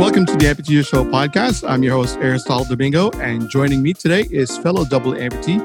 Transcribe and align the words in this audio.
Welcome 0.00 0.24
to 0.24 0.32
the 0.32 0.46
Amputee 0.46 0.88
Show 0.88 1.04
podcast. 1.04 1.68
I'm 1.68 1.82
your 1.82 1.92
host, 1.92 2.16
Aristotle 2.22 2.64
Domingo, 2.64 3.10
and 3.20 3.50
joining 3.50 3.82
me 3.82 3.92
today 3.92 4.26
is 4.30 4.56
fellow 4.56 4.86
double 4.86 5.12
amputee, 5.12 5.60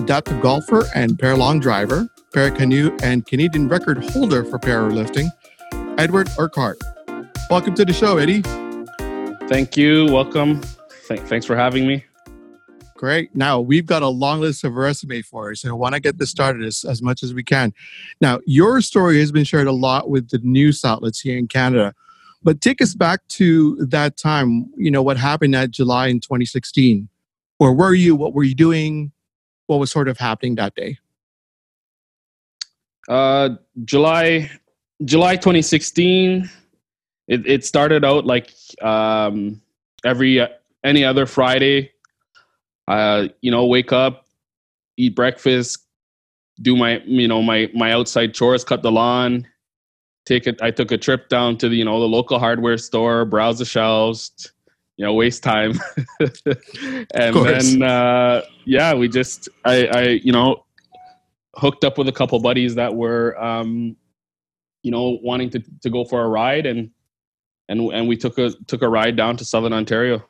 adaptive 0.00 0.40
golfer, 0.40 0.86
and 0.96 1.12
paralong 1.12 1.62
driver, 1.62 2.08
para 2.32 2.50
canoe, 2.50 2.96
and 3.04 3.24
Canadian 3.26 3.68
record 3.68 4.04
holder 4.10 4.42
for 4.44 4.58
powerlifting, 4.58 5.28
Edward 5.98 6.28
Urquhart. 6.36 6.78
Welcome 7.48 7.74
to 7.76 7.84
the 7.84 7.92
show, 7.92 8.18
Eddie. 8.18 8.42
Thank 9.46 9.76
you. 9.76 10.06
Welcome. 10.06 10.62
Th- 11.06 11.20
thanks 11.20 11.46
for 11.46 11.54
having 11.54 11.86
me. 11.86 12.04
Great. 12.96 13.36
Now 13.36 13.60
we've 13.60 13.86
got 13.86 14.02
a 14.02 14.08
long 14.08 14.40
list 14.40 14.64
of 14.64 14.74
resume 14.74 15.22
for 15.22 15.50
you, 15.50 15.54
so 15.54 15.68
I 15.68 15.72
want 15.74 15.94
to 15.94 16.00
get 16.00 16.18
this 16.18 16.30
started 16.30 16.64
as, 16.64 16.84
as 16.84 17.02
much 17.02 17.22
as 17.22 17.32
we 17.32 17.44
can. 17.44 17.72
Now, 18.20 18.40
your 18.46 18.80
story 18.80 19.20
has 19.20 19.30
been 19.30 19.44
shared 19.44 19.68
a 19.68 19.72
lot 19.72 20.10
with 20.10 20.30
the 20.30 20.38
news 20.38 20.84
outlets 20.84 21.20
here 21.20 21.38
in 21.38 21.46
Canada, 21.46 21.94
but 22.46 22.60
take 22.60 22.80
us 22.80 22.94
back 22.94 23.26
to 23.28 23.74
that 23.86 24.16
time. 24.16 24.70
You 24.76 24.90
know 24.90 25.02
what 25.02 25.16
happened 25.16 25.52
that 25.54 25.72
July 25.72 26.06
in 26.06 26.20
2016. 26.20 27.08
Where 27.58 27.72
were 27.72 27.92
you? 27.92 28.14
What 28.14 28.32
were 28.32 28.44
you 28.44 28.54
doing? 28.54 29.10
What 29.66 29.80
was 29.80 29.90
sort 29.90 30.06
of 30.06 30.16
happening 30.16 30.54
that 30.54 30.74
day? 30.76 30.98
Uh, 33.08 33.50
July, 33.84 34.48
July 35.04 35.34
2016. 35.34 36.48
It, 37.26 37.44
it 37.44 37.64
started 37.64 38.04
out 38.04 38.24
like 38.24 38.52
um, 38.80 39.60
every 40.04 40.40
uh, 40.40 40.46
any 40.84 41.04
other 41.04 41.26
Friday 41.26 41.90
uh, 42.88 43.26
you 43.40 43.50
know, 43.50 43.66
wake 43.66 43.92
up, 43.92 44.26
eat 44.96 45.16
breakfast, 45.16 45.84
do 46.62 46.76
my, 46.76 47.00
you 47.04 47.28
know, 47.28 47.42
my 47.42 47.68
my 47.74 47.92
outside 47.92 48.32
chores, 48.32 48.64
cut 48.64 48.82
the 48.82 48.92
lawn, 48.92 49.46
take 50.26 50.46
it. 50.46 50.60
I 50.60 50.70
took 50.70 50.90
a 50.90 50.98
trip 50.98 51.28
down 51.28 51.56
to 51.58 51.68
the, 51.68 51.76
you 51.76 51.84
know, 51.84 51.98
the 51.98 52.08
local 52.08 52.38
hardware 52.38 52.76
store, 52.76 53.24
browse 53.24 53.58
the 53.58 53.64
shelves, 53.64 54.52
you 54.96 55.04
know, 55.04 55.14
waste 55.14 55.42
time, 55.42 55.78
and 57.14 57.34
then 57.34 57.82
uh, 57.82 58.42
yeah, 58.64 58.92
we 58.92 59.08
just, 59.08 59.48
I, 59.64 59.86
I, 59.86 60.02
you 60.22 60.32
know, 60.32 60.64
hooked 61.54 61.84
up 61.84 61.96
with 61.96 62.08
a 62.08 62.12
couple 62.12 62.38
buddies 62.40 62.74
that 62.74 62.94
were, 62.94 63.42
um, 63.42 63.96
you 64.82 64.90
know, 64.90 65.18
wanting 65.22 65.50
to 65.50 65.62
to 65.82 65.90
go 65.90 66.04
for 66.04 66.22
a 66.22 66.28
ride, 66.28 66.66
and 66.66 66.90
and 67.68 67.80
and 67.92 68.08
we 68.08 68.16
took 68.16 68.38
a 68.38 68.50
took 68.66 68.82
a 68.82 68.88
ride 68.88 69.16
down 69.16 69.36
to 69.38 69.44
Southern 69.44 69.72
Ontario. 69.72 70.24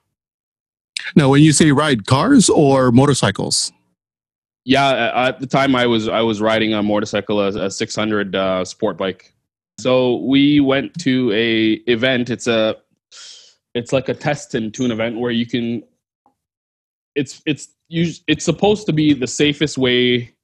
Now, 1.15 1.29
when 1.29 1.43
you 1.43 1.53
say 1.53 1.71
ride, 1.73 2.07
cars 2.07 2.49
or 2.49 2.91
motorcycles? 2.91 3.73
Yeah, 4.65 5.13
at 5.15 5.39
the 5.39 5.47
time 5.47 5.77
I 5.77 5.87
was 5.87 6.09
I 6.09 6.23
was 6.23 6.41
riding 6.41 6.75
a 6.75 6.83
motorcycle, 6.83 7.41
a, 7.41 7.67
a 7.67 7.71
600 7.71 8.35
uh, 8.35 8.65
sport 8.65 8.97
bike. 8.97 9.33
So 9.79 10.17
we 10.17 10.61
went 10.61 10.99
to 11.01 11.33
a 11.33 11.73
event. 11.91 12.31
It's 12.31 12.47
a 12.47 12.77
it's 13.75 13.93
like 13.93 14.09
a 14.09 14.15
test 14.15 14.55
and 14.55 14.73
tune 14.73 14.91
event 14.91 15.19
where 15.19 15.31
you 15.31 15.47
can. 15.47 15.83
It's 17.15 17.43
it's 17.47 17.69
it's 17.91 18.45
supposed 18.45 18.87
to 18.87 18.93
be 18.93 19.13
the 19.13 19.27
safest 19.27 19.79
way 19.79 20.35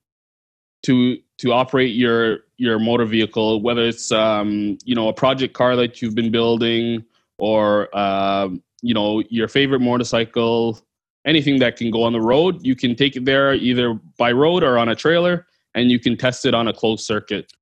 to 0.85 1.19
to 1.39 1.53
operate 1.53 1.95
your 1.95 2.41
your 2.57 2.79
motor 2.79 3.05
vehicle, 3.05 3.63
whether 3.63 3.83
it's 3.83 4.13
um, 4.13 4.79
you 4.85 4.95
know 4.95 5.09
a 5.09 5.13
project 5.13 5.55
car 5.55 5.77
that 5.77 6.03
you've 6.03 6.15
been 6.15 6.31
building 6.31 7.05
or 7.39 7.95
um, 7.97 8.63
you 8.83 8.95
know 8.95 9.23
your 9.31 9.49
favorite 9.49 9.81
motorcycle 9.81 10.79
anything 11.25 11.59
that 11.61 11.77
can 11.77 11.91
go 11.91 12.03
on 12.03 12.13
the 12.13 12.21
road 12.21 12.65
you 12.65 12.75
can 12.75 12.97
take 12.97 13.17
it 13.17 13.25
there 13.25 13.55
either 13.55 13.95
by 14.19 14.33
road 14.33 14.63
or 14.63 14.77
on 14.77 14.89
a 14.89 14.95
trailer 14.95 15.47
and 15.75 15.91
you 15.91 15.99
can 15.99 16.17
test 16.17 16.45
it 16.45 16.53
on 16.53 16.69
a 16.69 16.73
closed 16.73 17.05
circuit 17.05 17.53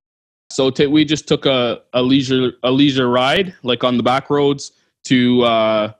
so 0.53 0.69
t- 0.69 0.87
we 0.87 1.05
just 1.05 1.27
took 1.27 1.45
a, 1.45 1.81
a 1.93 2.01
leisure 2.01 2.53
a 2.63 2.71
leisure 2.71 3.09
ride 3.09 3.53
like 3.63 3.83
on 3.83 3.97
the 3.97 4.03
back 4.03 4.29
roads 4.29 4.71
to 5.03 5.41
uh, 5.43 5.91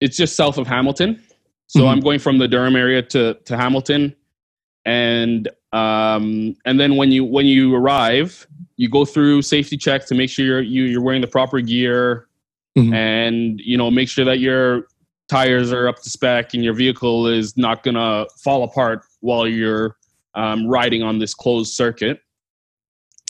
it's 0.00 0.16
just 0.16 0.36
south 0.36 0.58
of 0.58 0.66
hamilton 0.66 1.22
so 1.66 1.80
mm-hmm. 1.80 1.88
i'm 1.88 2.00
going 2.00 2.18
from 2.18 2.38
the 2.38 2.48
durham 2.48 2.76
area 2.76 3.02
to, 3.02 3.34
to 3.44 3.56
hamilton 3.56 4.14
and 4.84 5.48
um, 5.72 6.56
and 6.64 6.80
then 6.80 6.96
when 6.96 7.12
you 7.12 7.24
when 7.24 7.44
you 7.44 7.74
arrive 7.74 8.46
you 8.76 8.88
go 8.88 9.04
through 9.04 9.42
safety 9.42 9.76
checks 9.76 10.06
to 10.06 10.14
make 10.14 10.30
sure 10.30 10.44
you're 10.44 10.60
you, 10.60 10.84
are 10.84 10.86
you 10.86 10.98
are 10.98 11.02
wearing 11.02 11.20
the 11.20 11.26
proper 11.26 11.60
gear 11.60 12.28
mm-hmm. 12.76 12.94
and 12.94 13.60
you 13.60 13.76
know 13.76 13.90
make 13.90 14.08
sure 14.08 14.24
that 14.24 14.38
your 14.38 14.86
tires 15.28 15.72
are 15.72 15.88
up 15.88 16.02
to 16.02 16.10
spec 16.10 16.54
and 16.54 16.64
your 16.64 16.72
vehicle 16.74 17.26
is 17.26 17.56
not 17.56 17.82
going 17.82 17.94
to 17.94 18.26
fall 18.42 18.62
apart 18.62 19.04
while 19.20 19.46
you're 19.46 19.96
um, 20.34 20.66
riding 20.66 21.02
on 21.02 21.18
this 21.18 21.34
closed 21.34 21.74
circuit. 21.74 22.20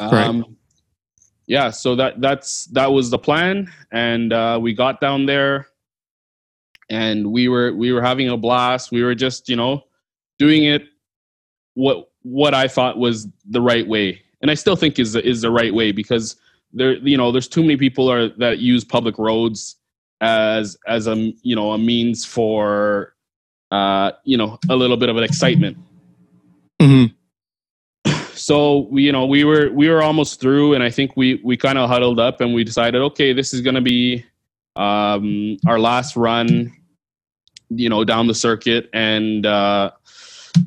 Um, 0.01 0.41
right. 0.41 0.45
Yeah, 1.47 1.71
so 1.71 1.97
that 1.97 2.21
that's 2.21 2.67
that 2.67 2.93
was 2.93 3.09
the 3.11 3.19
plan, 3.19 3.73
and 3.91 4.33
uh, 4.33 4.59
we 4.61 4.75
got 4.75 5.01
down 5.01 5.25
there, 5.25 5.69
and 6.91 7.33
we 7.33 7.49
were 7.49 7.73
we 7.75 7.91
were 7.91 8.03
having 8.03 8.29
a 8.29 8.37
blast. 8.37 8.93
We 8.93 9.03
were 9.03 9.15
just 9.15 9.49
you 9.49 9.57
know 9.57 9.85
doing 10.39 10.65
it 10.65 10.83
what 11.75 12.11
what 12.23 12.53
I 12.53 12.69
thought 12.69 12.99
was 12.99 13.29
the 13.49 13.63
right 13.63 13.89
way, 13.89 14.21
and 14.43 14.51
I 14.51 14.55
still 14.55 14.77
think 14.77 14.99
is 14.99 15.17
is 15.17 15.41
the 15.41 15.51
right 15.51 15.73
way 15.73 15.91
because 15.91 16.37
there 16.73 16.95
you 16.97 17.17
know 17.17 17.33
there's 17.33 17.49
too 17.49 17.63
many 17.63 17.77
people 17.77 18.11
are 18.11 18.29
that 18.37 18.59
use 18.59 18.85
public 18.85 19.19
roads 19.19 19.77
as 20.21 20.77
as 20.87 21.07
a 21.07 21.33
you 21.43 21.57
know 21.57 21.73
a 21.73 21.79
means 21.79 22.25
for 22.25 23.15
uh 23.71 24.13
you 24.25 24.37
know 24.37 24.59
a 24.69 24.77
little 24.77 24.97
bit 24.97 25.09
of 25.09 25.17
an 25.17 25.23
excitement 25.23 25.77
mm-hmm. 26.81 27.15
So 28.39 28.89
you 28.93 29.13
know 29.13 29.27
we 29.27 29.45
were 29.45 29.71
we 29.73 29.89
were 29.89 30.03
almost 30.03 30.41
through 30.41 30.75
and 30.75 30.83
i 30.83 30.91
think 30.91 31.17
we 31.17 31.41
we 31.45 31.57
kind 31.57 31.77
of 31.77 31.89
huddled 31.89 32.21
up 32.21 32.41
and 32.41 32.55
we 32.55 32.63
decided 32.63 33.01
okay 33.01 33.33
this 33.33 33.53
is 33.53 33.61
going 33.61 33.75
to 33.75 33.81
be 33.81 34.25
um 34.77 35.57
our 35.67 35.79
last 35.79 36.17
run 36.17 36.73
you 37.71 37.89
know 37.89 38.05
down 38.05 38.27
the 38.27 38.35
circuit. 38.35 38.89
And 38.93 39.47
uh 39.47 39.93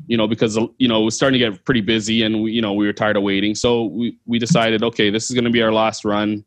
you 0.06 0.16
know, 0.16 0.26
because 0.26 0.56
you 0.78 0.88
know 0.88 1.02
it 1.02 1.04
was 1.04 1.16
starting 1.16 1.38
to 1.38 1.50
get 1.50 1.64
pretty 1.64 1.80
busy, 1.80 2.22
and 2.22 2.42
we, 2.42 2.52
you 2.52 2.62
know 2.62 2.72
we 2.72 2.86
were 2.86 2.92
tired 2.92 3.16
of 3.16 3.22
waiting. 3.22 3.54
So 3.54 3.84
we 3.84 4.18
we 4.24 4.38
decided, 4.38 4.82
okay, 4.82 5.10
this 5.10 5.28
is 5.28 5.34
going 5.34 5.44
to 5.44 5.50
be 5.50 5.60
our 5.60 5.72
last 5.72 6.04
run, 6.04 6.44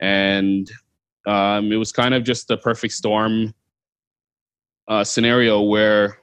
and 0.00 0.70
um, 1.26 1.72
it 1.72 1.76
was 1.76 1.90
kind 1.90 2.12
of 2.12 2.22
just 2.22 2.48
the 2.48 2.58
perfect 2.58 2.92
storm 2.92 3.54
uh, 4.88 5.04
scenario 5.04 5.62
where 5.62 6.18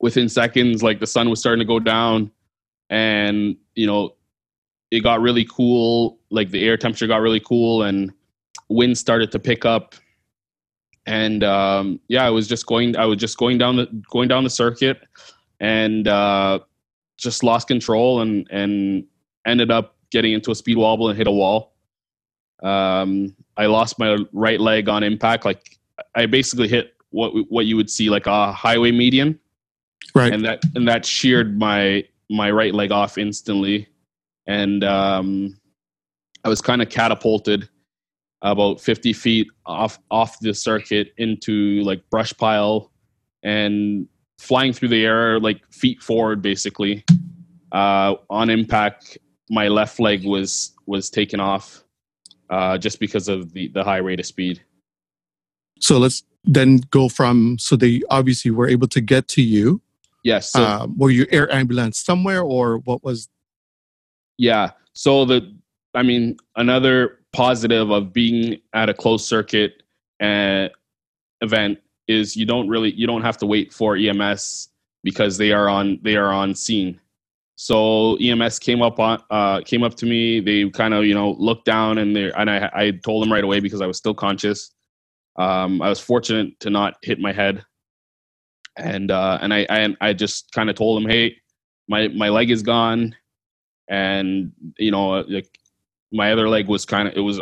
within 0.00 0.28
seconds, 0.28 0.82
like 0.82 1.00
the 1.00 1.06
sun 1.06 1.28
was 1.28 1.40
starting 1.40 1.58
to 1.58 1.66
go 1.66 1.80
down, 1.80 2.30
and 2.90 3.56
you 3.74 3.86
know 3.86 4.14
it 4.90 5.00
got 5.00 5.20
really 5.20 5.46
cool. 5.50 6.18
Like 6.30 6.50
the 6.50 6.64
air 6.66 6.76
temperature 6.76 7.06
got 7.06 7.20
really 7.20 7.40
cool, 7.40 7.82
and 7.82 8.12
wind 8.68 8.98
started 8.98 9.32
to 9.32 9.38
pick 9.38 9.64
up 9.64 9.94
and 11.08 11.42
um, 11.42 12.00
yeah, 12.08 12.26
I 12.26 12.30
was 12.30 12.46
just 12.46 12.66
going. 12.66 12.94
I 12.94 13.06
was 13.06 13.18
just 13.18 13.38
going 13.38 13.56
down 13.56 13.76
the 13.76 13.86
going 14.10 14.28
down 14.28 14.44
the 14.44 14.50
circuit, 14.50 15.00
and 15.58 16.06
uh, 16.06 16.58
just 17.16 17.42
lost 17.42 17.66
control 17.66 18.20
and 18.20 18.46
and 18.50 19.04
ended 19.46 19.70
up 19.70 19.96
getting 20.10 20.34
into 20.34 20.50
a 20.50 20.54
speed 20.54 20.76
wobble 20.76 21.08
and 21.08 21.16
hit 21.16 21.26
a 21.26 21.30
wall. 21.30 21.72
Um, 22.62 23.34
I 23.56 23.66
lost 23.66 23.98
my 23.98 24.18
right 24.32 24.60
leg 24.60 24.90
on 24.90 25.02
impact. 25.02 25.46
Like 25.46 25.78
I 26.14 26.26
basically 26.26 26.68
hit 26.68 26.94
what 27.08 27.32
what 27.48 27.64
you 27.64 27.76
would 27.76 27.88
see 27.88 28.10
like 28.10 28.26
a 28.26 28.52
highway 28.52 28.92
median, 28.92 29.40
right? 30.14 30.30
And 30.30 30.44
that 30.44 30.62
and 30.74 30.86
that 30.88 31.06
sheared 31.06 31.58
my 31.58 32.04
my 32.30 32.50
right 32.50 32.74
leg 32.74 32.92
off 32.92 33.18
instantly, 33.18 33.88
and 34.46 34.84
um, 34.84 35.58
I 36.44 36.48
was 36.48 36.60
kind 36.60 36.82
of 36.82 36.88
catapulted 36.88 37.68
about 38.42 38.80
50 38.80 39.12
feet 39.12 39.48
off 39.66 39.98
off 40.10 40.38
the 40.40 40.54
circuit 40.54 41.12
into 41.18 41.82
like 41.82 42.08
brush 42.10 42.32
pile 42.36 42.92
and 43.42 44.06
flying 44.38 44.72
through 44.72 44.88
the 44.88 45.04
air 45.04 45.40
like 45.40 45.60
feet 45.72 46.02
forward 46.02 46.40
basically. 46.40 47.04
Uh, 47.72 48.14
on 48.30 48.48
impact 48.48 49.18
my 49.50 49.68
left 49.68 50.00
leg 50.00 50.24
was 50.24 50.72
was 50.86 51.10
taken 51.10 51.40
off 51.40 51.84
uh, 52.50 52.78
just 52.78 53.00
because 53.00 53.28
of 53.28 53.52
the 53.52 53.68
the 53.68 53.82
high 53.82 53.98
rate 53.98 54.20
of 54.20 54.26
speed. 54.26 54.62
So 55.80 55.98
let's 55.98 56.22
then 56.44 56.78
go 56.90 57.08
from 57.08 57.56
so 57.58 57.76
they 57.76 58.02
obviously 58.10 58.50
were 58.50 58.68
able 58.68 58.88
to 58.88 59.00
get 59.00 59.28
to 59.28 59.42
you 59.42 59.82
yes 60.24 60.52
so, 60.52 60.62
uh, 60.62 60.86
were 60.96 61.10
you 61.10 61.26
air 61.30 61.52
ambulance 61.52 61.98
somewhere 61.98 62.42
or 62.42 62.78
what 62.78 63.02
was 63.04 63.28
yeah 64.36 64.70
so 64.92 65.24
the 65.24 65.54
i 65.94 66.02
mean 66.02 66.36
another 66.56 67.18
positive 67.32 67.90
of 67.90 68.12
being 68.12 68.58
at 68.72 68.88
a 68.88 68.94
closed 68.94 69.26
circuit 69.26 69.82
uh, 70.20 70.68
event 71.40 71.78
is 72.08 72.36
you 72.36 72.46
don't 72.46 72.68
really 72.68 72.92
you 72.92 73.06
don't 73.06 73.22
have 73.22 73.36
to 73.38 73.46
wait 73.46 73.72
for 73.72 73.96
EMS 73.96 74.68
because 75.04 75.38
they 75.38 75.52
are 75.52 75.68
on 75.68 75.98
they 76.02 76.16
are 76.16 76.32
on 76.32 76.54
scene. 76.54 77.00
So 77.56 78.16
EMS 78.16 78.58
came 78.58 78.82
up 78.82 78.98
on 78.98 79.22
uh, 79.30 79.60
came 79.60 79.82
up 79.82 79.94
to 79.96 80.06
me. 80.06 80.40
They 80.40 80.68
kind 80.70 80.94
of 80.94 81.04
you 81.04 81.14
know 81.14 81.32
looked 81.38 81.66
down 81.66 81.98
and 81.98 82.16
they 82.16 82.32
and 82.32 82.50
I 82.50 82.70
I 82.74 82.90
told 82.90 83.22
them 83.22 83.32
right 83.32 83.44
away 83.44 83.60
because 83.60 83.80
I 83.80 83.86
was 83.86 83.96
still 83.96 84.14
conscious. 84.14 84.70
Um, 85.36 85.82
I 85.82 85.88
was 85.88 86.00
fortunate 86.00 86.58
to 86.60 86.70
not 86.70 86.96
hit 87.02 87.20
my 87.20 87.32
head, 87.32 87.64
and 88.78 89.10
uh, 89.10 89.38
and 89.40 89.52
I 89.52 89.66
I, 89.68 89.96
I 90.00 90.12
just 90.12 90.52
kind 90.52 90.70
of 90.70 90.76
told 90.76 91.02
them, 91.02 91.10
hey, 91.10 91.36
my 91.88 92.08
my 92.08 92.28
leg 92.28 92.50
is 92.50 92.62
gone, 92.62 93.14
and 93.88 94.52
you 94.78 94.90
know 94.90 95.20
like 95.20 95.58
my 96.12 96.32
other 96.32 96.48
leg 96.48 96.68
was 96.68 96.86
kind 96.86 97.08
of 97.08 97.14
it 97.14 97.20
was 97.20 97.40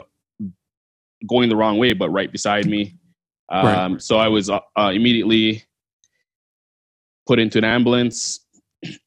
going 1.28 1.48
the 1.48 1.56
wrong 1.56 1.78
way, 1.78 1.92
but 1.92 2.10
right 2.10 2.30
beside 2.30 2.66
me 2.66 2.96
Um, 3.48 3.64
Right. 3.64 4.02
So 4.02 4.18
I 4.18 4.28
was 4.28 4.50
uh, 4.50 4.60
uh, 4.76 4.90
immediately 4.92 5.62
put 7.26 7.38
into 7.38 7.58
an 7.58 7.64
ambulance, 7.64 8.40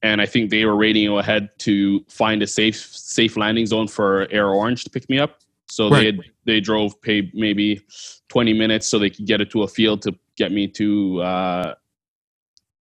and 0.01 0.21
I 0.21 0.25
think 0.25 0.49
they 0.49 0.65
were 0.65 0.75
radio 0.75 1.19
ahead 1.19 1.49
to 1.59 2.03
find 2.09 2.41
a 2.41 2.47
safe 2.47 2.77
safe 2.77 3.37
landing 3.37 3.65
zone 3.65 3.87
for 3.87 4.27
Air 4.31 4.47
Ornge 4.47 4.83
to 4.83 4.89
pick 4.89 5.09
me 5.09 5.19
up. 5.19 5.39
So 5.69 5.89
they 5.89 6.05
had, 6.05 6.19
they 6.45 6.59
drove 6.59 6.99
paid 7.01 7.31
maybe 7.35 7.81
20 8.29 8.53
minutes 8.53 8.87
so 8.87 8.97
they 8.97 9.09
could 9.09 9.27
get 9.27 9.39
it 9.39 9.51
to 9.51 9.63
a 9.63 9.67
field 9.67 10.01
to 10.01 10.15
get 10.35 10.51
me 10.51 10.67
to 10.67 11.21
uh, 11.21 11.75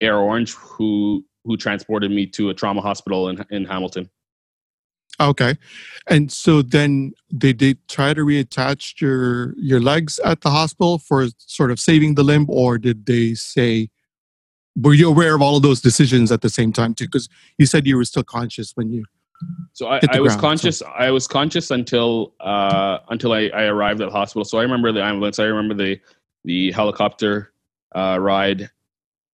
Air 0.01 0.15
Ornge, 0.15 0.53
who 0.55 1.23
who 1.45 1.57
transported 1.57 2.11
me 2.11 2.27
to 2.27 2.49
a 2.49 2.53
trauma 2.53 2.81
hospital 2.81 3.29
in 3.29 3.43
in 3.49 3.65
Hamilton. 3.65 4.09
Okay. 5.19 5.55
And 6.07 6.31
so 6.31 6.61
then 6.61 7.13
they 7.31 7.53
did 7.53 7.77
try 7.87 8.13
to 8.13 8.21
reattach 8.21 8.99
your 8.99 9.53
your 9.57 9.79
legs 9.79 10.19
at 10.25 10.41
the 10.41 10.49
hospital 10.49 10.97
for 10.97 11.27
sort 11.37 11.71
of 11.71 11.79
saving 11.79 12.15
the 12.15 12.23
limb, 12.23 12.45
or 12.49 12.77
did 12.77 13.05
they 13.05 13.33
say 13.35 13.89
were 14.77 14.93
you 14.93 15.09
aware 15.09 15.35
of 15.35 15.41
all 15.41 15.57
of 15.57 15.63
those 15.63 15.81
decisions 15.81 16.31
at 16.31 16.41
the 16.41 16.49
same 16.49 16.71
time 16.71 16.93
too? 16.93 17.05
Because 17.05 17.27
you 17.57 17.65
said 17.65 17.85
you 17.85 17.97
were 17.97 18.05
still 18.05 18.23
conscious 18.23 18.71
when 18.75 18.89
you 18.89 19.03
So 19.73 19.87
I, 19.87 19.99
I 20.09 20.19
was 20.19 20.31
ground, 20.31 20.31
so- 20.31 20.39
conscious. 20.39 20.83
I 20.97 21.11
was 21.11 21.27
conscious 21.27 21.71
until 21.71 22.33
uh, 22.39 22.99
until 23.09 23.33
I, 23.33 23.49
I 23.53 23.63
arrived 23.63 24.01
at 24.01 24.05
the 24.05 24.11
hospital. 24.11 24.45
So 24.45 24.57
I 24.59 24.61
remember 24.63 24.91
the 24.91 25.03
ambulance. 25.03 25.39
I 25.39 25.43
remember 25.45 25.73
the 25.73 25.99
the 26.45 26.71
helicopter 26.71 27.51
uh, 27.95 28.17
ride. 28.19 28.69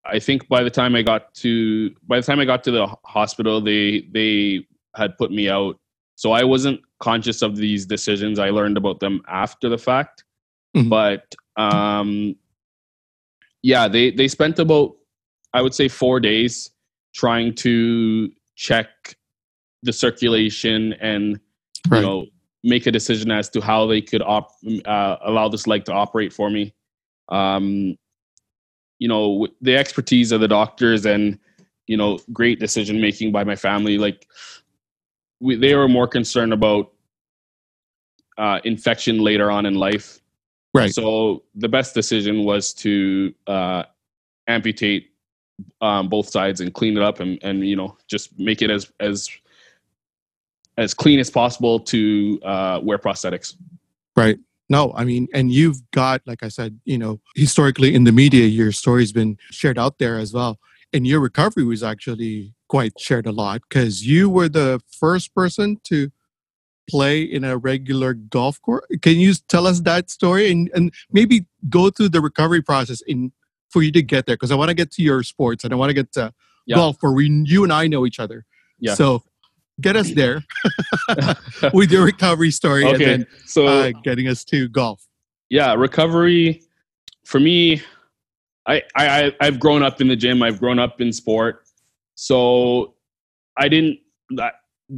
I 0.09 0.19
think 0.19 0.47
by 0.47 0.63
the 0.63 0.69
time 0.69 0.95
I 0.95 1.01
got 1.01 1.33
to 1.35 1.91
by 2.07 2.17
the 2.19 2.25
time 2.25 2.39
I 2.39 2.45
got 2.45 2.63
to 2.65 2.71
the 2.71 2.87
hospital, 3.05 3.61
they 3.61 4.07
they 4.11 4.65
had 4.95 5.17
put 5.17 5.31
me 5.31 5.49
out. 5.49 5.79
So 6.15 6.31
I 6.31 6.43
wasn't 6.43 6.81
conscious 6.99 7.41
of 7.41 7.55
these 7.57 7.85
decisions. 7.85 8.39
I 8.39 8.49
learned 8.49 8.77
about 8.77 8.99
them 8.99 9.21
after 9.27 9.69
the 9.69 9.77
fact. 9.77 10.23
Mhm. 10.75 10.89
But 10.89 11.35
um, 11.57 12.35
yeah, 13.63 13.87
they 13.87 14.11
they 14.11 14.27
spent 14.27 14.59
about 14.59 14.95
I 15.53 15.61
would 15.61 15.73
say 15.73 15.87
four 15.87 16.19
days 16.19 16.69
trying 17.13 17.53
to 17.55 18.31
check 18.55 18.87
the 19.83 19.93
circulation 19.93 20.93
and 20.93 21.39
Right. 21.89 21.99
you 21.99 22.05
know 22.05 22.25
make 22.63 22.85
a 22.85 22.91
decision 22.91 23.31
as 23.31 23.49
to 23.51 23.61
how 23.61 23.85
they 23.87 24.01
could 24.01 24.21
op- 24.21 24.51
uh, 24.85 25.15
allow 25.23 25.47
this 25.47 25.67
leg 25.67 25.85
to 25.85 25.93
operate 25.93 26.33
for 26.33 26.49
me 26.49 26.73
um 27.29 27.95
you 28.99 29.07
know 29.07 29.47
the 29.61 29.75
expertise 29.75 30.31
of 30.31 30.41
the 30.41 30.47
doctors 30.47 31.05
and 31.05 31.39
you 31.87 31.97
know 31.97 32.19
great 32.33 32.59
decision 32.59 32.99
making 32.99 33.31
by 33.31 33.43
my 33.43 33.55
family 33.55 33.97
like 33.97 34.27
we, 35.39 35.55
they 35.55 35.75
were 35.75 35.87
more 35.87 36.07
concerned 36.07 36.53
about 36.53 36.93
uh, 38.37 38.59
infection 38.63 39.19
later 39.19 39.49
on 39.49 39.65
in 39.65 39.75
life 39.75 40.19
Right. 40.73 40.93
so 40.93 41.43
the 41.55 41.69
best 41.69 41.95
decision 41.95 42.43
was 42.43 42.73
to 42.75 43.33
uh, 43.47 43.83
amputate 44.47 45.11
um, 45.81 46.07
both 46.07 46.29
sides 46.29 46.61
and 46.61 46.73
clean 46.73 46.97
it 46.97 47.03
up 47.03 47.19
and, 47.19 47.39
and 47.41 47.67
you 47.67 47.75
know 47.75 47.97
just 48.07 48.37
make 48.39 48.61
it 48.61 48.69
as 48.69 48.91
as 48.99 49.29
as 50.77 50.93
clean 50.93 51.19
as 51.19 51.29
possible 51.29 51.79
to 51.79 52.39
uh, 52.43 52.79
wear 52.83 52.97
prosthetics. 52.97 53.55
Right. 54.15 54.37
No, 54.69 54.93
I 54.95 55.05
mean, 55.05 55.27
and 55.33 55.51
you've 55.51 55.79
got, 55.91 56.21
like 56.25 56.43
I 56.43 56.49
said, 56.49 56.79
you 56.83 56.97
know, 56.97 57.21
historically 57.35 57.95
in 57.95 58.03
the 58.03 58.11
media, 58.11 58.45
your 58.45 58.71
story's 58.71 59.13
been 59.13 59.37
shared 59.49 59.77
out 59.79 59.97
there 59.97 60.17
as 60.17 60.33
well. 60.33 60.59
And 60.93 61.07
your 61.07 61.19
recovery 61.21 61.63
was 61.63 61.83
actually 61.83 62.53
quite 62.67 62.99
shared 62.99 63.25
a 63.27 63.31
lot 63.31 63.61
because 63.69 64.05
you 64.05 64.29
were 64.29 64.49
the 64.49 64.81
first 64.99 65.33
person 65.33 65.77
to 65.85 66.11
play 66.89 67.21
in 67.21 67.43
a 67.43 67.57
regular 67.57 68.13
golf 68.13 68.61
course. 68.61 68.85
Can 69.01 69.17
you 69.19 69.33
tell 69.49 69.67
us 69.67 69.81
that 69.81 70.09
story 70.09 70.49
and, 70.51 70.69
and 70.73 70.93
maybe 71.11 71.45
go 71.69 71.89
through 71.89 72.09
the 72.09 72.21
recovery 72.21 72.61
process 72.61 73.01
in 73.01 73.31
for 73.69 73.83
you 73.83 73.91
to 73.93 74.01
get 74.01 74.25
there? 74.25 74.35
Because 74.35 74.51
I 74.51 74.55
want 74.55 74.69
to 74.69 74.73
get 74.73 74.91
to 74.93 75.01
your 75.01 75.23
sports 75.23 75.63
and 75.63 75.73
I 75.73 75.77
want 75.77 75.89
to 75.89 75.93
get 75.93 76.11
to 76.13 76.33
Yeah. 76.65 76.75
golf 76.75 76.97
where 77.01 77.11
we 77.13 77.29
you 77.45 77.63
and 77.63 77.71
I 77.73 77.87
know 77.87 78.05
each 78.05 78.19
other. 78.19 78.45
Yeah. 78.79 78.93
So 78.95 79.23
get 79.81 79.95
us 79.95 80.11
there 80.11 80.43
with 81.73 81.91
your 81.91 82.03
recovery 82.03 82.51
story 82.51 82.85
and 82.85 82.95
okay, 82.95 83.05
then 83.05 83.27
so 83.45 83.67
uh, 83.67 83.91
getting 84.03 84.27
us 84.27 84.43
to 84.45 84.67
golf. 84.69 85.05
yeah, 85.49 85.73
recovery 85.73 86.63
for 87.25 87.39
me. 87.39 87.81
I, 88.67 88.81
I 88.95 89.33
I've 89.39 89.59
grown 89.59 89.83
up 89.83 90.01
in 90.01 90.07
the 90.07 90.15
gym. 90.15 90.43
I've 90.43 90.59
grown 90.59 90.79
up 90.79 90.99
in 90.99 91.13
sport, 91.13 91.63
so 92.15 92.95
I 93.57 93.69
didn't 93.69 93.99
I, 94.39 94.51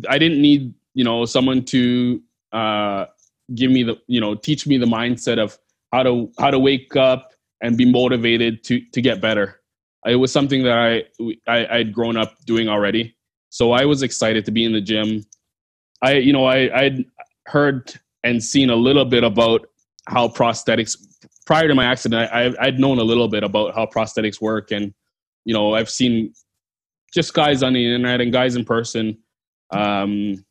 I 0.07 0.17
didn't 0.17 0.41
need 0.41 0.73
you 0.93 1.03
know 1.03 1.25
someone 1.25 1.63
to 1.65 2.21
uh, 2.51 3.05
give 3.53 3.71
me 3.71 3.83
the 3.83 3.97
you 4.07 4.21
know 4.21 4.35
teach 4.35 4.65
me 4.65 4.77
the 4.77 4.85
mindset 4.85 5.37
of 5.37 5.57
how 5.91 6.03
to 6.03 6.31
how 6.39 6.51
to 6.51 6.59
wake 6.59 6.95
up 6.95 7.31
and 7.61 7.77
be 7.77 7.89
motivated 7.89 8.63
to 8.65 8.81
to 8.93 9.01
get 9.01 9.21
better. 9.21 9.61
It 10.05 10.15
was 10.15 10.31
something 10.31 10.63
that 10.63 10.77
I 10.77 11.03
I 11.47 11.77
I'd 11.77 11.93
grown 11.93 12.17
up 12.17 12.33
doing 12.45 12.69
already, 12.69 13.15
so 13.49 13.71
I 13.71 13.85
was 13.85 14.03
excited 14.03 14.45
to 14.45 14.51
be 14.51 14.65
in 14.65 14.73
the 14.73 14.81
gym. 14.81 15.25
I 16.01 16.13
you 16.13 16.33
know 16.33 16.45
I 16.45 16.69
I'd 16.77 17.05
heard 17.45 17.93
and 18.23 18.43
seen 18.43 18.69
a 18.69 18.75
little 18.75 19.05
bit 19.05 19.23
about 19.23 19.67
how 20.07 20.27
prosthetics 20.27 20.97
prior 21.45 21.67
to 21.67 21.73
my 21.73 21.85
accident 21.85 22.31
I, 22.31 22.53
i'd 22.59 22.79
known 22.79 22.99
a 22.99 23.03
little 23.03 23.27
bit 23.27 23.43
about 23.43 23.73
how 23.73 23.85
prosthetics 23.85 24.41
work. 24.41 24.71
And 24.71 24.93
you 25.45 25.53
know 25.53 25.73
i've 25.73 25.89
seen 25.89 26.33
just 27.13 27.33
guys 27.33 27.63
on 27.63 27.73
the 27.73 27.83
internet 27.83 28.21
and 28.21 28.31
guys 28.31 28.55
in 28.55 28.63
person 28.63 29.17
um, 29.71 30.43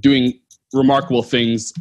doing 0.00 0.40
remarkable 0.72 1.22
things 1.22 1.72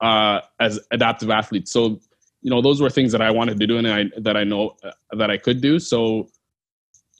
uh, 0.00 0.40
as 0.60 0.78
adaptive 0.92 1.30
athletes. 1.30 1.72
So 1.72 2.00
you 2.42 2.50
know 2.50 2.62
those 2.62 2.80
were 2.80 2.90
things 2.90 3.10
that 3.12 3.22
i 3.22 3.30
wanted 3.30 3.58
to 3.58 3.66
do 3.66 3.78
and 3.78 3.88
I, 3.88 4.04
that 4.20 4.36
i 4.36 4.44
know 4.44 4.76
uh, 4.84 4.92
that 5.16 5.30
i 5.30 5.36
could 5.36 5.60
do. 5.60 5.78
So 5.78 6.28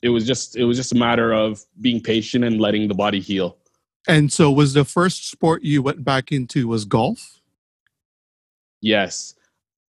it 0.03 0.09
was 0.09 0.25
just 0.25 0.55
it 0.55 0.65
was 0.65 0.77
just 0.77 0.91
a 0.91 0.95
matter 0.95 1.33
of 1.33 1.63
being 1.81 2.01
patient 2.01 2.43
and 2.43 2.59
letting 2.59 2.87
the 2.87 2.93
body 2.93 3.19
heal 3.19 3.57
And 4.07 4.31
so, 4.31 4.51
was 4.51 4.73
the 4.73 4.85
first 4.85 5.29
sport 5.29 5.63
you 5.63 5.81
went 5.81 6.03
back 6.03 6.31
into 6.31 6.67
was 6.67 6.85
golf? 6.85 7.41
Yes. 8.81 9.35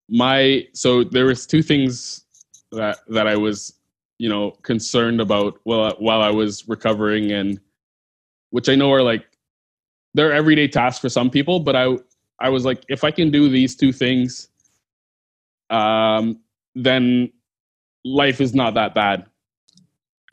My 0.08 0.66
so 0.72 1.04
there 1.04 1.26
was 1.26 1.46
two 1.46 1.62
things 1.62 2.24
that 2.72 2.98
that 3.08 3.26
I 3.26 3.36
was, 3.36 3.74
you 4.18 4.28
know, 4.28 4.52
concerned 4.62 5.20
about 5.20 5.58
while 5.64 5.94
while 5.98 6.22
I 6.22 6.30
was 6.30 6.66
recovering 6.68 7.32
and 7.32 7.60
which 8.50 8.68
I 8.68 8.74
know 8.74 8.92
are 8.92 9.02
like 9.02 9.26
they're 10.14 10.32
everyday 10.32 10.68
tasks 10.68 11.00
for 11.00 11.10
some 11.10 11.30
people, 11.30 11.60
but 11.60 11.76
I 11.76 11.98
I 12.40 12.48
was 12.48 12.64
like 12.64 12.84
if 12.88 13.04
I 13.04 13.10
can 13.10 13.30
do 13.30 13.48
these 13.48 13.76
two 13.76 13.92
things 13.92 14.48
um 15.70 16.40
then 16.74 17.30
life 18.04 18.40
is 18.40 18.54
not 18.54 18.74
that 18.74 18.94
bad. 18.94 19.26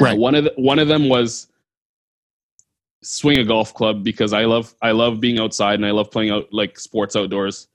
Uh, 0.02 0.06
Right. 0.06 0.18
one 0.18 0.36
of 0.36 0.46
the, 0.46 0.54
one 0.58 0.80
of 0.80 0.88
them 0.88 1.10
was 1.10 1.48
swing 3.04 3.38
a 3.40 3.44
golf 3.46 3.74
club 3.74 4.04
because 4.04 4.34
I 4.34 4.46
love 4.46 4.74
I 4.82 4.92
love 4.92 5.20
being 5.20 5.40
outside 5.40 5.76
and 5.76 5.86
I 5.86 5.92
love 5.92 6.12
playing 6.12 6.32
out 6.32 6.48
like 6.52 6.80
sports 6.80 7.16
outdoors. 7.16 7.68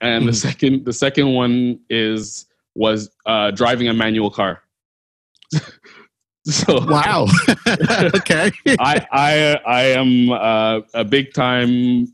And 0.00 0.26
the 0.26 0.32
Mhm. 0.32 0.36
second 0.36 0.84
the 0.84 0.92
second 0.92 1.32
one 1.34 1.80
is 1.90 2.46
was 2.74 3.10
uh, 3.26 3.50
driving 3.50 3.88
a 3.88 3.94
manual 3.94 4.30
car. 4.30 4.62
so 6.44 6.84
Wow. 6.86 7.26
okay. 8.16 8.50
I 8.78 9.06
I 9.12 9.60
I 9.66 9.82
am 9.84 10.30
uh, 10.30 10.80
a 10.94 11.04
big 11.04 11.32
time. 11.34 12.08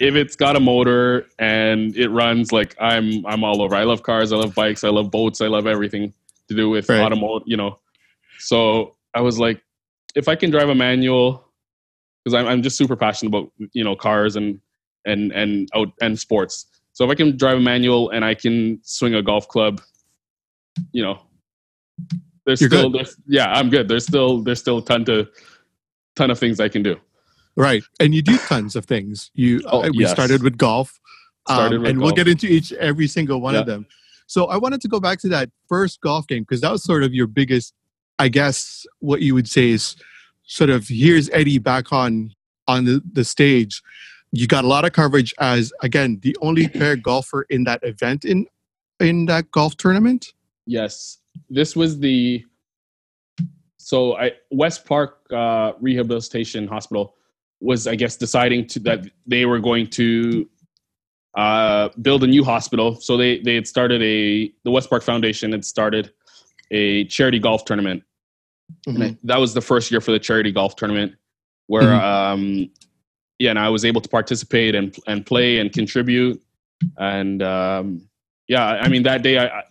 If 0.00 0.16
it's 0.16 0.36
got 0.36 0.56
a 0.56 0.60
motor 0.60 1.26
and 1.38 1.96
it 1.96 2.08
runs, 2.08 2.52
like 2.52 2.76
I'm 2.80 3.24
I'm 3.26 3.44
all 3.44 3.62
over. 3.62 3.74
I 3.74 3.84
love 3.84 4.02
cars. 4.02 4.32
I 4.32 4.36
love 4.36 4.54
bikes. 4.54 4.84
I 4.84 4.90
love 4.90 5.10
boats. 5.10 5.40
I 5.40 5.46
love 5.46 5.66
everything 5.66 6.12
to 6.48 6.54
do 6.54 6.68
with 6.68 6.88
Right. 6.88 7.00
automotive. 7.00 7.46
You 7.48 7.56
know, 7.56 7.78
so 8.44 8.96
I 9.14 9.20
was 9.20 9.38
like, 9.38 9.62
if 10.14 10.28
I 10.28 10.36
can 10.36 10.50
drive 10.50 10.68
a 10.68 10.74
manual, 10.74 11.48
because 12.24 12.34
I'm 12.34 12.46
I'm 12.46 12.62
just 12.62 12.76
super 12.76 12.96
passionate 12.96 13.30
about 13.30 13.50
you 13.72 13.84
know 13.84 13.96
cars 13.96 14.36
and 14.36 14.60
and 15.04 15.32
and 15.32 15.68
out 15.74 15.88
and 16.00 16.18
sports. 16.18 16.66
So 16.92 17.04
if 17.04 17.10
I 17.10 17.14
can 17.14 17.36
drive 17.36 17.58
a 17.58 17.60
manual 17.60 18.10
and 18.10 18.24
I 18.24 18.34
can 18.34 18.80
swing 18.82 19.14
a 19.14 19.22
golf 19.22 19.48
club, 19.48 19.80
you 20.92 21.02
know, 21.02 21.18
there's 22.46 22.60
You're 22.60 22.70
still 22.70 22.90
there's, 22.90 23.16
yeah 23.26 23.52
I'm 23.52 23.70
good. 23.70 23.88
There's 23.88 24.06
still 24.06 24.42
there's 24.42 24.60
still 24.60 24.78
a 24.78 24.84
ton 24.84 25.04
to 25.06 25.28
ton 26.16 26.30
of 26.30 26.38
things 26.38 26.60
I 26.60 26.68
can 26.68 26.82
do. 26.82 26.96
Right. 27.56 27.82
And 28.00 28.14
you 28.14 28.22
do 28.22 28.36
tons 28.36 28.76
of 28.76 28.84
things. 28.84 29.30
You 29.34 29.62
Oh, 29.66 29.82
uh, 29.84 29.90
we 29.90 30.00
yes. 30.02 30.10
started 30.10 30.42
with 30.42 30.56
golf. 30.58 31.00
um, 31.46 31.56
Started 31.56 31.80
with 31.80 31.90
and 31.90 32.00
we'll 32.00 32.12
get 32.12 32.28
into 32.28 32.46
each 32.46 32.72
every 32.74 33.06
single 33.06 33.40
one 33.40 33.54
of 33.54 33.66
them. 33.66 33.86
So 34.26 34.46
I 34.46 34.56
wanted 34.56 34.80
to 34.82 34.88
go 34.88 35.00
back 35.00 35.18
to 35.20 35.28
that 35.28 35.50
first 35.68 36.00
golf 36.00 36.26
game 36.26 36.42
because 36.42 36.60
that 36.62 36.72
was 36.72 36.82
sort 36.82 37.02
of 37.02 37.12
your 37.12 37.26
biggest, 37.26 37.74
I 38.18 38.28
guess, 38.28 38.86
what 39.00 39.22
you 39.22 39.34
would 39.34 39.48
say 39.48 39.70
is 39.70 39.96
sort 40.44 40.70
of 40.70 40.88
here's 40.88 41.30
Eddie 41.30 41.58
back 41.58 41.92
on 41.92 42.32
on 42.68 42.84
the, 42.84 43.02
the 43.12 43.24
stage. 43.24 43.82
You 44.32 44.46
got 44.46 44.64
a 44.64 44.68
lot 44.68 44.84
of 44.84 44.92
coverage 44.92 45.34
as 45.38 45.72
again 45.82 46.20
the 46.22 46.36
only 46.40 46.68
para 46.74 46.96
golfer 46.96 47.42
in 47.50 47.64
that 47.64 47.82
event 47.82 48.24
in 48.24 48.46
in 49.00 49.26
that 49.26 49.50
golf 49.50 49.76
tournament. 49.76 50.32
Yes, 50.66 51.18
this 51.50 51.76
was 51.76 51.98
the 51.98 52.44
so 53.76 54.16
I 54.16 54.32
West 54.50 54.86
Park 54.86 55.26
uh, 55.30 55.72
Rehabilitation 55.80 56.66
Hospital 56.66 57.14
was 57.60 57.86
I 57.86 57.94
guess 57.94 58.16
deciding 58.16 58.66
to 58.68 58.80
that 58.80 59.06
they 59.26 59.46
were 59.46 59.58
going 59.58 59.88
to 59.88 60.48
uh, 61.34 61.88
build 62.00 62.22
a 62.24 62.26
new 62.26 62.44
hospital. 62.44 62.96
So 63.00 63.16
they 63.16 63.40
they 63.40 63.54
had 63.54 63.66
started 63.66 64.02
a 64.02 64.52
the 64.64 64.70
West 64.70 64.88
Park 64.88 65.02
Foundation 65.02 65.52
had 65.52 65.64
started 65.64 66.12
a 66.70 67.04
charity 67.06 67.38
golf 67.38 67.64
tournament. 67.64 68.02
Mhm. 68.88 68.94
And 68.94 69.04
I, 69.04 69.16
that 69.24 69.38
was 69.38 69.54
the 69.54 69.60
first 69.60 69.90
year 69.90 70.00
for 70.00 70.10
the 70.12 70.18
charity 70.18 70.50
golf 70.52 70.76
tournament 70.76 71.14
where 71.66 71.82
Mhm. 71.84 72.02
um 72.02 72.70
yeah, 73.38 73.50
and 73.50 73.58
I 73.58 73.68
was 73.68 73.84
able 73.84 74.00
to 74.00 74.08
participate 74.08 74.74
and 74.74 74.96
and 75.06 75.24
play 75.26 75.58
and 75.58 75.72
contribute 75.72 76.40
and 76.98 77.42
um 77.42 78.08
yeah, 78.48 78.66
I 78.66 78.88
mean 78.88 79.02
that 79.04 79.22
day 79.22 79.38
I, 79.38 79.46
I 79.60 79.62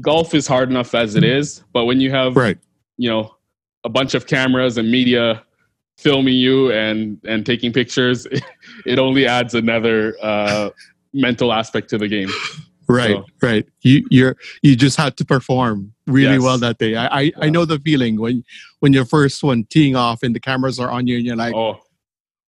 golf 0.00 0.34
is 0.34 0.46
hard 0.46 0.70
enough 0.70 0.94
as 0.94 1.14
it 1.16 1.24
is, 1.24 1.62
but 1.72 1.84
when 1.84 2.00
you 2.00 2.10
have 2.10 2.36
Right. 2.36 2.58
you 2.98 3.08
know 3.10 3.34
a 3.84 3.88
bunch 3.88 4.14
of 4.14 4.26
cameras 4.26 4.78
and 4.78 4.90
media 4.90 5.42
filming 5.98 6.34
you 6.34 6.72
and 6.72 7.18
and 7.24 7.46
taking 7.46 7.72
pictures 7.72 8.26
it 8.86 8.98
only 8.98 9.26
adds 9.26 9.54
another 9.54 10.14
uh 10.22 10.68
mental 11.14 11.52
aspect 11.52 11.88
to 11.88 11.96
the 11.98 12.08
game 12.08 12.28
Right, 12.88 13.16
So- 13.16 13.24
right. 13.42 13.66
You 13.82 14.06
you're 14.10 14.36
you 14.62 14.76
just 14.76 14.96
had 14.96 15.16
to 15.18 15.24
perform 15.24 15.92
really 16.06 16.34
Yes. 16.34 16.42
well 16.42 16.58
that 16.58 16.78
day. 16.78 16.94
I 16.96 17.20
I, 17.20 17.32
I 17.42 17.50
know 17.50 17.64
the 17.64 17.78
feeling 17.80 18.20
when 18.20 18.44
when 18.80 18.92
you're 18.92 19.04
first 19.06 19.42
one 19.42 19.64
teeing 19.64 19.96
off 19.96 20.22
and 20.22 20.34
the 20.34 20.40
cameras 20.40 20.78
are 20.78 20.90
on 20.90 21.06
you 21.06 21.16
and 21.16 21.26
you're 21.26 21.36
like, 21.36 21.54
oh 21.54 21.80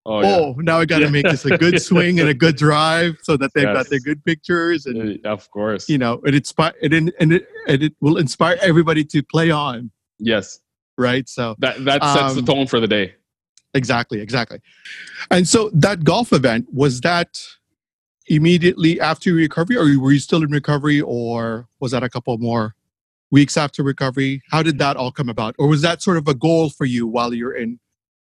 oh, 0.06 0.22
oh, 0.22 0.46
yeah. 0.48 0.54
now 0.58 0.78
I 0.78 0.84
got 0.86 0.98
to 0.98 1.04
Yeah. 1.04 1.10
make 1.10 1.24
this 1.24 1.44
a 1.44 1.58
good 1.58 1.82
swing 1.88 2.18
and 2.20 2.28
a 2.28 2.34
good 2.34 2.56
drive 2.56 3.16
so 3.22 3.36
that 3.36 3.50
they've 3.54 3.64
got 3.64 3.76
Yes. 3.76 3.88
their 3.90 4.00
good 4.00 4.24
pictures 4.24 4.86
and 4.86 5.18
Uh, 5.24 5.28
of 5.28 5.50
course 5.50 5.88
you 5.88 5.98
know 5.98 6.20
it 6.24 6.34
inspire 6.34 6.72
it 6.80 6.92
and 6.94 7.12
it 7.32 7.48
and 7.68 7.82
it 7.82 7.92
will 8.00 8.16
inspire 8.16 8.56
everybody 8.62 9.04
to 9.04 9.22
play 9.22 9.50
on. 9.50 9.90
yes 10.18 10.60
Right. 10.96 11.28
So 11.28 11.54
that 11.60 11.84
that 11.84 12.02
sets 12.02 12.34
the 12.34 12.40
Um, 12.40 12.46
tone 12.46 12.66
for 12.66 12.80
the 12.80 12.88
day 12.88 13.14
exactly, 13.74 14.20
exactly. 14.20 14.58
And 15.30 15.46
so 15.46 15.70
that 15.74 16.02
golf 16.02 16.32
event 16.32 16.66
was 16.72 17.00
that 17.02 17.38
immediately 18.28 19.00
after 19.00 19.32
recovery, 19.32 19.76
or 19.76 19.98
were 20.00 20.12
you 20.12 20.18
still 20.20 20.42
in 20.42 20.50
recovery, 20.50 21.00
or 21.00 21.66
was 21.80 21.92
that 21.92 22.02
a 22.02 22.08
couple 22.08 22.36
more 22.38 22.74
weeks 23.30 23.56
after 23.56 23.82
recovery? 23.82 24.42
How 24.50 24.62
did 24.62 24.78
that 24.78 24.96
all 24.96 25.10
come 25.12 25.28
about, 25.28 25.54
or 25.58 25.68
was 25.68 25.82
that 25.82 26.02
sort 26.02 26.16
of 26.16 26.26
a 26.28 26.34
goal 26.34 26.70
for 26.70 26.84
you 26.84 27.06
while 27.06 27.32
you're 27.34 27.54
in 27.54 27.78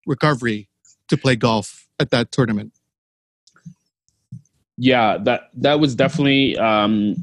recovery 0.06 0.68
to 1.08 1.16
play 1.16 1.36
golf 1.36 1.86
at 1.98 2.10
that 2.10 2.32
tournament? 2.32 2.72
yeah 4.78 5.16
that 5.16 5.48
that 5.54 5.80
was 5.80 5.94
definitely 5.94 6.54
um 6.58 7.16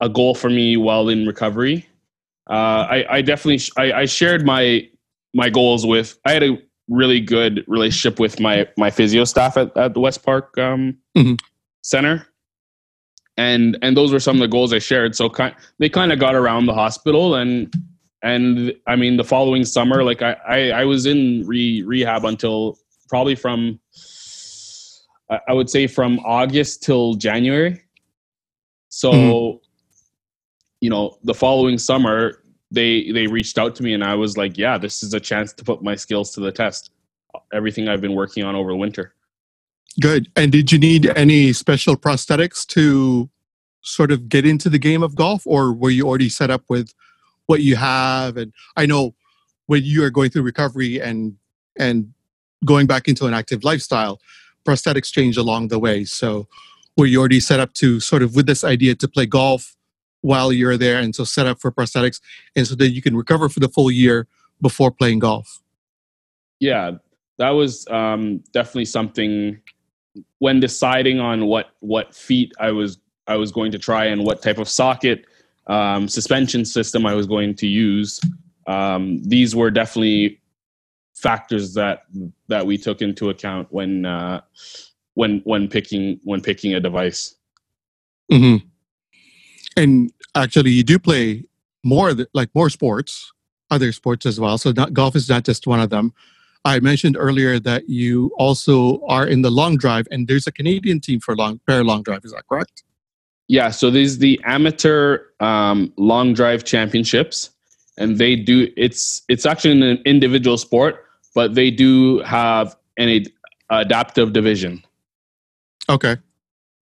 a 0.00 0.08
goal 0.08 0.34
for 0.34 0.48
me 0.48 0.74
while 0.74 1.10
in 1.10 1.26
recovery 1.26 1.86
uh 2.48 2.86
i 2.88 3.04
i 3.10 3.20
definitely 3.20 3.58
sh- 3.58 3.70
I, 3.76 3.92
I 3.92 4.04
shared 4.06 4.46
my 4.46 4.88
my 5.34 5.50
goals 5.50 5.84
with 5.86 6.18
i 6.24 6.32
had 6.32 6.42
a 6.42 6.56
really 6.88 7.20
good 7.20 7.62
relationship 7.68 8.18
with 8.18 8.40
my 8.40 8.66
my 8.78 8.88
physio 8.90 9.24
staff 9.24 9.58
at, 9.58 9.76
at 9.76 9.92
the 9.92 10.00
west 10.00 10.22
park 10.24 10.56
um 10.56 10.96
Mhm. 11.14 11.38
Center 11.82 12.26
and 13.36 13.78
and 13.82 13.96
those 13.96 14.12
were 14.12 14.20
some 14.20 14.36
of 14.36 14.40
the 14.40 14.48
goals 14.48 14.72
i 14.72 14.78
shared 14.78 15.14
so 15.16 15.28
kind 15.30 15.54
they 15.78 15.88
kind 15.88 16.12
of 16.12 16.18
got 16.18 16.34
around 16.34 16.66
the 16.66 16.74
hospital 16.74 17.36
and 17.36 17.72
and 18.22 18.72
i 18.86 18.94
mean 18.96 19.16
the 19.16 19.24
following 19.24 19.64
summer 19.64 20.02
like 20.04 20.20
i 20.22 20.36
i, 20.48 20.70
I 20.70 20.84
was 20.84 21.06
in 21.06 21.44
re, 21.46 21.82
rehab 21.82 22.24
until 22.24 22.78
probably 23.08 23.34
from 23.34 23.78
I- 25.48 25.52
would 25.52 25.70
say 25.70 25.86
from 25.86 26.18
August 26.24 26.82
till 26.82 27.14
January. 27.14 27.80
So, 28.88 29.12
Mhm. 29.12 29.60
you 30.80 30.90
know, 30.90 31.18
the 31.22 31.34
following 31.34 31.78
summer, 31.78 32.42
they 32.72 33.12
they 33.12 33.28
reached 33.28 33.56
out 33.56 33.76
to 33.76 33.84
me, 33.84 33.94
and 33.94 34.02
I 34.02 34.16
was 34.16 34.36
like, 34.36 34.58
"Yeah, 34.58 34.76
this 34.76 35.04
is 35.04 35.14
a 35.14 35.20
chance 35.20 35.52
to 35.52 35.64
put 35.64 35.82
my 35.84 35.94
skills 35.94 36.32
to 36.34 36.40
the 36.40 36.50
test. 36.50 36.90
Everything 37.52 37.88
I've 37.88 38.00
been 38.00 38.14
working 38.14 38.42
on 38.44 38.56
over 38.56 38.70
the 38.70 38.76
winter." 38.76 39.14
Good. 39.98 40.30
And 40.36 40.52
did 40.52 40.70
you 40.70 40.78
need 40.78 41.06
any 41.16 41.52
special 41.52 41.96
prosthetics 41.96 42.66
to 42.68 43.28
sort 43.82 44.12
of 44.12 44.28
get 44.28 44.46
into 44.46 44.68
the 44.68 44.78
game 44.78 45.02
of 45.02 45.14
golf, 45.14 45.42
or 45.46 45.72
were 45.72 45.90
you 45.90 46.06
already 46.06 46.28
set 46.28 46.50
up 46.50 46.62
with 46.68 46.92
what 47.46 47.62
you 47.62 47.76
have? 47.76 48.36
And 48.36 48.52
I 48.76 48.86
know 48.86 49.14
when 49.66 49.82
you 49.82 50.04
are 50.04 50.10
going 50.10 50.30
through 50.30 50.42
recovery 50.42 51.00
and 51.00 51.36
and 51.78 52.12
going 52.64 52.86
back 52.86 53.08
into 53.08 53.26
an 53.26 53.34
active 53.34 53.64
lifestyle, 53.64 54.20
prosthetics 54.64 55.10
change 55.10 55.36
along 55.36 55.68
the 55.68 55.78
way. 55.78 56.04
So 56.04 56.46
were 56.96 57.06
you 57.06 57.18
already 57.18 57.40
set 57.40 57.58
up 57.58 57.72
to 57.74 58.00
sort 58.00 58.22
of 58.22 58.36
with 58.36 58.46
this 58.46 58.64
idea 58.64 58.94
to 58.96 59.08
play 59.08 59.26
golf 59.26 59.76
while 60.20 60.52
you're 60.52 60.76
there, 60.76 60.98
and 60.98 61.14
so 61.14 61.24
set 61.24 61.46
up 61.46 61.60
for 61.60 61.72
prosthetics, 61.72 62.20
and 62.54 62.66
so 62.66 62.74
that 62.74 62.90
you 62.90 63.00
can 63.00 63.16
recover 63.16 63.48
for 63.48 63.60
the 63.60 63.68
full 63.68 63.90
year 63.90 64.26
before 64.60 64.90
playing 64.90 65.18
golf? 65.18 65.60
Yeah, 66.58 66.92
that 67.38 67.50
was 67.50 67.88
um, 67.88 68.42
definitely 68.52 68.84
something 68.84 69.58
when 70.40 70.58
deciding 70.58 71.20
on 71.20 71.46
what 71.46 71.70
what 71.78 72.14
feet 72.14 72.52
I 72.58 72.72
was 72.72 72.98
I 73.28 73.36
was 73.36 73.52
going 73.52 73.70
to 73.72 73.78
try 73.78 74.06
and 74.06 74.24
what 74.24 74.42
type 74.42 74.58
of 74.58 74.68
socket 74.68 75.24
um, 75.68 76.08
suspension 76.08 76.64
system 76.64 77.06
I 77.06 77.14
was 77.14 77.26
going 77.26 77.54
to 77.56 77.66
use. 77.68 78.20
Um, 78.66 79.22
these 79.22 79.54
were 79.54 79.70
definitely 79.70 80.40
factors 81.14 81.74
that 81.74 82.02
that 82.48 82.66
we 82.66 82.76
took 82.76 83.02
into 83.02 83.30
account 83.30 83.68
when 83.70 84.04
uh, 84.04 84.40
when 85.14 85.40
when 85.44 85.68
picking 85.68 86.18
when 86.24 86.40
picking 86.40 86.74
a 86.74 86.80
device. 86.80 87.36
hmm 88.30 88.56
And 89.76 90.12
actually, 90.34 90.72
you 90.72 90.82
do 90.82 90.98
play 90.98 91.44
more 91.84 92.12
like 92.34 92.48
more 92.54 92.70
sports, 92.70 93.32
other 93.70 93.92
sports 93.92 94.26
as 94.26 94.40
well. 94.40 94.58
So 94.58 94.72
not, 94.72 94.92
golf 94.92 95.14
is 95.16 95.28
not 95.28 95.44
just 95.44 95.66
one 95.66 95.80
of 95.80 95.90
them. 95.90 96.12
I 96.64 96.80
mentioned 96.80 97.16
earlier 97.18 97.58
that 97.60 97.88
you 97.88 98.32
also 98.36 99.00
are 99.06 99.26
in 99.26 99.42
the 99.42 99.50
long 99.50 99.76
drive, 99.76 100.06
and 100.10 100.28
there's 100.28 100.46
a 100.46 100.52
Canadian 100.52 101.00
team 101.00 101.20
for 101.20 101.34
long 101.34 101.60
para 101.66 101.82
long 101.82 102.02
drive. 102.02 102.24
Is 102.24 102.32
that 102.32 102.46
correct? 102.48 102.84
Yeah, 103.48 103.70
so 103.70 103.90
there's 103.90 104.18
the 104.18 104.40
amateur 104.44 105.18
um, 105.40 105.92
long 105.96 106.34
drive 106.34 106.64
championships, 106.64 107.50
and 107.96 108.18
they 108.18 108.36
do 108.36 108.70
it's 108.76 109.22
it's 109.28 109.46
actually 109.46 109.80
an 109.90 110.02
individual 110.04 110.58
sport, 110.58 111.04
but 111.34 111.54
they 111.54 111.70
do 111.70 112.20
have 112.20 112.76
an 112.98 113.08
ad- 113.08 113.32
adaptive 113.70 114.32
division. 114.32 114.82
Okay. 115.88 116.16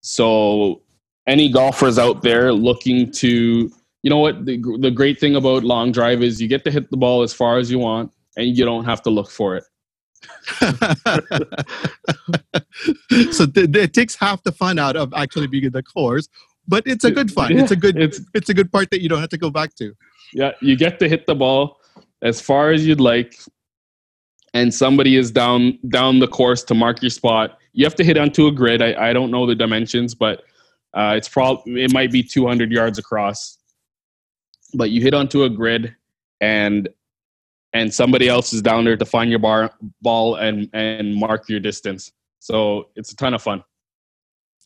So 0.01 0.83
any 1.27 1.51
golfers 1.51 1.99
out 1.99 2.23
there 2.23 2.53
looking 2.53 3.11
to, 3.13 3.71
you 4.03 4.11
know 4.11 4.19
what, 4.19 4.45
the, 4.45 4.59
the 4.81 4.91
great 4.91 5.21
thing 5.21 5.37
about 5.37 5.65
long 5.65 5.93
drive 5.93 6.23
is 6.23 6.41
you 6.41 6.49
get 6.49 6.65
to 6.65 6.71
hit 6.71 6.91
the 6.91 6.97
ball 6.97 7.23
as 7.23 7.33
far 7.33 7.59
as 7.59 7.71
you 7.71 7.79
want, 7.79 8.13
and 8.39 8.57
you 8.57 8.65
don't 8.65 8.85
have 8.85 9.03
to 9.03 9.11
look 9.11 9.31
for 9.31 9.57
it. 9.57 9.65
so 13.33 13.47
th- 13.47 13.73
th- 13.73 13.77
it 13.77 13.93
takes 13.93 14.17
half 14.17 14.43
the 14.45 14.53
fun 14.53 14.79
out 14.79 14.97
of 14.97 15.13
actually 15.15 15.47
being 15.47 15.65
in 15.65 15.73
the 15.73 15.83
course, 15.83 16.29
but 16.67 16.87
it's 16.87 17.05
a 17.05 17.11
good 17.11 17.31
fun. 17.31 17.53
it's 17.59 17.71
a 17.71 17.77
good 17.77 17.99
It's 17.99 18.21
it's 18.35 18.49
a 18.49 18.55
good 18.55 18.73
part 18.73 18.91
that 18.91 19.03
you 19.03 19.09
don't 19.09 19.21
have 19.21 19.29
to 19.31 19.39
go 19.39 19.51
back 19.51 19.75
to. 19.77 19.95
yeah, 20.33 20.53
you 20.63 20.77
get 20.77 20.99
to 21.01 21.09
hit 21.09 21.27
the 21.27 21.35
ball 21.35 21.79
as 22.23 22.41
far 22.41 22.71
as 22.71 22.87
you'd 22.87 23.01
like, 23.01 23.39
and 24.55 24.73
somebody 24.73 25.17
is 25.17 25.31
down 25.31 25.79
down 25.89 26.21
the 26.21 26.29
course 26.29 26.63
to 26.65 26.75
mark 26.75 27.03
your 27.03 27.11
spot. 27.11 27.59
You 27.73 27.85
have 27.85 27.95
to 27.97 28.05
hit 28.05 28.17
onto 28.17 28.47
a 28.47 28.53
grid. 28.53 28.83
I, 28.83 29.11
I 29.11 29.13
don't 29.13 29.31
know 29.31 29.47
the 29.47 29.55
dimensions, 29.55 30.15
but 30.15 30.43
uh, 30.95 31.15
it's 31.17 31.29
probably 31.29 31.85
it 31.85 31.93
might 31.93 32.11
be 32.11 32.23
200 32.23 32.73
yards 32.73 32.99
across. 32.99 33.59
But 34.75 34.91
you 34.91 35.01
hit 35.01 35.15
onto 35.15 35.45
a 35.45 35.51
grid, 35.51 35.95
and 36.41 36.89
and 37.73 37.93
somebody 37.93 38.29
else 38.29 38.53
is 38.53 38.63
down 38.63 38.85
there 38.85 38.97
to 38.97 39.05
find 39.05 39.31
your 39.31 39.39
bar 39.39 39.71
ball 40.03 40.37
and 40.37 40.69
and 40.73 41.15
mark 41.15 41.49
your 41.49 41.61
distance. 41.61 42.13
So 42.41 42.89
it's 42.97 43.13
a 43.13 43.17
ton 43.17 43.35
of 43.35 43.43
fun. 43.43 43.63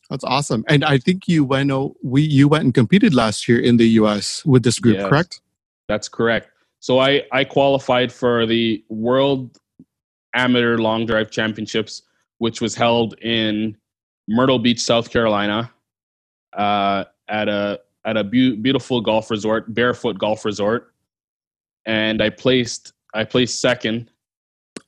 That's 0.09 0.23
awesome. 0.23 0.63
And 0.69 0.83
I 0.85 0.97
think 0.97 1.27
you 1.27 1.43
went 1.43 1.71
oh, 1.71 1.95
we 2.03 2.21
you 2.21 2.47
went 2.47 2.63
and 2.65 2.73
competed 2.73 3.13
last 3.13 3.47
year 3.47 3.59
in 3.59 3.77
the 3.77 3.87
US 4.01 4.45
with 4.45 4.63
this 4.63 4.79
group, 4.79 4.97
Yes. 4.97 5.09
correct? 5.09 5.41
That's 5.87 6.07
correct. 6.07 6.49
So 6.79 6.99
I, 6.99 7.23
I 7.31 7.45
qualified 7.45 8.11
for 8.11 8.45
the 8.45 8.83
World 8.89 9.57
Amateur 10.35 10.77
Long 10.77 11.05
Drive 11.05 11.31
Championships, 11.31 12.01
which 12.39 12.59
was 12.61 12.75
held 12.75 13.17
in 13.19 13.77
Myrtle 14.27 14.59
Beach, 14.59 14.81
South 14.81 15.09
Carolina, 15.09 15.71
uh, 16.53 17.05
at 17.27 17.47
a 17.49 17.79
at 18.05 18.17
a 18.17 18.23
beau- 18.23 18.55
beautiful 18.61 19.01
golf 19.01 19.31
resort, 19.31 19.73
barefoot 19.73 20.17
golf 20.17 20.43
resort, 20.45 20.93
and 21.85 22.21
I 22.21 22.29
placed 22.29 22.92
I 23.13 23.23
placed 23.23 23.61
second. 23.61 24.09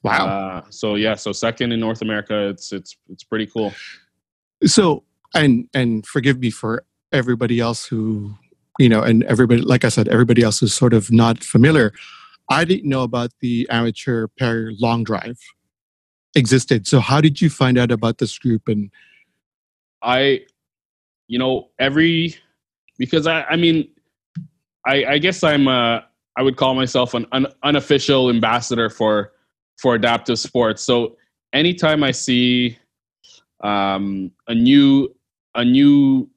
Wow. 0.03 0.27
Uh, 0.27 0.61
so 0.69 0.95
yeah, 0.95 1.15
so 1.15 1.31
second 1.31 1.71
in 1.71 1.79
North 1.79 2.01
America. 2.01 2.47
It's 2.49 2.71
it's 2.71 2.97
it's 3.09 3.23
pretty 3.23 3.47
cool. 3.47 3.73
so 4.65 5.03
and 5.33 5.67
and 5.73 6.05
forgive 6.05 6.39
me 6.39 6.49
for 6.49 6.83
everybody 7.11 7.59
else 7.59 7.85
who 7.85 8.33
you 8.79 8.89
know 8.89 9.01
and 9.01 9.23
everybody 9.25 9.61
like 9.61 9.85
i 9.85 9.89
said 9.89 10.07
everybody 10.07 10.41
else 10.41 10.61
is 10.61 10.73
sort 10.73 10.93
of 10.93 11.11
not 11.11 11.43
familiar 11.43 11.93
i 12.49 12.65
didn't 12.65 12.89
know 12.89 13.03
about 13.03 13.31
the 13.41 13.67
amateur 13.69 14.27
para 14.39 14.71
long 14.79 15.03
drive 15.03 15.37
existed 16.35 16.87
so 16.87 16.99
how 16.99 17.21
did 17.21 17.41
you 17.41 17.49
find 17.49 17.77
out 17.77 17.91
about 17.91 18.17
this 18.17 18.37
group 18.37 18.63
and 18.67 18.91
I, 20.05 20.41
you 21.27 21.39
know, 21.39 21.69
every 21.79 22.35
because 22.97 23.25
I, 23.27 23.41
I 23.43 23.55
mean, 23.55 23.89
I, 24.85 25.05
I 25.05 25.17
guess 25.17 25.43
I'm 25.43 25.67
uh, 25.67 26.01
I 26.37 26.41
would 26.41 26.57
call 26.57 26.75
myself 26.75 27.13
an 27.13 27.25
un, 27.31 27.47
unofficial 27.63 28.29
ambassador 28.29 28.89
for 28.89 29.31
for 29.77 29.95
adaptive 29.95 30.39
sports. 30.39 30.81
So 30.83 31.17
anytime 31.53 32.03
I 32.03 32.11
see 32.11 32.77
um, 33.63 34.31
a 34.47 34.55
new 34.55 35.13
a 35.55 35.63
new 35.63 36.29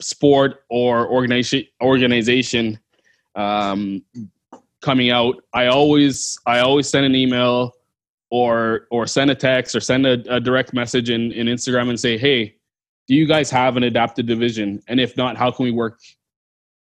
sport 0.00 0.64
or 0.68 1.08
organization 1.08 1.68
organization 1.82 2.78
um, 3.34 4.02
coming 4.82 5.10
out, 5.10 5.42
I 5.54 5.66
always 5.66 6.38
I 6.46 6.60
always 6.60 6.88
send 6.88 7.06
an 7.06 7.14
email 7.14 7.72
or 8.30 8.86
or 8.90 9.06
send 9.06 9.30
a 9.30 9.34
text 9.34 9.74
or 9.74 9.80
send 9.80 10.06
a, 10.06 10.34
a 10.34 10.40
direct 10.40 10.74
message 10.74 11.10
in, 11.10 11.32
in 11.32 11.46
Instagram 11.46 11.88
and 11.88 11.98
say, 11.98 12.18
hey, 12.18 12.56
do 13.08 13.14
you 13.14 13.26
guys 13.26 13.50
have 13.50 13.76
an 13.76 13.84
adapted 13.84 14.26
division? 14.26 14.82
And 14.88 15.00
if 15.00 15.16
not, 15.16 15.36
how 15.36 15.50
can 15.50 15.64
we 15.64 15.70
work 15.70 15.98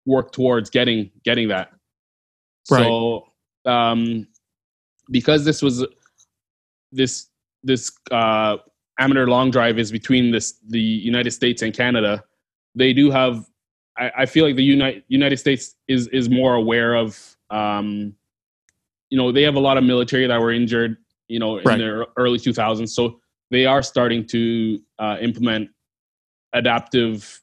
work 0.04 0.32
towards 0.32 0.70
getting 0.70 1.10
getting 1.24 1.48
that? 1.48 1.75
Right. 2.70 2.84
So 2.84 3.28
um, 3.64 4.26
because 5.10 5.44
this 5.44 5.62
was 5.62 5.84
this 6.92 7.28
this 7.62 7.92
uh, 8.10 8.56
amateur 8.98 9.26
long 9.26 9.50
drive 9.50 9.78
is 9.78 9.90
between 9.92 10.30
this 10.30 10.54
the 10.68 10.80
United 10.80 11.30
States 11.32 11.62
and 11.62 11.74
Canada, 11.74 12.22
they 12.74 12.92
do 12.92 13.10
have. 13.10 13.46
I, 13.98 14.10
I 14.18 14.26
feel 14.26 14.44
like 14.44 14.56
the 14.56 14.64
United 14.64 15.04
United 15.08 15.38
States 15.38 15.74
is 15.88 16.08
is 16.08 16.28
more 16.28 16.54
aware 16.54 16.94
of. 16.94 17.36
Um, 17.50 18.14
you 19.10 19.16
know, 19.16 19.30
they 19.30 19.42
have 19.42 19.54
a 19.54 19.60
lot 19.60 19.78
of 19.78 19.84
military 19.84 20.26
that 20.26 20.40
were 20.40 20.52
injured. 20.52 20.96
You 21.28 21.38
know, 21.40 21.58
in 21.58 21.64
Right. 21.64 21.78
the 21.78 22.06
early 22.16 22.38
2000s, 22.38 22.88
so 22.90 23.20
they 23.50 23.66
are 23.66 23.82
starting 23.82 24.24
to 24.26 24.80
uh, 24.98 25.16
implement 25.20 25.70
adaptive 26.52 27.42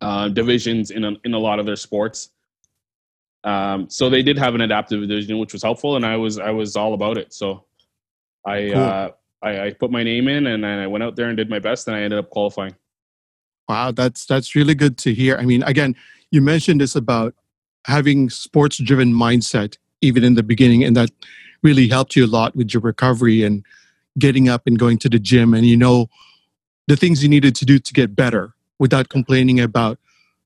uh, 0.00 0.28
divisions 0.28 0.90
in 0.90 1.04
a, 1.04 1.12
in 1.24 1.34
a 1.34 1.38
lot 1.38 1.58
of 1.60 1.66
their 1.66 1.76
sports. 1.76 2.30
Um, 3.44 3.90
so 3.90 4.08
they 4.08 4.22
did 4.22 4.38
have 4.38 4.54
an 4.54 4.62
adaptive 4.62 5.00
division, 5.00 5.38
which 5.38 5.52
was 5.52 5.62
helpful, 5.62 5.96
and 5.96 6.04
I 6.04 6.16
was 6.16 6.38
I 6.38 6.50
was 6.50 6.76
all 6.76 6.94
about 6.94 7.18
it. 7.18 7.32
So 7.32 7.64
I 8.44 8.70
Cool. 8.70 8.82
uh, 8.82 9.10
I, 9.42 9.66
I 9.66 9.70
put 9.72 9.90
my 9.90 10.02
name 10.02 10.28
in, 10.28 10.46
and 10.46 10.64
I 10.64 10.86
went 10.86 11.04
out 11.04 11.16
there 11.16 11.28
and 11.28 11.36
did 11.36 11.50
my 11.50 11.58
best, 11.58 11.86
and 11.86 11.96
I 11.96 12.00
ended 12.00 12.18
up 12.18 12.30
qualifying. 12.30 12.74
Wow, 13.68 13.92
that's 13.92 14.24
that's 14.26 14.54
really 14.54 14.74
good 14.74 14.96
to 14.98 15.14
hear. 15.14 15.36
I 15.36 15.44
mean, 15.44 15.62
again, 15.62 15.94
you 16.30 16.40
mentioned 16.40 16.80
this 16.80 16.96
about 16.96 17.34
having 17.86 18.30
sports 18.30 18.78
driven 18.78 19.12
mindset 19.12 19.76
even 20.00 20.24
in 20.24 20.34
the 20.34 20.42
beginning 20.42 20.84
and 20.84 20.96
that 20.96 21.10
really 21.62 21.88
helped 21.88 22.14
you 22.14 22.24
a 22.24 22.28
lot 22.28 22.54
with 22.54 22.72
your 22.74 22.80
recovery 22.80 23.42
and 23.42 23.64
getting 24.18 24.48
up 24.48 24.66
and 24.66 24.78
going 24.78 24.98
to 24.98 25.08
the 25.08 25.18
gym 25.18 25.54
and 25.54 25.66
you 25.66 25.76
know 25.76 26.08
the 26.86 26.96
things 26.96 27.22
you 27.22 27.28
needed 27.28 27.54
to 27.54 27.64
do 27.64 27.78
to 27.78 27.92
get 27.92 28.14
better 28.14 28.54
without 28.78 29.08
complaining 29.08 29.60
about 29.60 29.98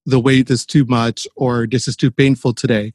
the 0.09 0.19
weight 0.19 0.49
is 0.51 0.65
too 0.67 0.85
much 0.87 1.27
or 1.37 1.67
this 1.67 1.87
is 1.89 1.97
too 1.97 2.11
painful 2.11 2.53
today. 2.55 2.93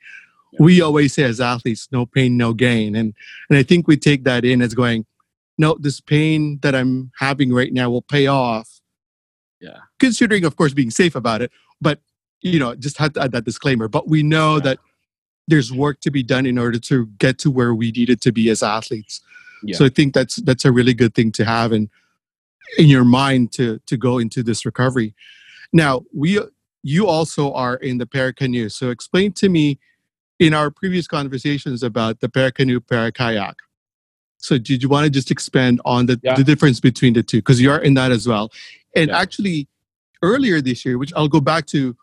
We 0.59 0.81
always 0.81 1.13
say 1.13 1.23
as 1.23 1.39
athletes, 1.41 1.87
no 1.91 2.05
pain, 2.05 2.37
no 2.37 2.53
gain. 2.53 2.95
And 2.95 3.13
and 3.49 3.57
I 3.57 3.63
think 3.63 3.87
we 3.87 3.97
take 3.97 4.23
that 4.25 4.43
in 4.45 4.61
as 4.61 4.73
going, 4.73 5.05
no, 5.57 5.77
this 5.79 5.99
pain 6.01 6.59
that 6.63 6.73
I'm 6.75 7.11
having 7.19 7.53
right 7.53 7.73
now 7.73 7.89
will 7.89 8.01
pay 8.15 8.25
off 8.27 8.69
Yeah. 9.61 9.79
considering 9.99 10.43
of 10.45 10.55
course 10.55 10.73
being 10.73 10.91
safe 10.91 11.15
about 11.15 11.41
it 11.45 11.51
but 11.87 11.97
you 12.41 12.59
know 12.61 12.71
just 12.85 12.97
had 12.97 13.13
to 13.13 13.21
add 13.23 13.31
that 13.35 13.45
disclaimer 13.45 13.87
but 13.87 14.03
we 14.13 14.21
know 14.35 14.49
Yeah. 14.55 14.63
that 14.67 14.77
there's 15.51 15.71
work 15.85 15.97
to 16.05 16.11
be 16.11 16.23
done 16.33 16.45
in 16.51 16.57
order 16.65 16.79
to 16.91 16.95
get 17.23 17.35
to 17.43 17.49
where 17.57 17.73
we 17.81 17.87
needed 17.99 18.19
to 18.25 18.31
be 18.39 18.45
as 18.53 18.61
athletes 18.77 19.21
Yeah. 19.63 19.77
so 19.77 19.85
i 19.85 19.89
think 19.97 20.13
that's 20.17 20.35
that's 20.47 20.65
a 20.65 20.71
really 20.77 20.93
good 21.01 21.13
thing 21.17 21.31
to 21.39 21.43
have 21.45 21.69
and 21.77 21.85
in 22.77 22.87
your 22.95 23.05
mind 23.21 23.51
to 23.57 23.65
to 23.89 23.95
go 24.07 24.13
into 24.23 24.43
this 24.43 24.65
recovery 24.69 25.09
now 25.71 25.93
we 26.23 26.29
you 26.83 27.07
also 27.07 27.53
are 27.53 27.75
in 27.77 27.97
the 27.97 28.05
paracanoe 28.05 28.69
so 28.69 28.89
explain 28.89 29.31
to 29.31 29.49
me 29.49 29.79
in 30.39 30.53
our 30.53 30.69
previous 30.69 31.07
conversations 31.07 31.81
about 31.81 32.19
the 32.19 32.27
paracanoe 32.29 32.79
parakayak 32.79 33.55
so 34.37 34.57
did 34.57 34.83
you 34.83 34.89
want 34.89 35.05
to 35.05 35.09
just 35.09 35.31
expand 35.31 35.79
on 35.85 36.05
the, 36.05 36.19
Yeah. 36.21 36.35
the 36.35 36.43
difference 36.43 36.79
between 36.81 37.13
the 37.13 37.23
two 37.23 37.37
because 37.37 37.61
you 37.61 37.71
are 37.71 37.79
in 37.81 37.93
that 37.95 38.11
as 38.11 38.27
well 38.27 38.51
and 38.95 39.07
Yeah. 39.09 39.17
actually 39.19 39.67
earlier 40.21 40.61
this 40.61 40.83
year 40.85 40.97
which 40.97 41.13
i'll 41.15 41.29
go 41.29 41.39
back 41.41 41.65
to 41.67 41.95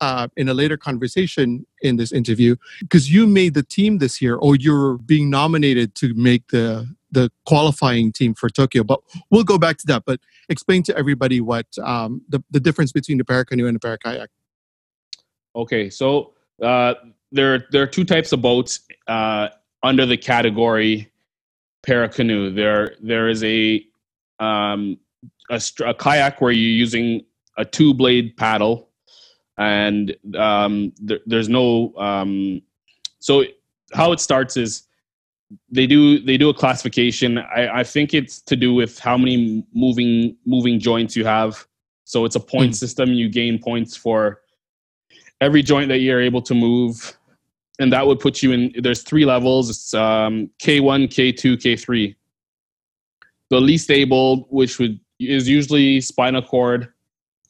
uh, 0.00 0.28
in 0.36 0.48
a 0.48 0.54
later 0.54 0.76
conversation 0.76 1.66
in 1.82 1.96
this 1.96 2.12
interview 2.12 2.56
because 2.80 3.12
you 3.12 3.26
made 3.26 3.54
the 3.54 3.62
team 3.62 3.98
this 3.98 4.20
year 4.20 4.36
or 4.36 4.56
you're 4.56 4.98
being 4.98 5.30
nominated 5.30 5.94
to 5.94 6.14
make 6.14 6.48
the 6.48 6.86
the 7.10 7.30
qualifying 7.46 8.10
team 8.10 8.34
for 8.34 8.50
tokyo 8.50 8.82
but 8.82 9.00
we'll 9.30 9.44
go 9.44 9.56
back 9.56 9.76
to 9.76 9.86
that 9.86 10.02
but 10.04 10.18
explain 10.48 10.82
to 10.82 10.96
everybody 10.96 11.40
what 11.40 11.66
um, 11.82 12.22
the, 12.28 12.42
the 12.50 12.58
difference 12.58 12.90
between 12.90 13.18
the 13.18 13.24
paracanoe 13.24 13.66
and 13.66 13.76
the 13.76 13.80
parakayak 13.80 14.26
Okay, 15.56 15.88
so 15.88 16.32
uh, 16.62 16.94
there 17.30 17.66
there 17.70 17.82
are 17.82 17.86
two 17.86 18.04
types 18.04 18.32
of 18.32 18.42
boats 18.42 18.80
uh, 19.06 19.48
under 19.82 20.04
the 20.04 20.16
category 20.16 21.12
paracanoe. 21.82 22.50
There 22.50 22.96
there 23.00 23.28
is 23.28 23.44
a 23.44 23.84
um, 24.40 24.98
a, 25.50 25.60
a 25.84 25.94
kayak 25.94 26.40
where 26.40 26.50
you're 26.50 26.70
using 26.70 27.24
a 27.56 27.64
two 27.64 27.94
blade 27.94 28.36
paddle, 28.36 28.88
and 29.58 30.16
um, 30.36 30.92
there, 31.00 31.20
there's 31.26 31.48
no 31.48 31.94
um, 31.96 32.62
so 33.18 33.44
how 33.92 34.12
it 34.12 34.20
starts 34.20 34.56
is 34.56 34.82
they 35.70 35.86
do 35.86 36.18
they 36.20 36.36
do 36.36 36.48
a 36.48 36.54
classification. 36.54 37.38
I, 37.38 37.80
I 37.80 37.84
think 37.84 38.14
it's 38.14 38.40
to 38.42 38.56
do 38.56 38.74
with 38.74 38.98
how 38.98 39.16
many 39.16 39.64
moving 39.72 40.36
moving 40.44 40.78
joints 40.80 41.14
you 41.16 41.24
have. 41.24 41.66
So 42.04 42.24
it's 42.24 42.36
a 42.36 42.40
point 42.40 42.72
Mm. 42.72 42.76
system. 42.76 43.12
You 43.12 43.28
gain 43.28 43.58
points 43.58 43.96
for 43.96 44.40
every 45.40 45.62
joint 45.62 45.88
that 45.88 45.98
you're 45.98 46.20
able 46.20 46.42
to 46.42 46.54
move 46.54 47.16
and 47.78 47.92
that 47.92 48.06
would 48.06 48.20
put 48.20 48.42
you 48.42 48.52
in 48.52 48.72
there's 48.82 49.02
three 49.02 49.24
levels 49.24 49.68
it's 49.68 49.92
um, 49.94 50.48
k1 50.62 51.08
k2 51.08 51.56
k3 51.56 52.14
the 53.50 53.60
least 53.60 53.90
able 53.90 54.46
which 54.50 54.78
would 54.78 54.98
is 55.18 55.48
usually 55.48 56.00
spinal 56.00 56.40
cord 56.42 56.92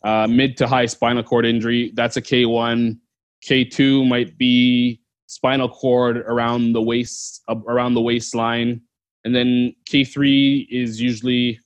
uh, 0.05 0.27
mid 0.29 0.57
to 0.59 0.67
high 0.67 0.87
spinal 0.87 1.23
cord 1.23 1.47
injury. 1.47 1.93
That's 1.95 2.17
a 2.17 2.23
k1 2.23 2.99
k2 3.45 4.09
might 4.09 4.39
be 4.39 5.01
spinal 5.27 5.69
cord 5.69 6.19
around 6.19 6.73
the 6.73 6.83
waist 6.83 7.43
uh, 7.49 7.57
around 7.67 7.95
the 7.95 8.01
waistline. 8.01 8.81
And 9.25 9.35
then 9.35 9.75
k3 9.91 10.69
is 10.71 11.01
usually 11.01 11.59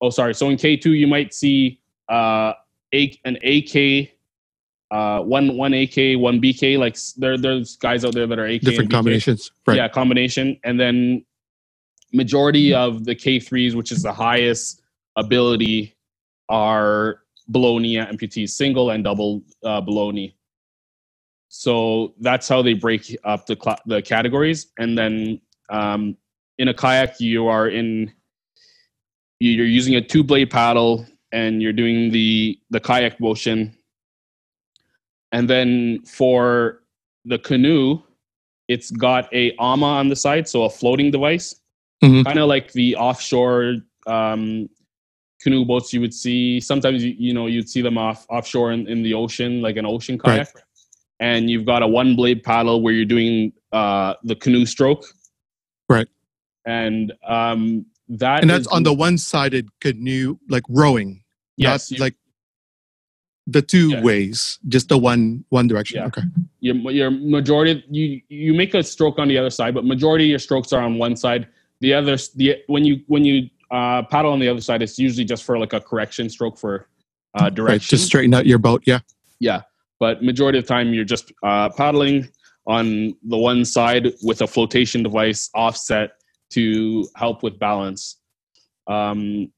oh 0.00 0.10
sorry. 0.10 0.34
So 0.34 0.48
in 0.48 0.56
k2 0.56 0.86
you 0.86 1.06
might 1.06 1.34
see 1.34 1.80
uh, 2.08 2.52
a, 2.94 3.18
an 3.24 3.38
ak 3.42 4.12
uh, 4.92 5.22
one 5.22 5.56
one 5.56 5.72
AK, 5.72 6.20
one 6.20 6.40
BK. 6.40 6.78
Like 6.78 6.98
there, 7.16 7.38
there's 7.38 7.76
guys 7.76 8.04
out 8.04 8.12
there 8.12 8.26
that 8.26 8.38
are 8.38 8.44
AK 8.44 8.60
different 8.60 8.90
combinations. 8.90 9.50
Right. 9.66 9.78
Yeah, 9.78 9.88
combination, 9.88 10.60
and 10.64 10.78
then 10.78 11.24
majority 12.12 12.74
of 12.74 13.06
the 13.06 13.14
K3s, 13.14 13.74
which 13.74 13.90
is 13.90 14.02
the 14.02 14.12
highest 14.12 14.82
ability, 15.16 15.96
are 16.50 17.21
knee 17.54 17.96
amputees, 17.96 18.50
single 18.50 18.90
and 18.90 19.04
double 19.04 19.42
uh, 19.64 19.80
knee. 19.80 20.36
So 21.48 22.14
that's 22.20 22.48
how 22.48 22.62
they 22.62 22.74
break 22.74 23.16
up 23.24 23.46
the 23.46 23.56
cla 23.56 23.76
the 23.86 24.00
categories, 24.02 24.72
and 24.78 24.96
then 24.96 25.40
um, 25.70 26.16
in 26.58 26.68
a 26.68 26.74
kayak, 26.74 27.20
you 27.20 27.46
are 27.48 27.68
in 27.68 28.12
you're 29.40 29.66
using 29.66 29.96
a 29.96 30.00
two 30.00 30.22
blade 30.22 30.50
paddle 30.50 31.04
and 31.32 31.60
you're 31.62 31.72
doing 31.72 32.12
the 32.12 32.58
the 32.70 32.78
kayak 32.78 33.18
motion 33.20 33.76
and 35.32 35.48
then 35.50 36.00
for 36.04 36.82
the 37.24 37.38
canoe 37.38 37.98
it's 38.68 38.90
got 38.90 39.32
a 39.34 39.52
ama 39.58 39.86
on 39.86 40.08
the 40.08 40.14
side 40.16 40.46
so 40.48 40.62
a 40.64 40.70
floating 40.70 41.10
device 41.10 41.56
Mhm. 42.04 42.24
kind 42.24 42.38
of 42.38 42.48
like 42.48 42.72
the 42.72 42.96
offshore 42.96 43.76
um, 44.06 44.68
canoe 45.42 45.64
boats 45.64 45.92
you 45.92 46.00
would 46.00 46.14
see 46.14 46.60
sometimes 46.60 47.02
you, 47.04 47.14
you 47.18 47.32
know 47.34 47.46
you'd 47.46 47.68
see 47.68 47.82
them 47.82 47.98
off 47.98 48.26
offshore 48.30 48.72
in, 48.72 48.86
in 48.88 49.02
the 49.02 49.12
ocean 49.14 49.60
like 49.62 49.76
an 49.76 49.86
ocean 49.86 50.16
Right. 50.24 50.46
kayak 50.46 50.48
and 51.20 51.50
you've 51.50 51.64
got 51.66 51.82
a 51.82 51.86
one 51.86 52.14
blade 52.16 52.42
paddle 52.42 52.82
where 52.82 52.92
you're 52.94 53.04
doing 53.16 53.52
uh, 53.72 54.14
the 54.24 54.36
canoe 54.36 54.66
stroke 54.66 55.04
Right. 55.88 56.08
and 56.66 57.12
um, 57.26 57.86
that 58.08 58.42
and 58.42 58.50
that's 58.50 58.62
is- 58.66 58.72
on 58.72 58.82
the 58.82 58.92
one-sided 58.94 59.68
canoe 59.80 60.36
like 60.48 60.64
rowing 60.68 61.22
yes 61.56 61.90
you- 61.90 61.98
like 61.98 62.14
the 63.46 63.60
two 63.62 63.90
Yeah. 63.90 64.02
ways 64.02 64.58
just 64.68 64.88
the 64.88 64.98
one 64.98 65.44
one 65.50 65.66
direction 65.66 65.98
Yeah. 65.98 66.06
okay 66.06 66.22
your 66.60 66.76
your 66.92 67.10
majority 67.10 67.82
you 67.90 68.22
you 68.28 68.54
make 68.54 68.72
a 68.74 68.82
stroke 68.82 69.18
on 69.18 69.26
the 69.26 69.36
other 69.36 69.50
side, 69.50 69.74
but 69.74 69.84
majority 69.84 70.24
of 70.26 70.30
your 70.30 70.38
strokes 70.38 70.72
are 70.72 70.80
on 70.80 70.94
one 70.96 71.16
side. 71.16 71.48
The 71.82 71.90
other 71.92 72.14
the 72.38 72.62
when 72.68 72.84
you 72.86 73.02
when 73.08 73.24
you 73.26 73.50
uh, 73.72 74.02
paddle 74.02 74.32
on 74.32 74.38
the 74.38 74.48
other 74.48 74.60
side, 74.60 74.82
it's 74.82 74.98
usually 74.98 75.24
just 75.24 75.42
for 75.42 75.58
like 75.58 75.72
a 75.72 75.80
correction 75.80 76.28
stroke 76.28 76.56
for 76.58 76.86
uh, 77.40 77.44
right 77.44 77.54
direction. 77.54 77.96
just 77.96 78.06
straighten 78.06 78.34
out 78.34 78.44
your 78.44 78.58
boat 78.58 78.82
yeah 78.84 79.00
yeah, 79.42 79.62
but 79.98 80.22
majority 80.22 80.58
of 80.58 80.64
the 80.64 80.68
time 80.68 80.94
you're 80.94 81.04
just 81.04 81.32
uh, 81.42 81.68
paddling 81.70 82.28
on 82.64 83.16
the 83.24 83.36
one 83.36 83.64
side 83.64 84.12
with 84.22 84.40
a 84.40 84.46
flotation 84.46 85.02
device 85.02 85.50
offset 85.52 86.12
to 86.50 87.08
help 87.16 87.42
with 87.42 87.58
balance. 87.58 88.20
Um, 88.86 89.50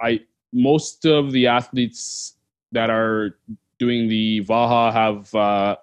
I 0.00 0.20
most 0.52 1.06
of 1.06 1.32
the 1.32 1.48
athletes 1.48 2.36
that 2.70 2.88
are 2.88 3.36
doing 3.80 4.06
the 4.06 4.44
Va'a 4.44 4.92
have 4.92 5.34
uh, 5.34 5.76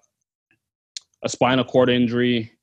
a 1.22 1.28
spinal 1.28 1.66
cord 1.66 1.90
injury 1.90 2.54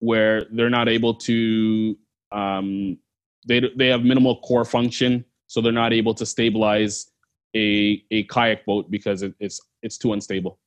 where 0.00 0.46
they're 0.50 0.68
not 0.68 0.88
able 0.88 1.14
to 1.14 1.96
um, 2.32 2.98
they 3.46 3.62
they 3.76 3.88
have 3.88 4.04
minimal 4.04 4.40
core 4.40 4.64
function, 4.64 5.24
so 5.46 5.60
they're 5.60 5.72
not 5.72 5.92
able 5.92 6.14
to 6.14 6.26
stabilize 6.26 7.10
a 7.54 8.02
a 8.10 8.24
kayak 8.24 8.66
boat 8.66 8.90
because 8.90 9.22
it, 9.22 9.34
it's 9.40 9.60
it's 9.82 9.98
too 9.98 10.12
unstable. 10.12 10.58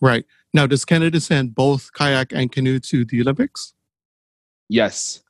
Right. 0.00 0.24
Now, 0.54 0.66
does 0.66 0.84
Canada 0.84 1.20
send 1.20 1.54
both 1.54 1.92
kayak 1.92 2.32
and 2.32 2.50
canoe 2.50 2.78
to 2.80 3.04
the 3.04 3.20
Olympics? 3.20 3.74
Yes. 4.68 5.22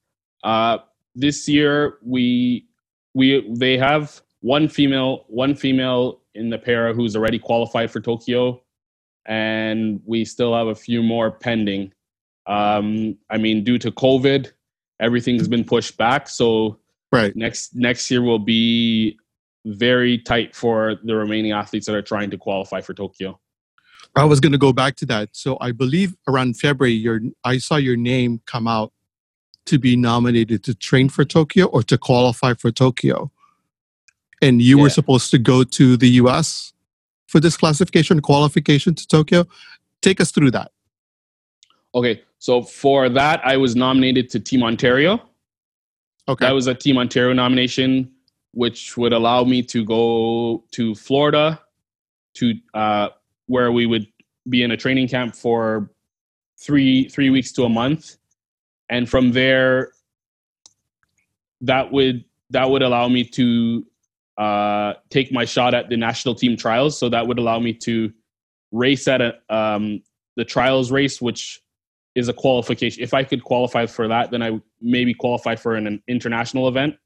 Uh, 0.45 0.79
this 1.15 1.49
year 1.49 1.99
we 2.03 2.67
we 3.15 3.49
they 3.57 3.77
have 3.77 4.21
one 4.41 4.69
female 4.69 5.25
one 5.29 5.55
female 5.55 6.21
in 6.35 6.51
the 6.51 6.59
para 6.59 6.95
who's 6.95 7.17
already 7.17 7.39
qualified 7.39 7.91
for 7.91 8.01
Tokyo, 8.01 8.63
and 9.27 10.01
we 10.05 10.25
still 10.25 10.55
have 10.55 10.69
a 10.69 10.75
few 10.75 11.03
more 11.03 11.31
pending. 11.31 11.93
Um, 12.47 13.19
I 13.29 13.37
mean, 13.37 13.65
due 13.65 13.79
to 13.79 13.91
COVID, 13.91 14.53
everything's 15.01 15.49
been 15.49 15.65
pushed 15.65 15.97
back. 15.97 16.29
So 16.29 16.79
Right. 17.11 17.35
next 17.35 17.75
next 17.75 18.11
year 18.11 18.23
will 18.23 18.39
be 18.39 19.19
very 19.65 20.19
tight 20.19 20.55
for 20.55 20.97
the 21.05 21.17
remaining 21.17 21.53
athletes 21.53 21.87
that 21.87 21.95
are 21.95 22.03
trying 22.03 22.31
to 22.31 22.39
qualify 22.39 22.81
for 22.81 22.95
Tokyo. 22.95 23.39
I 24.15 24.25
was 24.25 24.41
going 24.41 24.53
to 24.53 24.59
go 24.59 24.73
back 24.73 24.97
to 24.97 25.07
that. 25.07 25.31
So 25.33 25.57
I 25.61 25.73
believe 25.73 26.17
around 26.27 26.59
February, 26.59 26.93
your 26.93 27.21
I 27.45 27.59
saw 27.59 27.77
your 27.77 27.97
name 27.97 28.41
come 28.47 28.69
out 28.69 28.93
to 29.67 29.79
be 29.79 29.97
nominated 29.97 30.65
to 30.65 30.75
train 30.75 31.09
for 31.09 31.25
Tokyo 31.25 31.67
or 31.67 31.83
to 31.85 31.99
qualify 31.99 32.55
for 32.55 32.71
Tokyo, 32.71 33.31
and 34.41 34.61
you 34.63 34.79
were 34.79 34.91
supposed 34.91 35.31
to 35.31 35.39
go 35.39 35.63
to 35.63 35.97
the 35.97 36.09
U.S. 36.23 36.73
for 37.27 37.41
this 37.41 37.57
classification 37.57 38.21
qualification 38.21 38.95
to 38.95 39.07
Tokyo. 39.07 39.47
Take 40.03 40.21
us 40.21 40.31
through 40.31 40.53
that. 40.53 40.73
Okay, 41.95 42.23
so 42.39 42.63
for 42.63 43.09
that, 43.09 43.41
I 43.45 43.57
was 43.57 43.75
nominated 43.75 44.31
to 44.31 44.41
Team 44.41 44.63
Ontario. 44.63 45.21
Okay. 46.29 46.47
That 46.47 46.53
was 46.53 46.67
a 46.67 46.75
Team 46.75 46.99
Ontario 46.99 47.33
nomination, 47.33 48.13
which 48.53 48.97
would 48.97 49.13
allow 49.13 49.45
me 49.45 49.63
to 49.65 49.85
go 49.85 50.65
to 50.73 50.95
Florida, 50.95 51.61
to 52.35 52.55
uh, 52.75 53.09
where 53.47 53.73
we 53.73 53.87
would 53.87 54.07
be 54.49 54.63
in 54.63 54.71
a 54.71 54.77
training 54.77 55.09
camp 55.09 55.35
for 55.35 55.91
three 56.61 57.09
three 57.09 57.31
weeks 57.31 57.51
to 57.53 57.65
a 57.65 57.69
month, 57.69 58.17
and 58.89 59.09
from 59.09 59.33
there, 59.33 59.93
that 61.61 61.91
would 61.91 62.25
that 62.51 62.71
would 62.71 62.83
allow 62.83 63.09
me 63.09 63.25
to 63.25 63.85
uh, 64.37 64.95
take 65.11 65.33
my 65.33 65.45
shot 65.45 65.75
at 65.75 65.89
the 65.89 65.97
national 65.97 66.35
team 66.35 66.57
trials. 66.57 66.97
So 66.97 67.09
that 67.09 67.27
would 67.27 67.39
allow 67.39 67.59
me 67.59 67.73
to 67.75 68.13
race 68.71 69.09
at 69.09 69.21
a 69.21 69.39
um, 69.49 70.03
the 70.37 70.45
trials 70.45 70.93
race, 70.93 71.21
which 71.21 71.63
is 72.19 72.29
a 72.29 72.33
qualification. 72.33 73.03
If 73.03 73.15
I 73.15 73.23
could 73.23 73.45
qualify 73.45 73.87
for 73.87 74.09
that, 74.09 74.31
then 74.31 74.43
I 74.43 74.61
maybe 74.81 75.15
qualify 75.15 75.55
for 75.57 75.75
an, 75.75 75.87
an 75.87 76.03
international 76.09 76.69
event. 76.69 76.97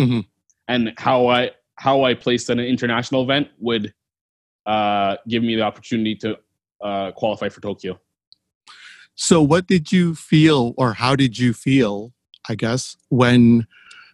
Mhm. 0.00 0.26
And 0.66 0.92
how 0.96 1.28
I 1.28 1.52
how 1.76 2.04
I 2.04 2.14
placed 2.14 2.50
in 2.50 2.58
an 2.58 2.66
international 2.66 3.22
event 3.22 3.48
would 3.58 3.94
uh, 4.66 5.16
give 5.28 5.42
me 5.42 5.54
the 5.54 5.62
opportunity 5.62 6.14
to 6.16 6.38
uh, 6.80 7.12
qualify 7.12 7.48
for 7.48 7.60
Tokyo. 7.60 7.98
So, 9.14 9.42
what 9.42 9.66
did 9.66 9.90
you 9.90 10.14
feel, 10.14 10.74
or 10.76 10.92
how 10.92 11.16
did 11.16 11.38
you 11.38 11.52
feel, 11.52 12.12
I 12.48 12.54
guess, 12.54 12.96
when 13.08 13.66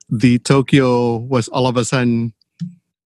the 0.08 0.38
Tokyo 0.38 1.16
was 1.16 1.48
all 1.48 1.66
of 1.66 1.76
a 1.76 1.84
sudden, 1.84 2.32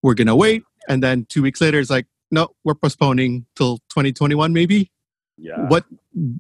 we're 0.03 0.15
going 0.15 0.29
to 0.29 0.37
wait. 0.37 0.63
And 0.89 1.03
then 1.03 1.27
two 1.29 1.43
weeks 1.43 1.61
later, 1.61 1.79
it's 1.81 1.91
like, 1.91 2.07
no, 2.31 2.49
we're 2.65 2.75
postponing 2.75 3.47
till 3.57 3.79
2021, 3.91 4.53
maybe? 4.53 4.91
Yeah. 5.39 5.69
What, 5.69 5.85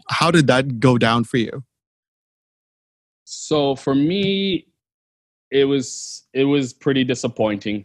how 0.09 0.31
did 0.31 0.49
that 0.49 0.81
go 0.81 0.99
down 0.99 1.25
for 1.25 1.39
you? 1.39 1.63
so 3.31 3.77
for 3.77 3.95
me 3.95 4.67
it 5.51 5.67
was 5.67 6.25
it 6.33 6.45
was 6.45 6.73
pretty 6.73 7.05
disappointing. 7.05 7.85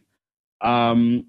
Um 0.61 1.25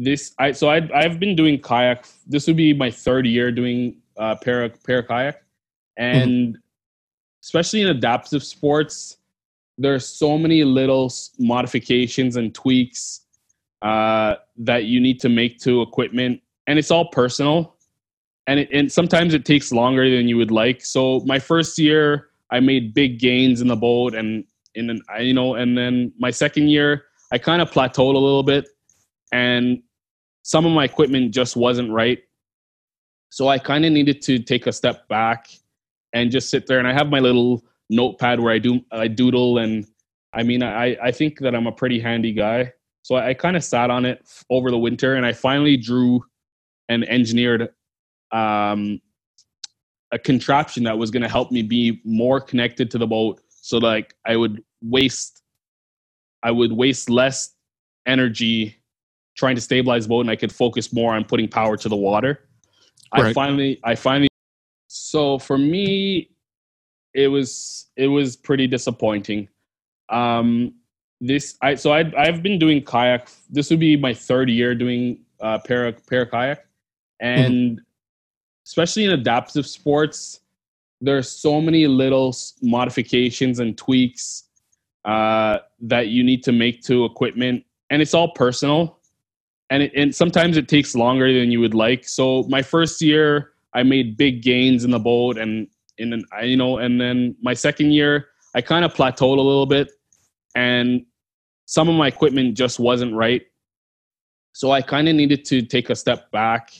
this 0.00 0.32
i 0.38 0.52
so 0.52 0.70
i 0.70 0.76
i've 0.94 1.18
been 1.18 1.34
doing 1.34 1.58
kayak 1.58 2.06
this 2.26 2.46
would 2.46 2.56
be 2.56 2.72
my 2.72 2.90
third 2.90 3.26
year 3.26 3.50
doing 3.52 3.96
uh 4.16 4.36
para 4.36 4.70
para 4.70 5.02
kayak. 5.02 5.36
And 5.98 6.56
especially 7.42 7.82
in 7.82 7.88
adaptive 7.88 8.42
sports 8.42 9.18
there's 9.76 10.08
so 10.08 10.38
many 10.38 10.64
little 10.64 11.12
modifications 11.38 12.36
and 12.36 12.54
tweaks 12.54 13.20
uh 13.82 14.36
that 14.56 14.84
you 14.84 14.98
need 14.98 15.20
to 15.20 15.28
make 15.28 15.58
to 15.60 15.82
equipment. 15.82 16.40
And 16.66 16.78
it's 16.78 16.90
all 16.90 17.10
personal 17.10 17.76
and 18.48 18.60
it, 18.60 18.68
and 18.72 18.90
sometimes 18.90 19.34
it 19.34 19.44
takes 19.44 19.70
longer 19.70 20.08
than 20.10 20.26
you 20.26 20.36
would 20.36 20.50
like 20.50 20.84
so 20.84 21.20
my 21.26 21.38
first 21.38 21.78
year 21.78 22.28
I 22.50 22.60
made 22.60 22.94
big 22.94 23.18
gains 23.18 23.60
in 23.60 23.68
the 23.68 23.76
boat 23.76 24.14
and 24.14 24.44
in 24.74 24.90
an, 24.90 25.02
you 25.20 25.34
know, 25.34 25.54
and 25.54 25.76
then 25.76 26.12
my 26.18 26.30
second 26.30 26.68
year 26.68 27.04
I 27.30 27.38
kind 27.38 27.60
of 27.60 27.70
plateaued 27.70 28.14
a 28.14 28.18
little 28.18 28.42
bit 28.42 28.66
and 29.32 29.82
some 30.42 30.64
of 30.64 30.72
my 30.72 30.84
equipment 30.84 31.34
just 31.34 31.56
wasn't 31.56 31.90
right. 31.92 32.20
So 33.30 33.48
I 33.48 33.58
kind 33.58 33.84
of 33.84 33.92
needed 33.92 34.22
to 34.22 34.38
take 34.38 34.66
a 34.66 34.72
step 34.72 35.06
back 35.08 35.48
and 36.14 36.30
just 36.30 36.48
sit 36.48 36.66
there 36.66 36.78
and 36.78 36.88
I 36.88 36.94
have 36.94 37.10
my 37.10 37.18
little 37.18 37.62
notepad 37.90 38.40
where 38.40 38.52
I 38.52 38.58
do 38.58 38.80
I 38.90 39.08
doodle 39.08 39.58
and 39.58 39.86
I 40.32 40.42
mean 40.42 40.62
I 40.62 40.96
I 41.02 41.10
think 41.10 41.40
that 41.40 41.54
I'm 41.54 41.66
a 41.66 41.72
pretty 41.72 42.00
handy 42.00 42.32
guy. 42.32 42.72
So 43.02 43.16
I, 43.16 43.28
I 43.28 43.34
kind 43.34 43.56
of 43.56 43.64
sat 43.64 43.90
on 43.90 44.06
it 44.06 44.26
over 44.48 44.70
the 44.70 44.78
winter 44.78 45.14
and 45.14 45.26
I 45.26 45.32
finally 45.34 45.76
drew 45.76 46.24
and 46.88 47.06
engineered 47.08 47.68
um 48.32 49.00
a 50.10 50.18
contraption 50.18 50.84
that 50.84 50.96
was 50.96 51.10
going 51.10 51.22
to 51.22 51.28
help 51.28 51.52
me 51.52 51.62
be 51.62 52.00
more 52.04 52.40
connected 52.40 52.90
to 52.90 52.98
the 52.98 53.06
boat. 53.06 53.40
So 53.50 53.78
like 53.78 54.14
i 54.26 54.36
would 54.36 54.62
waste 54.82 55.42
i 56.42 56.50
would 56.50 56.72
waste 56.72 57.10
less 57.10 57.54
energy 58.06 58.76
trying 59.36 59.54
to 59.54 59.60
stabilize 59.60 60.04
the 60.04 60.08
boat 60.08 60.20
and 60.20 60.30
i 60.30 60.36
could 60.36 60.52
focus 60.52 60.92
more 60.92 61.14
on 61.14 61.24
putting 61.24 61.48
power 61.48 61.76
to 61.76 61.88
the 61.88 61.96
water. 61.96 62.48
I 63.12 63.32
finally 63.32 63.80
i 63.84 63.94
finally 63.94 64.28
so 64.88 65.38
for 65.38 65.58
me 65.58 66.30
it 67.14 67.28
was 67.28 67.86
it 67.96 68.08
was 68.08 68.36
pretty 68.36 68.66
disappointing. 68.66 69.48
Um 70.08 70.74
this 71.20 71.56
i 71.62 71.74
so 71.74 71.92
i 71.92 72.10
i've 72.16 72.42
been 72.42 72.58
doing 72.58 72.80
kayak 72.80 73.28
this 73.50 73.70
would 73.70 73.80
be 73.80 73.96
my 73.96 74.14
third 74.14 74.48
year 74.48 74.74
doing 74.74 75.18
uh 75.40 75.58
para 75.58 75.92
para 75.92 76.26
kayak. 76.26 76.64
And 77.20 77.80
especially 78.68 79.04
in 79.04 79.10
adaptive 79.10 79.66
sports 79.66 80.40
there 81.00 81.16
are 81.16 81.22
so 81.22 81.60
many 81.60 81.86
little 81.86 82.34
modifications 82.60 83.60
and 83.60 83.78
tweaks 83.78 84.44
uh, 85.04 85.58
that 85.80 86.08
you 86.08 86.24
need 86.24 86.42
to 86.42 86.52
make 86.52 86.82
to 86.82 87.04
equipment 87.04 87.64
and 87.90 88.02
it's 88.02 88.14
all 88.14 88.32
personal. 88.32 88.98
And 89.70 89.82
it, 89.84 89.92
and 89.94 90.14
sometimes 90.14 90.56
it 90.56 90.68
takes 90.68 90.94
longer 90.94 91.32
than 91.32 91.50
you 91.50 91.60
would 91.60 91.74
like. 91.74 92.08
So 92.08 92.44
my 92.44 92.62
first 92.62 93.00
year 93.02 93.52
i 93.74 93.82
made 93.82 94.16
big 94.16 94.42
gains 94.42 94.82
in 94.82 94.90
the 94.90 94.98
boat 94.98 95.36
and 95.36 95.68
in 95.98 96.14
an, 96.14 96.24
you 96.42 96.56
know 96.56 96.78
and 96.78 96.98
then 96.98 97.36
my 97.42 97.52
second 97.52 97.92
year 97.92 98.28
i 98.54 98.62
kind 98.62 98.82
of 98.82 98.94
plateaued 98.94 99.36
a 99.36 99.46
little 99.50 99.66
bit 99.66 99.90
and 100.54 101.04
some 101.66 101.86
of 101.86 101.94
my 101.94 102.08
equipment 102.08 102.56
just 102.56 102.80
wasn't 102.80 103.14
right. 103.14 103.42
So 104.52 104.70
i 104.70 104.82
kind 104.82 105.08
of 105.08 105.14
needed 105.14 105.44
to 105.46 105.62
take 105.62 105.90
a 105.90 105.96
step 105.96 106.30
back 106.32 106.70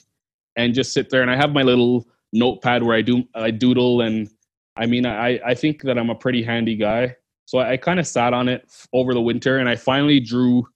and 0.58 0.74
just 0.74 0.92
sit 0.92 1.08
there 1.08 1.22
and 1.22 1.30
I 1.30 1.36
have 1.36 1.52
my 1.52 1.62
little 1.62 2.06
notepad 2.34 2.82
where 2.82 2.94
I 2.94 3.00
do 3.00 3.24
I 3.34 3.50
doodle 3.50 4.02
and 4.02 4.28
I 4.76 4.84
mean 4.84 5.06
I 5.06 5.40
I 5.46 5.54
think 5.54 5.82
that 5.82 5.96
I'm 5.96 6.10
a 6.10 6.14
pretty 6.14 6.42
handy 6.42 6.76
guy. 6.76 7.16
So 7.46 7.58
I, 7.58 7.72
I 7.72 7.76
kind 7.78 7.98
of 7.98 8.06
sat 8.06 8.34
on 8.34 8.48
it 8.48 8.68
over 8.92 9.14
the 9.14 9.22
winter 9.22 9.56
and 9.56 9.68
I 9.68 9.76
finally 9.76 10.20
drew 10.20 10.68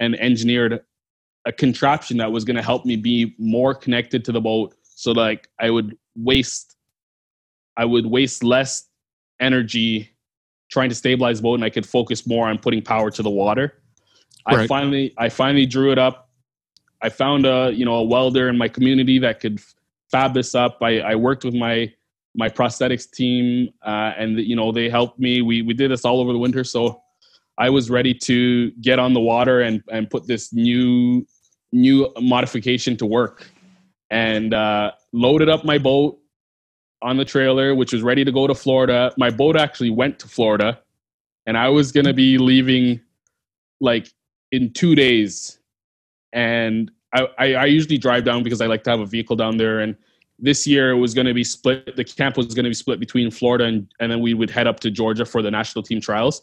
and 0.00 0.18
engineered 0.18 0.80
a 1.44 1.52
contraption 1.52 2.16
that 2.18 2.32
was 2.32 2.44
going 2.44 2.56
to 2.56 2.62
help 2.62 2.86
me 2.86 2.96
be 2.96 3.34
more 3.38 3.74
connected 3.74 4.24
to 4.24 4.32
the 4.32 4.40
boat 4.40 4.74
so 4.82 5.12
like 5.12 5.48
I 5.58 5.70
would 5.70 5.98
waste 6.16 6.76
I 7.76 7.84
would 7.84 8.06
waste 8.06 8.42
less 8.42 8.88
energy 9.40 10.10
trying 10.70 10.88
to 10.88 10.94
stabilize 10.94 11.38
the 11.38 11.42
boat 11.42 11.54
and 11.54 11.64
I 11.64 11.70
could 11.70 11.86
focus 11.86 12.26
more 12.26 12.48
on 12.48 12.58
putting 12.58 12.82
power 12.82 13.10
to 13.10 13.22
the 13.22 13.30
water. 13.30 13.82
I 14.46 14.66
finally 14.68 15.14
I 15.18 15.28
finally 15.28 15.66
drew 15.66 15.90
it 15.90 15.98
up 15.98 16.25
I 17.02 17.08
found 17.08 17.46
a 17.46 17.72
you 17.74 17.84
know 17.84 17.94
a 17.94 18.04
welder 18.04 18.48
in 18.48 18.58
my 18.58 18.68
community 18.68 19.18
that 19.20 19.40
could 19.40 19.60
fab 20.10 20.34
this 20.34 20.54
up. 20.54 20.78
I, 20.82 21.00
I 21.00 21.14
worked 21.14 21.44
with 21.44 21.54
my 21.54 21.92
my 22.34 22.48
prosthetics 22.48 23.10
team, 23.10 23.70
uh, 23.82 24.12
and 24.16 24.38
you 24.38 24.56
know 24.56 24.72
they 24.72 24.88
helped 24.88 25.18
me. 25.18 25.42
We 25.42 25.62
we 25.62 25.74
did 25.74 25.90
this 25.90 26.04
all 26.04 26.20
over 26.20 26.32
the 26.32 26.38
winter, 26.38 26.64
so 26.64 27.02
I 27.58 27.70
was 27.70 27.90
ready 27.90 28.14
to 28.14 28.70
get 28.72 28.98
on 28.98 29.14
the 29.14 29.20
water 29.20 29.60
and 29.60 29.82
and 29.90 30.08
put 30.08 30.26
this 30.26 30.52
new 30.52 31.26
new 31.72 32.12
modification 32.20 32.96
to 32.98 33.06
work, 33.06 33.50
and 34.10 34.54
uh, 34.54 34.92
loaded 35.12 35.48
up 35.48 35.64
my 35.64 35.78
boat 35.78 36.18
on 37.02 37.16
the 37.16 37.24
trailer, 37.24 37.74
which 37.74 37.92
was 37.92 38.02
ready 38.02 38.24
to 38.24 38.32
go 38.32 38.46
to 38.46 38.54
Florida. 38.54 39.12
My 39.16 39.30
boat 39.30 39.56
actually 39.56 39.90
went 39.90 40.18
to 40.20 40.28
Florida, 40.28 40.80
and 41.46 41.56
I 41.58 41.68
was 41.68 41.92
gonna 41.92 42.14
be 42.14 42.38
leaving 42.38 43.00
like 43.80 44.08
in 44.52 44.72
two 44.72 44.94
days 44.94 45.58
and 46.32 46.90
I, 47.14 47.28
I, 47.38 47.54
I 47.54 47.64
usually 47.66 47.98
drive 47.98 48.24
down 48.24 48.42
because 48.42 48.60
I 48.60 48.66
like 48.66 48.84
to 48.84 48.90
have 48.90 49.00
a 49.00 49.06
vehicle 49.06 49.36
down 49.36 49.56
there. 49.56 49.80
And 49.80 49.96
this 50.38 50.66
year 50.66 50.90
it 50.90 50.96
was 50.96 51.14
going 51.14 51.26
to 51.26 51.34
be 51.34 51.44
split. 51.44 51.96
The 51.96 52.04
camp 52.04 52.36
was 52.36 52.54
going 52.54 52.64
to 52.64 52.70
be 52.70 52.74
split 52.74 53.00
between 53.00 53.30
Florida 53.30 53.64
and, 53.64 53.90
and 54.00 54.10
then 54.10 54.20
we 54.20 54.34
would 54.34 54.50
head 54.50 54.66
up 54.66 54.80
to 54.80 54.90
Georgia 54.90 55.24
for 55.24 55.42
the 55.42 55.50
national 55.50 55.82
team 55.82 56.00
trials. 56.00 56.42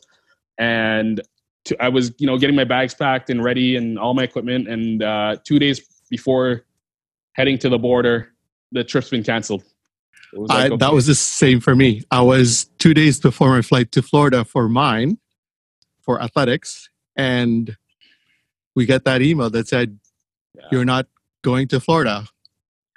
And 0.57 1.21
to, 1.65 1.81
I 1.81 1.89
was 1.89 2.13
you 2.17 2.27
know 2.27 2.37
getting 2.37 2.55
my 2.55 2.63
bags 2.63 2.93
packed 2.93 3.29
and 3.29 3.43
ready 3.43 3.75
and 3.75 3.97
all 3.97 4.13
my 4.13 4.23
equipment, 4.23 4.67
and 4.67 5.03
uh, 5.03 5.37
two 5.43 5.59
days 5.59 5.81
before 6.09 6.65
heading 7.33 7.57
to 7.59 7.69
the 7.69 7.79
border, 7.79 8.33
the 8.71 8.83
trip's 8.83 9.09
been 9.09 9.23
canceled. 9.23 9.63
Was 10.33 10.49
like, 10.49 10.59
I, 10.59 10.65
okay. 10.67 10.77
That 10.77 10.93
was 10.93 11.05
the 11.05 11.15
same 11.15 11.59
for 11.59 11.75
me. 11.75 12.03
I 12.09 12.21
was 12.21 12.65
two 12.79 12.93
days 12.93 13.19
before 13.19 13.49
my 13.49 13.61
flight 13.61 13.91
to 13.93 14.01
Florida 14.01 14.43
for 14.43 14.67
mine, 14.67 15.19
for 16.01 16.21
athletics, 16.21 16.89
and 17.15 17.77
we 18.75 18.85
get 18.85 19.05
that 19.05 19.21
email 19.21 19.49
that 19.49 19.67
said, 19.67 19.99
yeah. 20.55 20.63
"You're 20.71 20.85
not 20.85 21.07
going 21.43 21.67
to 21.69 21.79
Florida." 21.79 22.27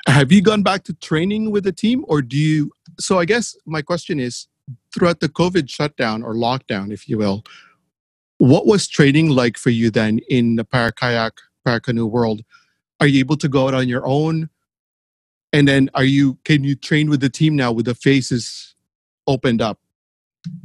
Have 0.07 0.31
you 0.31 0.41
gone 0.41 0.63
back 0.63 0.85
to 0.85 0.95
training 0.95 1.51
with 1.51 1.65
the 1.65 1.73
team, 1.73 2.05
or 2.07 2.23
do 2.23 2.37
you? 2.37 2.71
So 2.99 3.19
I 3.19 3.25
guess 3.25 3.57
my 3.67 3.83
question 3.83 4.21
is, 4.21 4.47
throughout 4.95 5.21
the 5.21 5.29
COVID 5.29 5.69
shutdown 5.69 6.23
or 6.23 6.35
lockdown, 6.35 6.93
if 6.93 7.09
you 7.09 7.19
will, 7.19 7.45
what 8.39 8.67
was 8.67 8.87
training 8.87 9.31
like 9.31 9.57
for 9.57 9.71
you 9.71 9.91
then 9.91 10.21
in 10.29 10.57
the 10.57 10.65
para 10.65 10.93
kayak, 10.93 11.35
para 11.65 11.81
canoe 11.81 12.07
world? 12.07 12.43
Are 13.01 13.07
you 13.07 13.21
able 13.21 13.37
to 13.39 13.49
go 13.49 13.69
out 13.69 13.75
on 13.75 13.89
your 13.89 14.07
own? 14.07 14.49
And 15.53 15.67
then 15.67 15.91
are 15.95 16.05
you 16.05 16.39
can 16.45 16.65
you 16.65 16.75
train 16.75 17.09
with 17.09 17.21
the 17.21 17.31
team 17.31 17.57
now 17.57 17.73
with 17.73 17.87
the 17.87 17.95
faces 17.95 18.75
opened 19.27 19.63
up? 19.63 19.79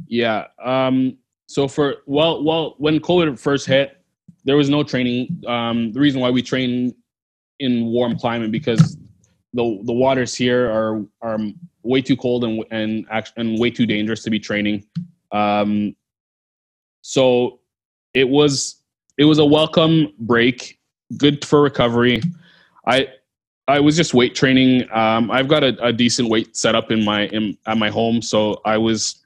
Yeah. 0.06 0.48
Um 0.62 1.18
so 1.46 1.68
for 1.68 1.96
well 2.06 2.42
well 2.44 2.74
when 2.78 3.00
COVID 3.00 3.38
first 3.38 3.66
hit, 3.66 4.01
there 4.44 4.56
was 4.56 4.68
no 4.68 4.82
training. 4.82 5.42
Um 5.46 5.92
the 5.92 6.00
reason 6.00 6.20
why 6.20 6.30
we 6.30 6.42
train 6.42 6.94
in 7.58 7.86
warm 7.86 8.18
climate 8.18 8.50
because 8.50 8.96
the 9.54 9.80
the 9.84 9.92
waters 9.92 10.34
here 10.34 10.70
are 10.70 11.04
are 11.20 11.38
way 11.82 12.02
too 12.02 12.16
cold 12.16 12.44
and 12.44 12.64
and 12.70 13.06
and 13.36 13.58
way 13.58 13.70
too 13.70 13.86
dangerous 13.86 14.22
to 14.24 14.30
be 14.30 14.38
training. 14.38 14.84
Um, 15.30 15.96
so 17.02 17.60
it 18.14 18.28
was 18.28 18.82
it 19.18 19.24
was 19.24 19.38
a 19.38 19.44
welcome 19.44 20.12
break, 20.18 20.78
good 21.16 21.44
for 21.44 21.62
recovery. 21.62 22.22
I 22.86 23.08
I 23.68 23.80
was 23.80 23.96
just 23.96 24.14
weight 24.14 24.34
training. 24.34 24.90
Um, 24.92 25.30
I've 25.30 25.48
got 25.48 25.62
a, 25.62 25.76
a, 25.84 25.92
decent 25.92 26.28
weight 26.28 26.56
set 26.56 26.74
up 26.74 26.90
in 26.90 27.04
my 27.04 27.26
in, 27.28 27.56
at 27.66 27.78
my 27.78 27.90
home, 27.90 28.20
so 28.20 28.60
I 28.64 28.76
was 28.76 29.24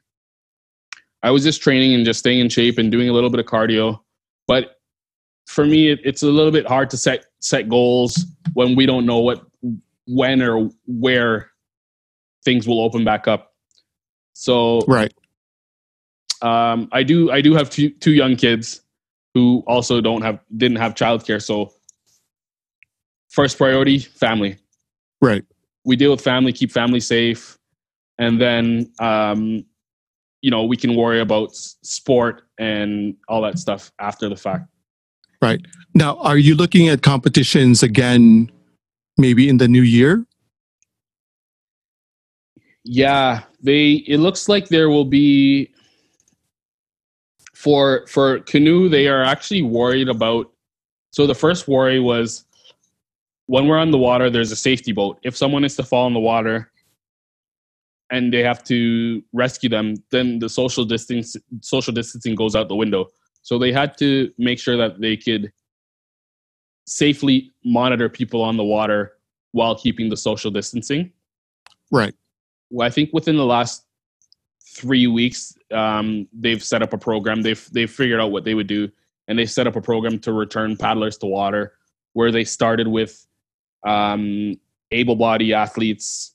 I 1.23 1.31
was 1.31 1.43
just 1.43 1.63
training 1.63 1.95
and 1.95 2.05
just 2.05 2.21
staying 2.21 2.41
in 2.41 2.49
shape 2.49 2.79
and 2.79 2.91
doing 2.91 3.09
a 3.09 3.13
little 3.13 3.31
bit 3.31 3.41
of 3.41 3.47
cardio. 3.47 4.01
But 4.47 4.76
for 5.47 5.65
me, 5.65 5.91
it, 5.91 6.01
it's 6.05 6.23
a 6.23 6.29
little 6.29 6.53
bit 6.53 6.67
hard 6.67 6.91
to 6.91 6.97
set 6.97 7.27
set 7.41 7.69
goals 7.69 8.27
when 8.55 8.77
we 8.77 8.85
don't 8.85 9.07
know 9.07 9.19
what 9.19 9.47
when 10.07 10.43
or 10.43 10.71
where 10.87 11.51
things 12.45 12.67
will 12.67 12.81
open 12.81 13.05
back 13.05 13.27
up. 13.27 13.55
So 14.33 14.81
right. 14.83 15.13
Um, 16.43 16.89
I 16.93 17.03
do 17.03 17.31
I 17.31 17.41
do 17.41 17.55
have 17.55 17.71
two 17.71 17.91
two 17.91 18.13
young 18.13 18.37
kids 18.37 18.83
who 19.35 19.63
also 19.67 20.01
don't 20.01 20.23
have 20.23 20.41
didn't 20.57 20.79
have 20.79 20.95
childcare. 20.95 21.43
So 21.43 21.73
first 23.29 23.57
priority 23.57 23.99
family. 23.99 24.59
Right. 25.21 25.45
We 25.85 25.97
deal 25.97 26.11
with 26.11 26.21
family, 26.21 26.53
keep 26.53 26.73
family 26.73 27.01
safe, 27.01 27.57
and 28.19 28.41
then 28.41 28.93
um, 28.99 29.65
you 30.43 30.51
know 30.51 30.65
we 30.65 30.77
can 30.77 30.97
worry 30.97 31.21
about 31.21 31.55
sport 31.55 32.43
and 32.59 33.17
all 33.29 33.43
that 33.43 33.59
stuff 33.59 33.93
after 34.01 34.29
the 34.29 34.37
fact. 34.37 34.69
Right. 35.41 35.61
Now, 35.95 36.17
are 36.19 36.39
you 36.39 36.55
looking 36.55 36.89
at 36.89 37.03
competitions 37.03 37.83
again 37.83 38.51
maybe 39.17 39.49
in 39.49 39.59
the 39.59 39.69
new 39.69 39.83
year? 39.83 40.25
Yeah, 42.85 43.43
they 43.63 44.05
it 44.07 44.19
looks 44.19 44.49
like 44.49 44.69
there 44.69 44.89
will 44.89 45.05
be 45.05 45.73
for 47.55 48.07
for 48.07 48.41
canoe 48.41 48.89
they 48.89 49.09
are 49.09 49.23
actually 49.23 49.63
worried 49.63 50.09
about 50.09 50.53
so 51.11 51.27
the 51.27 51.35
first 51.35 51.67
worry 51.67 51.99
was 51.99 52.45
when 53.47 53.67
we're 53.67 53.79
on 53.79 53.91
the 53.91 53.99
water 53.99 54.31
there's 54.31 54.53
a 54.53 54.57
safety 54.57 54.93
boat. 54.93 55.19
If 55.23 55.37
someone 55.37 55.65
is 55.65 55.75
to 55.77 55.83
fall 55.83 56.07
in 56.07 56.13
the 56.13 56.21
water 56.21 56.71
and 58.11 58.33
they 58.33 58.43
have 58.43 58.63
to 58.65 59.23
rescue 59.33 59.69
them, 59.69 59.97
then 60.11 60.39
the 60.39 60.49
social 60.49 60.85
distance 60.85 61.37
social 61.61 61.93
distancing 61.93 62.35
goes 62.35 62.55
out 62.55 62.69
the 62.69 62.77
window. 62.77 63.07
So 63.47 63.61
they 63.61 63.71
had 63.71 63.97
to 63.99 64.33
make 64.39 64.59
sure 64.59 64.77
that 64.77 65.01
they 65.01 65.17
could 65.17 65.53
safely 66.85 67.53
monitor 67.65 68.09
people 68.09 68.43
on 68.43 68.57
the 68.57 68.65
water 68.65 69.13
while 69.53 69.77
keeping 69.77 70.09
the 70.09 70.17
social 70.17 70.51
distancing. 70.51 71.13
Right. 71.93 72.13
Well, 72.71 72.85
I 72.85 72.91
think 72.91 73.11
within 73.13 73.37
the 73.37 73.45
last 73.45 73.85
three 74.75 75.07
weeks, 75.07 75.57
um, 75.71 76.27
they've 76.33 76.61
set 76.61 76.83
up 76.83 76.93
a 76.93 76.99
program. 76.99 77.43
They've 77.43 77.65
they've 77.71 77.89
figured 77.89 78.19
out 78.19 78.33
what 78.33 78.43
they 78.43 78.55
would 78.55 78.67
do, 78.67 78.91
and 79.29 79.39
they 79.39 79.47
set 79.47 79.69
up 79.69 79.77
a 79.77 79.81
program 79.81 80.19
to 80.21 80.33
return 80.33 80.77
paddlers 80.77 81.17
to 81.19 81.27
water, 81.27 81.75
where 82.15 82.33
they 82.33 82.43
started 82.43 82.89
with 82.89 83.29
um, 83.87 84.59
able-bodied 84.91 85.53
athletes, 85.53 86.35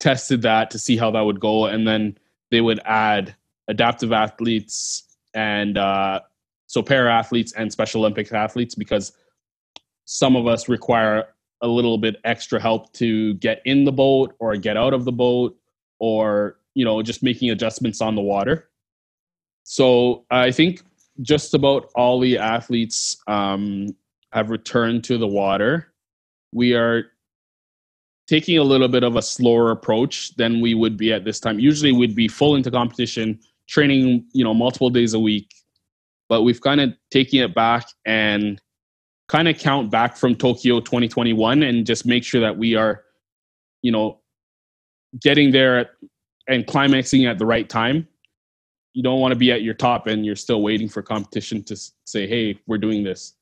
tested 0.00 0.40
that 0.40 0.70
to 0.70 0.78
see 0.78 0.96
how 0.96 1.10
that 1.10 1.20
would 1.20 1.38
go, 1.38 1.66
and 1.66 1.86
then 1.86 2.16
they 2.50 2.62
would 2.62 2.80
add 2.86 3.34
adaptive 3.68 4.10
athletes 4.10 5.13
and 5.34 5.78
uh, 5.78 6.20
so 6.66 6.82
para 6.82 7.12
athletes 7.12 7.52
and 7.52 7.70
Special 7.70 8.00
Olympics 8.02 8.32
athletes 8.32 8.74
because 8.74 9.12
some 10.04 10.36
of 10.36 10.46
us 10.46 10.68
require 10.68 11.26
a 11.60 11.68
little 11.68 11.98
bit 11.98 12.16
extra 12.24 12.60
help 12.60 12.92
to 12.92 13.34
get 13.34 13.62
in 13.64 13.84
the 13.84 13.92
boat 13.92 14.34
or 14.38 14.56
get 14.56 14.76
out 14.76 14.92
of 14.92 15.04
the 15.04 15.12
boat 15.12 15.56
or 15.98 16.58
you 16.74 16.84
know 16.84 17.02
just 17.02 17.22
making 17.22 17.50
adjustments 17.50 18.00
on 18.00 18.14
the 18.14 18.22
water. 18.22 18.68
So 19.62 20.26
i 20.30 20.50
think 20.50 20.82
just 21.22 21.54
about 21.54 21.90
all 21.94 22.18
the 22.18 22.38
athletes 22.38 23.16
um, 23.28 23.94
have 24.32 24.50
returned 24.50 25.04
to 25.04 25.16
the 25.16 25.26
water. 25.26 25.92
We 26.52 26.74
are 26.74 27.04
taking 28.26 28.58
a 28.58 28.62
little 28.62 28.88
bit 28.88 29.04
of 29.04 29.16
a 29.16 29.22
slower 29.22 29.70
approach 29.70 30.34
than 30.36 30.60
we 30.60 30.74
would 30.74 30.96
be 30.96 31.12
at 31.12 31.24
this 31.24 31.38
time. 31.38 31.58
Usually 31.60 31.92
we'd 31.92 32.16
be 32.16 32.26
full 32.26 32.56
into 32.56 32.70
competition 32.70 33.38
training 33.68 34.26
you 34.32 34.44
know 34.44 34.54
multiple 34.54 34.90
days 34.90 35.14
a 35.14 35.18
week 35.18 35.48
but 36.28 36.42
we've 36.42 36.60
kind 36.60 36.80
of 36.80 36.92
taken 37.10 37.40
it 37.40 37.54
back 37.54 37.88
and 38.04 38.60
kind 39.28 39.48
of 39.48 39.58
count 39.58 39.90
back 39.90 40.16
from 40.16 40.34
Tokyo 40.34 40.80
2021 40.80 41.62
and 41.62 41.86
just 41.86 42.06
make 42.06 42.24
sure 42.24 42.40
that 42.40 42.56
we 42.56 42.74
are, 42.74 43.04
you 43.82 43.92
know, 43.92 44.20
getting 45.20 45.50
there 45.50 45.90
and 46.48 46.66
climaxing 46.66 47.26
at 47.26 47.38
the 47.38 47.46
right 47.46 47.68
time. 47.68 48.08
You 48.92 49.02
don't 49.02 49.20
want 49.20 49.32
to 49.32 49.36
be 49.36 49.50
at 49.50 49.62
your 49.62 49.74
top 49.74 50.06
and 50.06 50.24
you're 50.24 50.36
still 50.36 50.62
waiting 50.62 50.88
for 50.88 51.02
competition 51.02 51.64
to 51.64 51.76
say, 52.04 52.26
"Hey, 52.28 52.58
we're 52.66 52.78
doing 52.78 53.02
this." 53.02 53.34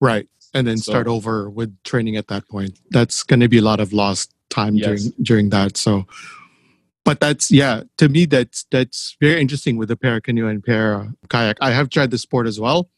Right, 0.00 0.26
and 0.54 0.66
then 0.66 0.78
so, 0.78 0.92
start 0.92 1.08
over 1.08 1.50
with 1.50 1.76
training 1.82 2.16
at 2.16 2.28
that 2.28 2.48
point. 2.48 2.78
That's 2.90 3.22
going 3.22 3.40
to 3.40 3.48
be 3.48 3.58
a 3.58 3.62
lot 3.62 3.80
of 3.80 3.92
lost 3.92 4.32
time 4.48 4.76
yes. 4.76 4.86
during 4.86 5.12
during 5.22 5.48
that. 5.50 5.76
So, 5.76 6.06
but 7.08 7.20
that's 7.20 7.50
yeah, 7.50 7.82
to 7.96 8.08
me 8.08 8.26
that's 8.26 8.66
that's 8.70 9.16
very 9.20 9.40
interesting 9.40 9.78
with 9.80 9.88
the 9.88 9.96
para 9.96 10.20
canoe 10.20 10.46
and 10.46 10.62
para 10.62 11.12
kayak. 11.28 11.56
I 11.60 11.72
have 11.72 11.88
tried 11.88 12.10
the 12.12 12.18
sport 12.18 12.46
as 12.46 12.60
well 12.60 12.88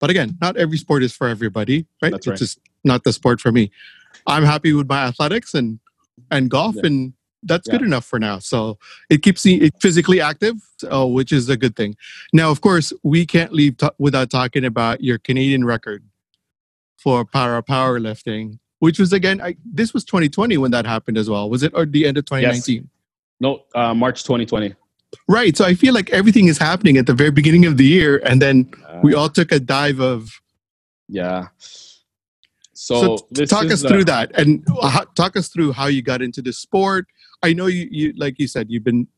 but 0.00 0.10
again, 0.10 0.36
not 0.40 0.56
every 0.56 0.78
sport 0.78 1.02
is 1.02 1.12
for 1.12 1.28
everybody, 1.28 1.86
right? 2.02 2.12
That's 2.12 2.26
right. 2.26 2.32
It's 2.34 2.40
just 2.40 2.60
not 2.84 3.04
the 3.04 3.12
sport 3.12 3.40
for 3.40 3.52
me. 3.52 3.70
I'm 4.26 4.44
happy 4.44 4.72
with 4.72 4.88
my 4.88 5.04
athletics 5.04 5.54
and 5.54 5.80
and 6.30 6.50
golf, 6.50 6.76
yeah. 6.76 6.86
and 6.86 7.12
that's 7.42 7.66
yeah. 7.66 7.72
good 7.72 7.82
enough 7.82 8.04
for 8.04 8.18
now. 8.18 8.38
So 8.38 8.78
it 9.10 9.22
keeps 9.22 9.44
me 9.44 9.70
physically 9.80 10.20
active, 10.20 10.56
uh, 10.90 11.06
which 11.06 11.32
is 11.32 11.48
a 11.48 11.56
good 11.56 11.76
thing. 11.76 11.96
Now, 12.32 12.50
of 12.50 12.60
course, 12.60 12.92
we 13.02 13.26
can't 13.26 13.52
leave 13.52 13.76
t- 13.76 13.88
without 13.98 14.30
talking 14.30 14.64
about 14.64 15.02
your 15.02 15.18
Canadian 15.18 15.64
record 15.64 16.04
for 16.96 17.24
para 17.24 17.62
powerlifting, 17.62 18.58
which 18.80 18.98
was 18.98 19.12
again, 19.12 19.40
I, 19.40 19.56
this 19.64 19.94
was 19.94 20.04
2020 20.04 20.58
when 20.58 20.70
that 20.72 20.86
happened 20.86 21.18
as 21.18 21.30
well. 21.30 21.48
Was 21.48 21.62
it 21.62 21.72
or 21.74 21.86
the 21.86 22.06
end 22.06 22.18
of 22.18 22.24
2019? 22.24 22.76
Yes. 22.76 22.84
No, 23.40 23.64
uh, 23.74 23.94
March 23.94 24.24
2020. 24.24 24.74
Right. 25.26 25.56
So 25.56 25.64
I 25.64 25.74
feel 25.74 25.94
like 25.94 26.10
everything 26.10 26.48
is 26.48 26.58
happening 26.58 26.96
at 26.96 27.06
the 27.06 27.14
very 27.14 27.30
beginning 27.30 27.66
of 27.66 27.76
the 27.76 27.84
year, 27.84 28.20
and 28.24 28.42
then 28.42 28.70
uh, 28.86 29.00
we 29.02 29.14
all 29.14 29.28
took 29.28 29.52
a 29.52 29.60
dive 29.60 30.00
of. 30.00 30.30
Yeah. 31.08 31.48
So, 32.74 33.16
so 33.34 33.44
talk 33.44 33.66
us 33.66 33.82
the, 33.82 33.88
through 33.88 34.04
that, 34.04 34.30
and 34.38 34.64
how, 34.82 35.04
talk 35.14 35.36
us 35.36 35.48
through 35.48 35.72
how 35.72 35.86
you 35.86 36.02
got 36.02 36.22
into 36.22 36.40
the 36.40 36.52
sport. 36.52 37.06
I 37.42 37.52
know 37.52 37.66
you, 37.66 37.88
you 37.90 38.12
like 38.16 38.38
you 38.38 38.46
said, 38.46 38.70
you've 38.70 38.84
been 38.84 39.08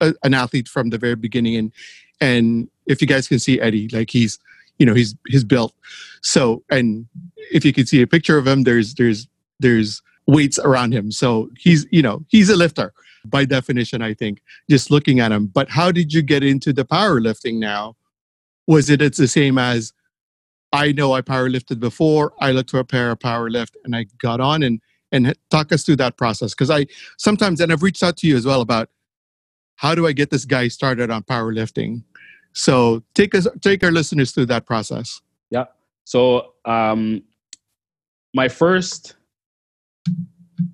a, 0.00 0.14
an 0.22 0.34
athlete 0.34 0.68
from 0.68 0.90
the 0.90 0.98
very 0.98 1.16
beginning, 1.16 1.56
and 1.56 1.72
and 2.20 2.68
if 2.86 3.00
you 3.00 3.06
guys 3.06 3.28
can 3.28 3.38
see 3.38 3.60
Eddie, 3.60 3.88
like 3.88 4.10
he's, 4.10 4.38
you 4.78 4.86
know, 4.86 4.94
he's 4.94 5.14
he's 5.26 5.44
built. 5.44 5.74
So, 6.22 6.62
and 6.70 7.06
if 7.52 7.64
you 7.64 7.72
can 7.72 7.86
see 7.86 8.00
a 8.00 8.06
picture 8.06 8.38
of 8.38 8.46
him, 8.46 8.62
there's 8.62 8.94
there's 8.94 9.28
there's 9.60 10.02
weights 10.26 10.58
around 10.58 10.92
him. 10.92 11.10
So 11.10 11.50
he's 11.58 11.86
you 11.90 12.02
know 12.02 12.24
he's 12.28 12.48
a 12.48 12.56
lifter 12.56 12.92
by 13.30 13.44
definition, 13.44 14.02
I 14.02 14.14
think, 14.14 14.42
just 14.68 14.90
looking 14.90 15.20
at 15.20 15.32
him. 15.32 15.46
But 15.46 15.70
how 15.70 15.92
did 15.92 16.12
you 16.12 16.22
get 16.22 16.42
into 16.42 16.72
the 16.72 16.84
powerlifting 16.84 17.58
now? 17.58 17.96
Was 18.66 18.90
it 18.90 19.00
it's 19.00 19.18
the 19.18 19.28
same 19.28 19.58
as 19.58 19.92
I 20.72 20.92
know 20.92 21.12
I 21.12 21.22
powerlifted 21.22 21.80
before, 21.80 22.32
I 22.40 22.52
looked 22.52 22.70
for 22.70 22.80
a 22.80 22.84
pair 22.84 23.10
of 23.10 23.20
power 23.20 23.48
lift 23.48 23.76
and 23.84 23.94
I 23.94 24.06
got 24.18 24.40
on 24.40 24.62
and 24.62 24.80
and 25.12 25.34
talk 25.50 25.72
us 25.72 25.84
through 25.84 25.96
that 25.96 26.16
process. 26.16 26.52
Because 26.52 26.70
I 26.70 26.86
sometimes 27.16 27.60
and 27.60 27.72
I've 27.72 27.82
reached 27.82 28.02
out 28.02 28.16
to 28.18 28.26
you 28.26 28.36
as 28.36 28.44
well 28.44 28.60
about 28.60 28.90
how 29.76 29.94
do 29.94 30.06
I 30.06 30.12
get 30.12 30.30
this 30.30 30.44
guy 30.44 30.68
started 30.68 31.10
on 31.10 31.22
powerlifting? 31.22 32.02
So 32.52 33.02
take 33.14 33.34
us, 33.34 33.46
take 33.60 33.84
our 33.84 33.92
listeners 33.92 34.32
through 34.32 34.46
that 34.46 34.66
process. 34.66 35.20
Yeah. 35.50 35.66
So 36.04 36.54
um, 36.64 37.22
my 38.34 38.48
first, 38.48 39.16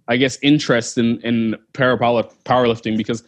I 0.08 0.16
guess, 0.16 0.38
interest 0.42 0.98
in 0.98 1.20
in 1.20 1.56
para 1.72 1.96
powerlifting 1.98 2.96
because 2.96 3.24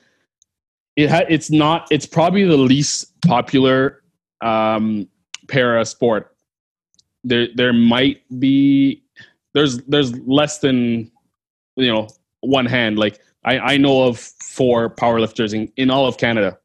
it 0.96 1.10
ha- 1.10 1.26
it's 1.28 1.50
not 1.50 1.88
it's 1.90 2.06
probably 2.06 2.44
the 2.44 2.56
least 2.56 3.20
popular 3.22 4.02
um, 4.40 5.08
para 5.48 5.84
sport. 5.84 6.36
There 7.24 7.48
there 7.54 7.72
might 7.72 8.22
be 8.38 9.02
there's 9.54 9.78
there's 9.84 10.16
less 10.20 10.58
than 10.58 11.10
you 11.76 11.92
know 11.92 12.08
one 12.40 12.66
hand 12.66 12.98
like 12.98 13.20
I, 13.44 13.58
I 13.58 13.76
know 13.76 14.04
of 14.04 14.18
four 14.18 14.90
powerlifters 14.90 15.54
in, 15.54 15.70
in 15.76 15.90
all 15.90 16.06
of 16.06 16.16
Canada, 16.16 16.58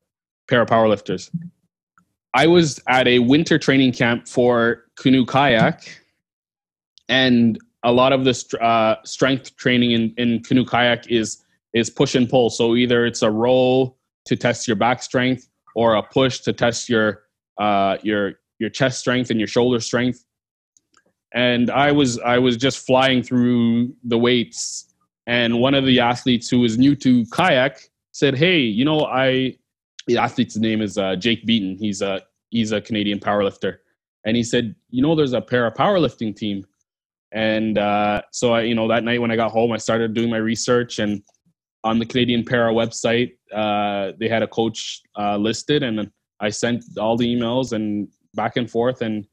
para 0.47 0.65
powerlifters. 0.65 1.29
I 2.33 2.47
was 2.47 2.79
at 2.87 3.07
a 3.07 3.19
winter 3.19 3.57
training 3.57 3.93
camp 3.93 4.27
for 4.27 4.85
canoe 4.95 5.25
kayak, 5.25 6.01
and 7.07 7.59
a 7.83 7.91
lot 7.91 8.11
of 8.11 8.25
this 8.25 8.53
uh, 8.55 8.95
strength 9.05 9.55
training 9.55 9.91
in, 9.91 10.13
in 10.17 10.43
canoe 10.43 10.65
kayak 10.65 11.09
is 11.09 11.43
is 11.73 11.89
push 11.89 12.15
and 12.15 12.29
pull. 12.29 12.49
So 12.49 12.75
either 12.75 13.05
it's 13.05 13.21
a 13.21 13.31
roll 13.31 13.97
to 14.25 14.35
test 14.35 14.67
your 14.67 14.75
back 14.75 15.03
strength, 15.03 15.47
or 15.75 15.95
a 15.95 16.03
push 16.03 16.39
to 16.41 16.53
test 16.53 16.89
your 16.89 17.23
uh, 17.57 17.97
your 18.03 18.33
your 18.59 18.69
chest 18.69 18.99
strength 18.99 19.29
and 19.29 19.39
your 19.39 19.47
shoulder 19.47 19.79
strength. 19.79 20.25
And 21.33 21.69
I 21.69 21.91
was 21.91 22.19
I 22.19 22.39
was 22.39 22.57
just 22.57 22.85
flying 22.85 23.23
through 23.23 23.93
the 24.03 24.17
weights 24.17 24.89
and 25.29 25.59
one 25.59 25.75
of 25.75 25.85
the 25.85 25.99
athletes 25.99 26.49
who 26.49 26.59
was 26.61 26.79
new 26.79 26.95
to 26.95 27.23
kayak 27.27 27.91
said, 28.13 28.35
"Hey, 28.35 28.61
you 28.61 28.83
know, 28.83 29.05
I 29.05 29.55
the 30.07 30.17
athlete's 30.17 30.57
name 30.57 30.81
is 30.81 30.97
uh, 30.97 31.15
Jake 31.17 31.45
Beaton. 31.45 31.77
He's 31.77 32.01
a 32.01 32.23
he's 32.49 32.71
a 32.71 32.81
Canadian 32.81 33.19
powerlifter." 33.19 33.77
And 34.25 34.35
he 34.35 34.41
said, 34.41 34.75
"You 34.89 35.03
know, 35.03 35.13
there's 35.13 35.33
a 35.33 35.41
para 35.41 35.71
powerlifting 35.71 36.35
team." 36.35 36.65
And 37.31 37.77
uh, 37.77 38.23
so 38.31 38.53
I, 38.53 38.61
you 38.61 38.75
know, 38.75 38.87
that 38.87 39.03
night 39.03 39.21
when 39.21 39.31
I 39.31 39.35
got 39.35 39.51
home, 39.51 39.71
I 39.71 39.77
started 39.77 40.13
doing 40.13 40.29
my 40.29 40.37
research 40.37 40.99
and 40.99 41.21
on 41.83 41.99
the 41.99 42.05
Canadian 42.05 42.43
Para 42.43 42.73
website, 42.73 43.33
uh, 43.53 44.13
they 44.19 44.27
had 44.27 44.43
a 44.43 44.47
coach 44.47 45.01
uh, 45.17 45.37
listed, 45.37 45.83
and 45.83 46.11
I 46.39 46.49
sent 46.49 46.83
all 46.97 47.17
the 47.17 47.35
emails 47.35 47.73
and 47.73 48.07
back 48.33 48.57
and 48.57 48.69
forth, 48.69 49.01
and 49.01 49.25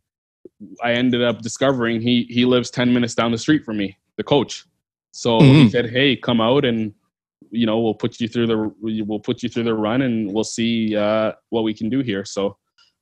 I 0.83 0.93
ended 0.93 1.23
up 1.23 1.43
discovering 1.43 2.01
he 2.01 2.27
he 2.31 2.45
lives 2.45 2.71
ten 2.71 2.93
minutes 2.93 3.15
down 3.15 3.33
the 3.33 3.39
street 3.39 3.65
from 3.65 3.79
me, 3.79 3.97
the 4.17 4.23
coach. 4.23 4.65
So 5.13 5.41
mm-hmm. 5.41 5.55
he 5.55 5.71
said, 5.71 5.91
"Hey, 5.91 6.17
come 6.17 6.41
out 6.41 6.65
and 6.65 6.95
you 7.51 7.67
know 7.67 7.81
we'll 7.81 7.95
put 7.95 8.21
you 8.21 8.29
through 8.29 8.47
the 8.47 8.73
we'll 8.81 9.21
put 9.21 9.43
you 9.43 9.49
through 9.49 9.65
the 9.65 9.75
run 9.75 10.03
and 10.03 10.33
we'll 10.33 10.45
see 10.45 10.97
uh, 10.97 11.33
what 11.51 11.63
we 11.63 11.75
can 11.75 11.89
do 11.89 12.01
here." 12.01 12.25
So 12.25 12.57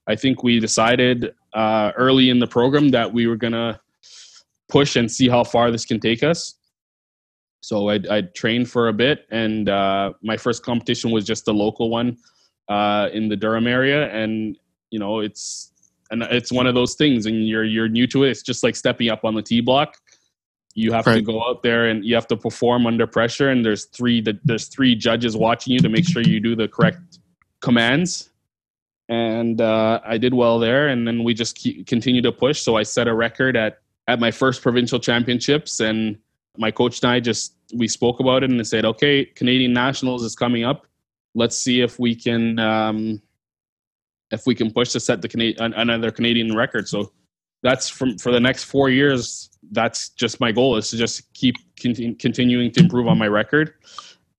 I 0.06 0.16
think 0.16 0.42
we 0.42 0.58
decided 0.58 1.34
uh, 1.52 1.92
early 1.96 2.30
in 2.30 2.38
the 2.38 2.46
program 2.46 2.88
that 2.90 3.12
we 3.12 3.26
were 3.26 3.36
gonna 3.36 3.80
push 4.68 4.96
and 4.96 5.10
see 5.10 5.28
how 5.28 5.44
far 5.44 5.70
this 5.70 5.84
can 5.84 6.00
take 6.00 6.22
us. 6.22 6.54
So 7.60 7.88
I, 7.88 8.00
I 8.10 8.20
trained 8.22 8.70
for 8.70 8.88
a 8.88 8.92
bit, 8.92 9.26
and 9.30 9.68
uh, 9.68 10.12
my 10.22 10.36
first 10.36 10.62
competition 10.62 11.10
was 11.10 11.24
just 11.24 11.48
a 11.48 11.52
local 11.52 11.88
one 11.88 12.18
uh, 12.68 13.08
in 13.12 13.28
the 13.28 13.36
Durham 13.36 13.66
area, 13.66 14.10
and 14.10 14.58
you 14.90 14.98
know 14.98 15.20
it's 15.20 15.72
and 16.10 16.22
it's 16.24 16.52
one 16.52 16.66
of 16.66 16.74
those 16.74 16.94
things, 16.94 17.24
and 17.24 17.48
you're 17.48 17.64
you're 17.64 17.88
new 17.88 18.06
to 18.08 18.24
it. 18.24 18.30
It's 18.30 18.42
just 18.42 18.62
like 18.62 18.76
stepping 18.76 19.08
up 19.08 19.24
on 19.24 19.34
the 19.34 19.42
T 19.42 19.62
block 19.62 19.96
you 20.74 20.92
have 20.92 21.06
right. 21.06 21.14
to 21.14 21.22
go 21.22 21.42
out 21.48 21.62
there 21.62 21.86
and 21.86 22.04
you 22.04 22.14
have 22.14 22.26
to 22.26 22.36
perform 22.36 22.86
under 22.86 23.06
pressure 23.06 23.50
and 23.50 23.64
there's 23.64 23.86
three 23.86 24.22
there's 24.44 24.66
three 24.66 24.94
judges 24.94 25.36
watching 25.36 25.72
you 25.72 25.78
to 25.78 25.88
make 25.88 26.06
sure 26.06 26.22
you 26.22 26.40
do 26.40 26.54
the 26.54 26.68
correct 26.68 27.20
commands 27.60 28.30
and 29.08 29.60
uh, 29.60 30.00
i 30.04 30.18
did 30.18 30.34
well 30.34 30.58
there 30.58 30.88
and 30.88 31.06
then 31.06 31.22
we 31.24 31.32
just 31.32 31.56
keep, 31.56 31.86
continue 31.86 32.20
to 32.20 32.32
push 32.32 32.60
so 32.60 32.76
i 32.76 32.82
set 32.82 33.08
a 33.08 33.14
record 33.14 33.56
at 33.56 33.78
at 34.08 34.20
my 34.20 34.30
first 34.30 34.62
provincial 34.62 34.98
championships 34.98 35.80
and 35.80 36.18
my 36.56 36.70
coach 36.70 37.02
and 37.02 37.10
i 37.10 37.20
just 37.20 37.54
we 37.74 37.88
spoke 37.88 38.20
about 38.20 38.42
it 38.44 38.50
and 38.50 38.66
said 38.66 38.84
okay 38.84 39.24
canadian 39.24 39.72
nationals 39.72 40.22
is 40.22 40.36
coming 40.36 40.64
up 40.64 40.86
let's 41.34 41.56
see 41.56 41.80
if 41.80 41.98
we 41.98 42.14
can 42.14 42.58
um, 42.58 43.20
if 44.30 44.46
we 44.46 44.54
can 44.54 44.70
push 44.70 44.90
to 44.90 45.00
set 45.00 45.22
the 45.22 45.28
Canadian 45.28 45.72
another 45.74 46.10
canadian 46.10 46.54
record 46.54 46.88
so 46.88 47.10
that's 47.64 47.88
from 47.88 48.18
for 48.18 48.30
the 48.30 48.38
next 48.38 48.64
four 48.64 48.90
years. 48.90 49.50
That's 49.72 50.10
just 50.10 50.38
my 50.38 50.52
goal 50.52 50.76
is 50.76 50.90
to 50.90 50.96
just 50.96 51.32
keep 51.32 51.56
continu- 51.76 52.16
continuing 52.16 52.70
to 52.72 52.80
improve 52.80 53.08
on 53.08 53.18
my 53.18 53.26
record. 53.26 53.72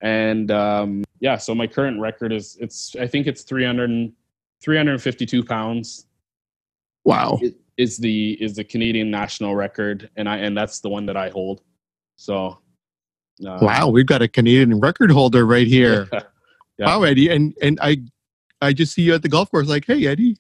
And 0.01 0.51
um, 0.51 1.04
yeah, 1.19 1.36
so 1.38 1.56
my 1.56 1.65
current 1.65 1.99
record 1.99 2.32
is 2.32 2.56
it's 2.62 2.95
I 2.95 3.08
think 3.08 3.25
it's 3.25 3.41
300, 3.41 4.13
352 4.63 5.43
pounds. 5.43 6.06
Wow. 7.04 7.39
Is 7.77 7.97
the 7.97 8.38
is 8.41 8.55
the 8.55 8.63
Canadian 8.63 9.11
national 9.11 9.55
record, 9.55 10.09
and 10.15 10.29
I 10.29 10.38
and 10.38 10.57
that's 10.57 10.79
the 10.79 10.89
one 10.89 11.05
that 11.07 11.17
I 11.17 11.29
hold. 11.29 11.61
So, 12.15 12.59
uh, 13.45 13.59
wow, 13.61 13.89
we've 13.89 14.05
got 14.05 14.21
a 14.21 14.27
Canadian 14.27 14.79
record 14.79 15.11
holder 15.11 15.45
right 15.45 15.67
here. 15.67 16.09
Yeah. 16.77 16.88
Wow, 16.88 17.03
Eddie, 17.03 17.29
and 17.29 17.55
and 17.61 17.79
I 17.81 18.01
I 18.61 18.73
just 18.73 18.93
see 18.93 19.03
you 19.03 19.13
at 19.13 19.21
the 19.21 19.29
golf 19.29 19.49
course, 19.49 19.69
like, 19.69 19.85
hey, 19.85 20.07
Eddie, 20.07 20.35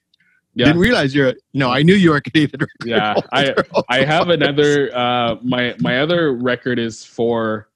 yeah. 0.55 0.67
Didn't 0.67 0.81
realize 0.81 1.13
you're. 1.13 1.33
No, 1.53 1.69
I 1.69 1.83
knew 1.83 1.95
you 1.95 2.11
were 2.11 2.15
a 2.15 2.21
Canadian 2.21 2.51
record. 2.61 2.85
Yeah, 2.85 3.15
I 3.33 3.53
I 3.89 4.05
have 4.05 4.29
another. 4.29 4.95
Uh, 4.95 5.35
my 5.43 5.75
my 5.79 5.99
other 5.99 6.33
record 6.33 6.79
is 6.79 7.03
for. 7.03 7.69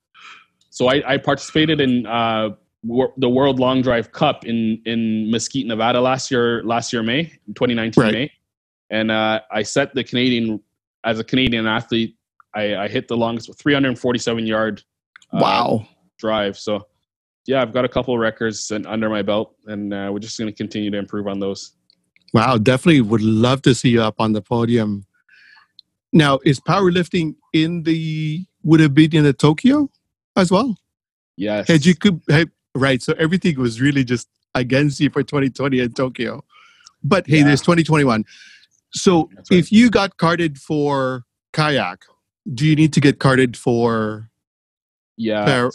So 0.69 0.87
I, 0.87 1.13
I 1.13 1.17
participated 1.17 1.81
in 1.81 2.05
uh, 2.05 2.51
the 3.17 3.29
World 3.29 3.59
Long 3.59 3.81
Drive 3.81 4.13
Cup 4.13 4.45
in 4.45 4.81
in 4.85 5.29
Mesquite, 5.29 5.67
Nevada 5.67 5.99
last 5.99 6.31
year. 6.31 6.63
Last 6.63 6.93
year 6.93 7.03
May, 7.03 7.25
2019 7.47 8.01
right. 8.01 8.13
May, 8.13 8.31
and 8.89 9.11
uh, 9.11 9.41
I 9.51 9.63
set 9.63 9.93
the 9.93 10.03
Canadian 10.03 10.61
as 11.03 11.19
a 11.19 11.23
Canadian 11.23 11.67
athlete. 11.67 12.15
I, 12.55 12.75
I 12.75 12.87
hit 12.87 13.07
the 13.07 13.17
longest 13.17 13.57
347 13.59 14.45
yard. 14.47 14.83
Uh, 15.31 15.39
wow. 15.41 15.87
Drive. 16.17 16.57
So 16.57 16.87
yeah, 17.45 17.61
I've 17.61 17.73
got 17.73 17.85
a 17.85 17.89
couple 17.89 18.17
records 18.17 18.71
and 18.71 18.85
under 18.85 19.09
my 19.09 19.21
belt, 19.21 19.55
and 19.65 19.93
uh, 19.93 20.09
we're 20.11 20.19
just 20.19 20.37
going 20.37 20.51
to 20.51 20.55
continue 20.55 20.91
to 20.91 20.97
improve 20.97 21.27
on 21.27 21.39
those. 21.39 21.73
Wow, 22.33 22.57
definitely 22.57 23.01
would 23.01 23.21
love 23.21 23.61
to 23.63 23.73
see 23.73 23.89
you 23.89 24.01
up 24.01 24.15
on 24.19 24.33
the 24.33 24.41
podium. 24.41 25.05
Now, 26.13 26.39
is 26.45 26.59
powerlifting 26.59 27.35
in 27.53 27.83
the 27.83 28.45
would 28.63 28.79
have 28.79 28.93
been 28.93 29.15
in 29.15 29.23
the 29.23 29.33
Tokyo 29.33 29.89
as 30.35 30.51
well? 30.51 30.77
Yes. 31.37 31.67
Had 31.67 31.85
you 31.85 31.95
could 31.95 32.21
have, 32.29 32.49
right, 32.75 33.01
so 33.01 33.13
everything 33.17 33.59
was 33.59 33.79
really 33.79 34.03
just 34.03 34.27
against 34.53 34.99
you 34.99 35.09
for 35.09 35.23
2020 35.23 35.79
in 35.79 35.93
Tokyo. 35.93 36.43
But 37.03 37.25
hey, 37.27 37.37
yeah. 37.37 37.45
there's 37.45 37.61
2021. 37.61 38.25
So 38.91 39.29
right. 39.35 39.45
if 39.51 39.71
you 39.71 39.89
got 39.89 40.17
carded 40.17 40.57
for 40.57 41.23
kayak, 41.53 41.99
do 42.53 42.65
you 42.65 42.75
need 42.75 42.93
to 42.93 43.01
get 43.01 43.19
carded 43.19 43.55
for 43.55 44.29
yeah 45.17 45.45
para, 45.45 45.71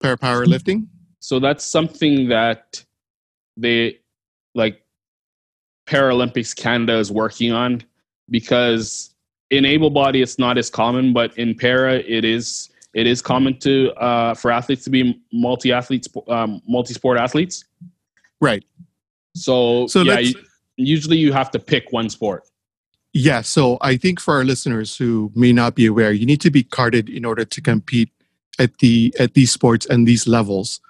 para 0.00 0.16
powerlifting? 0.16 0.86
So 1.20 1.38
that's 1.38 1.64
something 1.64 2.28
that 2.28 2.84
they 3.56 4.00
like 4.54 4.84
Paralympics 5.86 6.54
Canada 6.54 6.98
is 6.98 7.10
working 7.10 7.52
on 7.52 7.82
because 8.30 9.14
in 9.50 9.64
able 9.64 9.90
body 9.90 10.22
it's 10.22 10.38
not 10.38 10.58
as 10.58 10.70
common, 10.70 11.12
but 11.12 11.36
in 11.36 11.54
para 11.54 11.94
it 11.94 12.24
is 12.24 12.70
it 12.94 13.06
is 13.06 13.22
common 13.22 13.58
to 13.60 13.92
uh, 13.94 14.34
for 14.34 14.50
athletes 14.50 14.84
to 14.84 14.90
be 14.90 15.20
multi 15.32 15.72
athletes, 15.72 16.08
um, 16.28 16.60
multi 16.66 16.94
sport 16.94 17.18
athletes. 17.18 17.64
Right. 18.40 18.64
So, 19.34 19.86
so 19.86 20.02
yeah, 20.02 20.18
you, 20.18 20.34
usually 20.76 21.16
you 21.16 21.32
have 21.32 21.50
to 21.52 21.58
pick 21.58 21.92
one 21.92 22.10
sport. 22.10 22.48
Yeah. 23.12 23.42
So 23.42 23.78
I 23.80 23.96
think 23.96 24.20
for 24.20 24.34
our 24.34 24.44
listeners 24.44 24.96
who 24.96 25.30
may 25.34 25.52
not 25.52 25.74
be 25.74 25.86
aware, 25.86 26.12
you 26.12 26.24
need 26.24 26.40
to 26.40 26.50
be 26.50 26.62
carded 26.62 27.08
in 27.08 27.24
order 27.24 27.44
to 27.44 27.60
compete 27.60 28.10
at 28.58 28.78
the 28.78 29.14
at 29.18 29.34
these 29.34 29.52
sports 29.52 29.86
and 29.86 30.06
these 30.06 30.26
levels. 30.26 30.80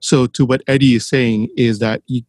So 0.00 0.26
to 0.26 0.44
what 0.44 0.62
Eddie 0.66 0.94
is 0.94 1.06
saying 1.06 1.48
is 1.56 1.78
that 1.78 2.02
you 2.06 2.22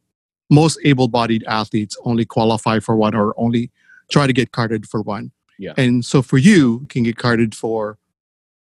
most 0.49 0.78
able-bodied 0.84 1.45
athletes 1.45 1.97
only 2.03 2.26
qualify 2.26 2.80
for 2.80 2.95
one 2.95 3.15
or 3.15 3.34
only 3.39 3.71
try 4.11 4.28
to 4.28 4.34
get 4.34 4.51
carded 4.51 4.86
for 4.86 5.01
one. 5.01 5.32
Yeah. 5.57 5.73
And 5.78 6.03
so 6.03 6.21
for 6.21 6.38
you, 6.38 6.86
can 6.89 7.03
get 7.03 7.17
carded 7.17 7.55
for 7.55 7.97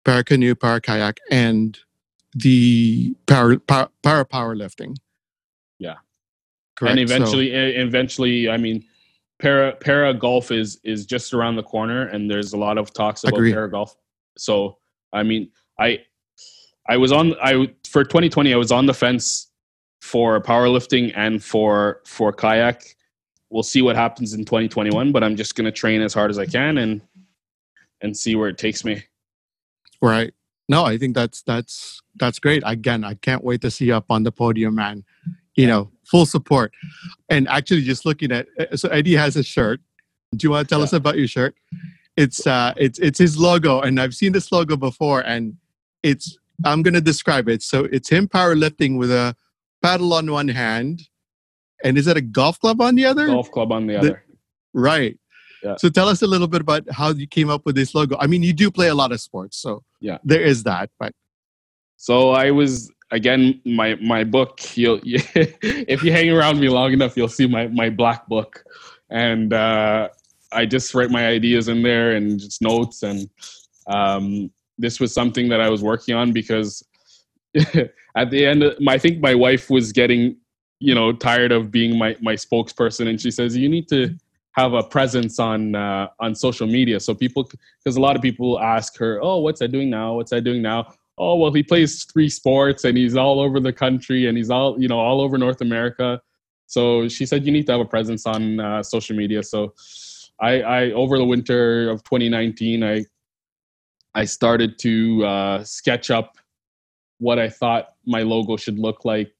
para 0.03 0.23
canoe, 0.23 0.55
para 0.55 0.81
kayak, 0.81 1.19
and 1.29 1.77
the 2.33 3.15
para 3.27 3.59
para, 3.59 3.89
para 4.01 4.25
powerlifting. 4.25 4.97
Yeah. 5.77 5.97
Correct. 6.75 6.91
And 6.91 6.99
eventually, 6.99 7.51
so, 7.51 7.57
eventually, 7.57 8.49
I 8.49 8.57
mean, 8.57 8.83
para 9.39 9.75
para 9.75 10.13
golf 10.13 10.51
is 10.51 10.79
is 10.83 11.05
just 11.05 11.33
around 11.33 11.55
the 11.55 11.63
corner, 11.63 12.07
and 12.07 12.29
there's 12.29 12.53
a 12.53 12.57
lot 12.57 12.77
of 12.77 12.93
talks 12.93 13.23
about 13.23 13.37
agree. 13.37 13.53
para 13.53 13.69
golf. 13.69 13.95
So, 14.37 14.77
I 15.13 15.23
mean, 15.23 15.49
I 15.79 16.03
I 16.87 16.97
was 16.97 17.11
on 17.11 17.35
I 17.41 17.69
for 17.87 18.03
2020 18.03 18.53
I 18.53 18.57
was 18.57 18.71
on 18.71 18.85
the 18.85 18.93
fence 18.93 19.51
for 20.01 20.41
powerlifting 20.41 21.13
and 21.15 21.43
for 21.43 22.01
for 22.05 22.31
kayak. 22.31 22.95
We'll 23.49 23.63
see 23.63 23.81
what 23.81 23.95
happens 23.95 24.33
in 24.33 24.43
2021, 24.43 25.13
but 25.13 25.23
I'm 25.23 25.37
just 25.37 25.55
going 25.55 25.65
to 25.65 25.71
train 25.71 26.01
as 26.01 26.13
hard 26.13 26.29
as 26.29 26.37
I 26.37 26.45
can 26.45 26.77
and 26.79 27.01
and 28.01 28.15
see 28.15 28.35
where 28.35 28.49
it 28.49 28.57
takes 28.57 28.83
me. 28.83 29.03
Right. 30.01 30.33
No, 30.69 30.83
I 30.83 30.97
think 30.97 31.15
that's 31.15 31.43
that's 31.43 32.01
that's 32.15 32.39
great. 32.39 32.63
Again, 32.65 33.03
I 33.03 33.13
can't 33.13 33.43
wait 33.43 33.61
to 33.61 33.71
see 33.71 33.85
you 33.85 33.95
up 33.95 34.05
on 34.09 34.23
the 34.23 34.31
podium, 34.31 34.75
man. 34.75 35.05
You 35.55 35.67
know, 35.67 35.91
full 36.09 36.25
support. 36.25 36.73
And 37.29 37.47
actually, 37.47 37.81
just 37.83 38.05
looking 38.05 38.31
at 38.31 38.47
so 38.75 38.89
Eddie 38.89 39.15
has 39.15 39.35
a 39.35 39.43
shirt. 39.43 39.79
Do 40.35 40.45
you 40.45 40.51
want 40.51 40.67
to 40.67 40.69
tell 40.73 40.79
Yeah. 40.79 40.85
us 40.85 40.93
about 40.93 41.17
your 41.17 41.27
shirt? 41.27 41.55
It's 42.15 42.45
uh, 42.47 42.73
it's 42.77 42.99
it's 42.99 43.19
his 43.19 43.37
logo, 43.37 43.81
and 43.81 43.99
I've 43.99 44.15
seen 44.15 44.31
this 44.31 44.51
logo 44.51 44.75
before, 44.75 45.21
and 45.21 45.55
it's 46.03 46.37
I'm 46.65 46.81
gonna 46.81 47.01
describe 47.01 47.47
it. 47.47 47.61
So 47.61 47.85
it's 47.85 48.09
him 48.09 48.27
powerlifting 48.27 48.97
with 48.97 49.11
a 49.11 49.35
paddle 49.83 50.13
on 50.13 50.29
one 50.31 50.47
hand, 50.47 51.03
and 51.83 51.97
is 51.97 52.05
that 52.05 52.17
a 52.17 52.21
golf 52.21 52.59
club 52.59 52.81
on 52.81 52.95
the 52.95 53.05
other? 53.05 53.27
Golf 53.27 53.51
club 53.51 53.71
on 53.71 53.85
the 53.87 53.93
The- 53.93 53.99
other. 53.99 54.23
Right. 54.73 55.17
Yeah. 55.63 55.75
So 55.77 55.89
tell 55.89 56.07
us 56.09 56.21
a 56.21 56.27
little 56.27 56.47
bit 56.47 56.61
about 56.61 56.83
how 56.91 57.11
you 57.11 57.27
came 57.27 57.49
up 57.49 57.65
with 57.65 57.75
this 57.75 57.93
logo. 57.95 58.15
I 58.19 58.27
mean, 58.27 58.43
you 58.43 58.53
do 58.53 58.69
play 58.71 58.87
a 58.89 58.95
lot 58.95 59.11
of 59.11 59.19
sports, 59.21 59.57
so 59.57 59.83
Yeah. 60.01 60.17
there 60.23 60.41
is 60.41 60.63
that. 60.63 60.89
But 60.99 61.13
So 61.97 62.29
I 62.29 62.51
was 62.51 62.91
again 63.11 63.61
my 63.65 63.95
my 63.95 64.23
book. 64.23 64.75
You'll 64.77 64.99
if 65.03 66.03
you 66.03 66.11
hang 66.11 66.29
around 66.29 66.59
me 66.59 66.69
long 66.69 66.93
enough, 66.93 67.17
you'll 67.17 67.27
see 67.27 67.47
my 67.47 67.67
my 67.67 67.89
black 67.89 68.27
book, 68.27 68.63
and 69.09 69.53
uh, 69.53 70.09
I 70.51 70.65
just 70.65 70.93
write 70.93 71.11
my 71.11 71.27
ideas 71.27 71.67
in 71.67 71.81
there 71.83 72.15
and 72.15 72.39
just 72.39 72.61
notes. 72.61 73.03
And 73.03 73.29
um, 73.87 74.51
this 74.77 74.99
was 74.99 75.13
something 75.13 75.49
that 75.49 75.61
I 75.61 75.69
was 75.69 75.83
working 75.83 76.15
on 76.15 76.31
because 76.31 76.83
at 78.15 78.31
the 78.31 78.45
end, 78.45 78.63
I 78.87 78.97
think 78.97 79.19
my 79.19 79.35
wife 79.35 79.69
was 79.69 79.91
getting 79.91 80.37
you 80.79 80.93
know 80.93 81.11
tired 81.11 81.51
of 81.51 81.71
being 81.71 81.97
my 81.97 82.15
my 82.21 82.33
spokesperson, 82.33 83.07
and 83.07 83.19
she 83.19 83.31
says 83.31 83.55
you 83.55 83.69
need 83.69 83.87
to 83.89 84.15
have 84.57 84.73
a 84.73 84.83
presence 84.83 85.39
on 85.39 85.75
uh, 85.75 86.07
on 86.19 86.33
social 86.33 86.67
media 86.67 86.99
so 86.99 87.13
people 87.13 87.47
because 87.79 87.95
a 87.95 88.01
lot 88.01 88.15
of 88.15 88.23
people 88.23 88.59
ask 88.59 88.97
her 88.97 89.19
oh 89.21 89.37
what's 89.37 89.61
i 89.61 89.67
doing 89.67 89.87
now 89.87 90.15
what's 90.15 90.33
i 90.33 90.39
doing 90.39 90.63
now 90.63 90.91
oh 91.17 91.35
well 91.35 91.51
he 91.51 91.63
plays 91.63 92.03
three 92.03 92.29
sports 92.29 92.83
and 92.83 92.97
he's 92.97 93.15
all 93.15 93.39
over 93.39 93.59
the 93.59 93.73
country 93.73 94.27
and 94.27 94.37
he's 94.37 94.49
all 94.49 94.79
you 94.79 94.87
know 94.87 94.99
all 94.99 95.21
over 95.21 95.37
north 95.37 95.61
america. 95.61 96.21
So 96.69 97.07
she 97.07 97.25
said 97.25 97.45
you 97.45 97.51
need 97.53 97.65
to 97.67 97.71
have 97.71 97.81
a 97.81 97.85
presence 97.85 98.25
on 98.25 98.59
uh, 98.59 98.83
social 98.83 99.15
media. 99.15 99.41
So 99.43 99.73
i 100.39 100.61
i 100.61 100.91
over 100.91 101.17
the 101.17 101.25
winter 101.25 101.89
of 101.89 102.03
2019 102.03 102.83
i 102.83 103.03
i 104.13 104.23
started 104.25 104.77
to 104.79 105.25
uh, 105.25 105.63
sketch 105.63 106.11
up 106.11 106.37
what 107.19 107.39
i 107.39 107.49
thought 107.49 107.95
my 108.05 108.21
logo 108.21 108.55
should 108.57 108.77
look 108.77 109.03
like. 109.05 109.33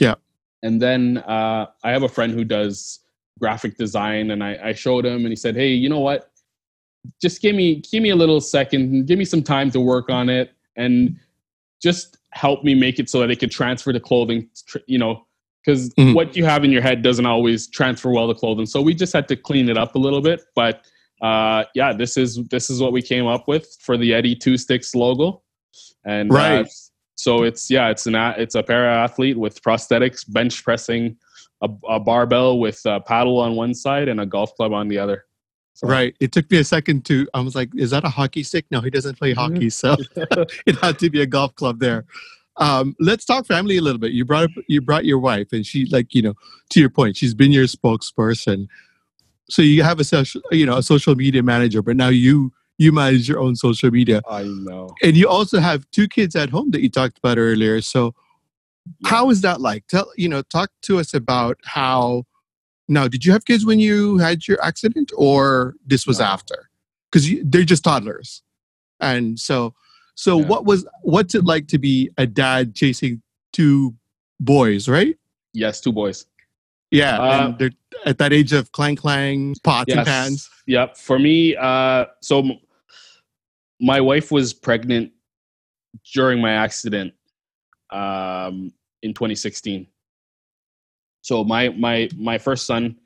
Yeah. 0.00 0.16
and 0.62 0.82
then 0.82 1.18
uh, 1.18 1.66
i 1.84 1.90
have 1.90 2.02
a 2.02 2.08
friend 2.08 2.32
who 2.32 2.44
does 2.44 3.00
graphic 3.38 3.76
design 3.76 4.30
and 4.30 4.42
I, 4.42 4.58
I 4.70 4.72
showed 4.72 5.04
him 5.04 5.20
and 5.24 5.28
he 5.28 5.36
said 5.36 5.54
hey 5.54 5.72
you 5.72 5.88
know 5.88 6.00
what? 6.00 6.30
Just 7.22 7.40
give 7.40 7.54
me 7.54 7.82
give 7.92 8.02
me 8.02 8.10
a 8.10 8.16
little 8.16 8.40
second 8.40 9.06
give 9.06 9.18
me 9.18 9.24
some 9.24 9.42
time 9.42 9.70
to 9.70 9.80
work 9.80 10.10
on 10.10 10.28
it 10.28 10.55
and 10.76 11.16
just 11.82 12.18
help 12.32 12.64
me 12.64 12.74
make 12.74 12.98
it 12.98 13.08
so 13.08 13.20
that 13.20 13.30
it 13.30 13.36
could 13.38 13.50
transfer 13.50 13.92
to 13.92 14.00
clothing 14.00 14.48
you 14.86 14.98
know 14.98 15.26
because 15.64 15.92
Mhm. 15.94 16.14
what 16.14 16.36
you 16.36 16.44
have 16.44 16.64
in 16.64 16.70
your 16.70 16.82
head 16.82 17.02
doesn't 17.02 17.26
always 17.26 17.68
transfer 17.68 18.10
well 18.10 18.28
to 18.28 18.34
clothing 18.34 18.66
so 18.66 18.80
we 18.80 18.94
just 18.94 19.12
had 19.12 19.28
to 19.28 19.36
clean 19.36 19.68
it 19.68 19.76
up 19.78 19.94
a 19.94 19.98
little 19.98 20.20
bit 20.20 20.42
but 20.54 20.84
uh 21.22 21.64
yeah 21.74 21.92
this 21.92 22.16
is 22.16 22.36
this 22.50 22.68
is 22.70 22.80
what 22.80 22.92
we 22.92 23.00
came 23.02 23.26
up 23.26 23.48
with 23.48 23.76
for 23.80 23.96
the 23.96 24.12
eddie 24.12 24.34
two 24.34 24.56
sticks 24.58 24.94
logo 24.94 25.42
and 26.04 26.30
uh, 26.30 26.34
Right. 26.34 26.68
so 27.14 27.42
it's 27.42 27.70
yeah 27.70 27.88
it's 27.88 28.06
an 28.06 28.14
a- 28.14 28.34
it's 28.38 28.54
a 28.54 28.62
para 28.62 28.94
athlete 29.04 29.38
with 29.38 29.62
prosthetics 29.62 30.24
bench 30.30 30.62
pressing 30.64 31.16
a, 31.62 31.70
a 31.88 31.98
barbell 32.00 32.58
with 32.58 32.80
a 32.84 33.00
paddle 33.00 33.38
on 33.38 33.54
one 33.56 33.74
side 33.74 34.08
and 34.08 34.20
a 34.20 34.26
golf 34.26 34.54
club 34.56 34.72
on 34.72 34.88
the 34.88 34.98
other 34.98 35.24
So- 35.76 35.88
right, 35.88 36.16
it 36.20 36.32
took 36.32 36.50
me 36.50 36.56
a 36.56 36.64
second 36.64 37.04
to. 37.04 37.28
I 37.34 37.40
was 37.40 37.54
like, 37.54 37.68
"Is 37.76 37.90
that 37.90 38.02
a 38.04 38.08
hockey 38.08 38.42
stick?" 38.42 38.64
No, 38.70 38.80
he 38.80 38.88
doesn't 38.88 39.18
play 39.18 39.34
hockey, 39.34 39.68
so 39.68 39.96
it 40.66 40.76
had 40.76 40.98
to 41.00 41.10
be 41.10 41.20
a 41.20 41.26
golf 41.26 41.54
club 41.54 41.80
there. 41.80 42.06
Um, 42.56 42.96
let's 42.98 43.26
talk 43.26 43.44
family 43.44 43.76
a 43.76 43.82
little 43.82 43.98
bit. 43.98 44.12
You 44.12 44.24
brought 44.24 44.44
up, 44.44 44.50
you 44.68 44.80
brought 44.80 45.04
your 45.04 45.18
wife, 45.18 45.48
and 45.52 45.66
she, 45.66 45.84
like 45.92 46.14
you 46.14 46.22
know, 46.22 46.32
to 46.70 46.80
your 46.80 46.88
point, 46.88 47.18
she's 47.18 47.34
been 47.34 47.52
your 47.52 47.66
spokesperson. 47.66 48.68
So 49.50 49.60
you 49.60 49.82
have 49.82 50.00
a 50.00 50.04
social, 50.04 50.40
you 50.50 50.64
know, 50.64 50.78
a 50.78 50.82
social 50.82 51.14
media 51.14 51.42
manager, 51.42 51.82
but 51.82 51.94
now 51.94 52.08
you 52.08 52.52
you 52.78 52.90
manage 52.90 53.28
your 53.28 53.38
own 53.38 53.54
social 53.54 53.90
media, 53.90 54.22
i 54.30 54.44
know 54.44 54.94
and 55.02 55.14
you 55.16 55.28
also 55.28 55.60
have 55.60 55.90
two 55.90 56.08
kids 56.08 56.34
at 56.36 56.48
home 56.50 56.70
that 56.70 56.80
you 56.80 56.88
talked 56.88 57.18
about 57.18 57.36
earlier. 57.36 57.82
So 57.82 58.14
how 59.04 59.28
is 59.30 59.42
that 59.42 59.60
like? 59.60 59.86
Tell 59.88 60.10
you 60.16 60.28
know, 60.30 60.40
talk 60.40 60.70
to 60.82 60.98
us 60.98 61.12
about 61.12 61.58
how. 61.64 62.24
Now, 62.88 63.08
did 63.08 63.24
you 63.24 63.32
have 63.32 63.44
kids 63.44 63.66
when 63.66 63.80
you 63.80 64.18
had 64.18 64.46
your 64.46 64.62
accident, 64.62 65.10
or 65.16 65.74
this 65.86 66.06
was 66.06 66.18
No. 66.20 66.26
after? 66.26 66.70
Because 67.10 67.28
they're 67.44 67.64
just 67.64 67.84
toddlers, 67.84 68.42
and 69.00 69.38
so 69.38 69.74
so 70.14 70.38
Yeah. 70.38 70.46
what 70.46 70.64
was 70.64 70.86
what's 71.02 71.34
it 71.34 71.44
like 71.44 71.66
to 71.68 71.78
be 71.78 72.10
a 72.16 72.26
dad 72.26 72.74
chasing 72.74 73.22
two 73.52 73.94
boys, 74.40 74.88
right? 74.88 75.16
yes 75.52 75.80
two 75.80 75.92
boys 75.92 76.26
Yeah, 76.90 77.18
Uh, 77.18 77.48
and 77.48 77.58
they're 77.58 77.70
at 78.04 78.18
that 78.18 78.32
age 78.32 78.52
of 78.52 78.70
clang 78.72 78.94
clang 78.96 79.54
pots 79.64 79.92
and 79.92 80.06
pans. 80.06 80.48
Yep. 80.66 80.96
For 80.96 81.18
me, 81.18 81.56
uh, 81.56 82.04
so 82.20 82.40
m- 82.40 82.60
my 83.80 84.00
wife 84.00 84.30
was 84.30 84.52
pregnant 84.54 85.12
during 86.14 86.40
my 86.40 86.52
accident 86.52 87.14
um, 87.90 88.70
in 89.02 89.12
2016. 89.14 89.86
So 91.26 91.42
my 91.42 91.70
my 91.70 92.08
my 92.16 92.38
first 92.38 92.66
son, 92.66 92.96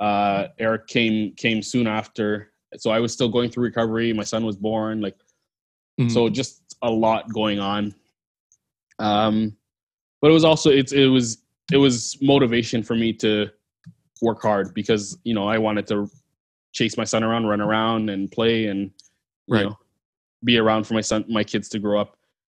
uh, 0.00 0.46
Eric, 0.58 0.86
came 0.86 1.34
came 1.34 1.60
soon 1.60 1.86
after. 1.86 2.52
So 2.78 2.90
I 2.90 3.00
was 3.00 3.12
still 3.12 3.28
going 3.28 3.50
through 3.50 3.64
recovery. 3.64 4.14
My 4.14 4.22
son 4.24 4.46
was 4.46 4.56
born. 4.56 5.02
Like 5.02 5.18
Mhm. 6.00 6.10
so, 6.10 6.28
just 6.30 6.76
a 6.82 6.90
lot 6.90 7.30
going 7.32 7.58
on. 7.60 7.94
Um, 8.98 9.54
but 10.22 10.30
it 10.30 10.32
was 10.32 10.42
also 10.44 10.70
it's 10.70 10.92
it 10.92 11.04
was 11.04 11.44
it 11.70 11.76
was 11.76 12.16
motivation 12.22 12.82
for 12.82 12.94
me 12.94 13.12
to 13.14 13.50
work 14.22 14.40
hard 14.40 14.72
because 14.72 15.18
you 15.24 15.34
know 15.34 15.46
I 15.46 15.58
wanted 15.58 15.86
to 15.88 16.10
chase 16.72 16.96
my 16.96 17.04
son 17.04 17.22
around, 17.22 17.44
run 17.46 17.60
around, 17.60 18.08
and 18.08 18.32
play, 18.32 18.68
and 18.68 18.80
you 19.48 19.54
Right. 19.54 19.64
know 19.64 19.78
be 20.44 20.56
around 20.56 20.86
for 20.86 20.94
my 20.94 21.02
son, 21.02 21.26
my 21.28 21.44
kids 21.44 21.68
to 21.70 21.78
grow 21.78 22.00
up. 22.00 22.15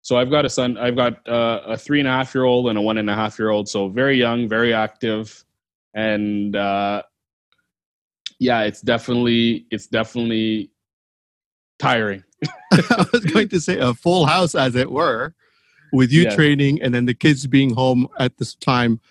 So 0.08 0.16
I've 0.16 0.30
got 0.30 0.46
a 0.46 0.48
son. 0.48 0.78
I've 0.78 0.96
got 0.96 1.28
uh, 1.28 1.60
a 1.66 1.76
three 1.76 1.98
and 1.98 2.08
a 2.08 2.10
half 2.10 2.34
year 2.34 2.44
old 2.44 2.70
and 2.70 2.78
a 2.78 2.80
one 2.80 2.96
and 2.96 3.10
a 3.10 3.14
half 3.14 3.38
year 3.38 3.50
old. 3.50 3.68
So 3.68 3.90
very 3.90 4.16
young, 4.16 4.48
very 4.48 4.72
active, 4.72 5.44
and 5.92 6.56
uh, 6.56 7.02
yeah, 8.38 8.62
it's 8.62 8.80
definitely 8.80 9.66
it's 9.70 9.86
definitely 9.86 10.70
tiring. 11.78 12.24
I 12.72 13.04
was 13.12 13.22
going 13.26 13.50
to 13.50 13.60
say 13.60 13.78
a 13.80 13.92
full 13.92 14.24
house, 14.24 14.54
as 14.54 14.76
it 14.76 14.90
were, 14.90 15.34
with 15.92 16.10
you 16.10 16.22
Yes. 16.22 16.36
training 16.36 16.80
and 16.80 16.94
then 16.94 17.04
the 17.04 17.12
kids 17.12 17.46
being 17.46 17.74
home 17.74 18.08
at 18.18 18.38
this 18.38 18.54
time. 18.54 19.02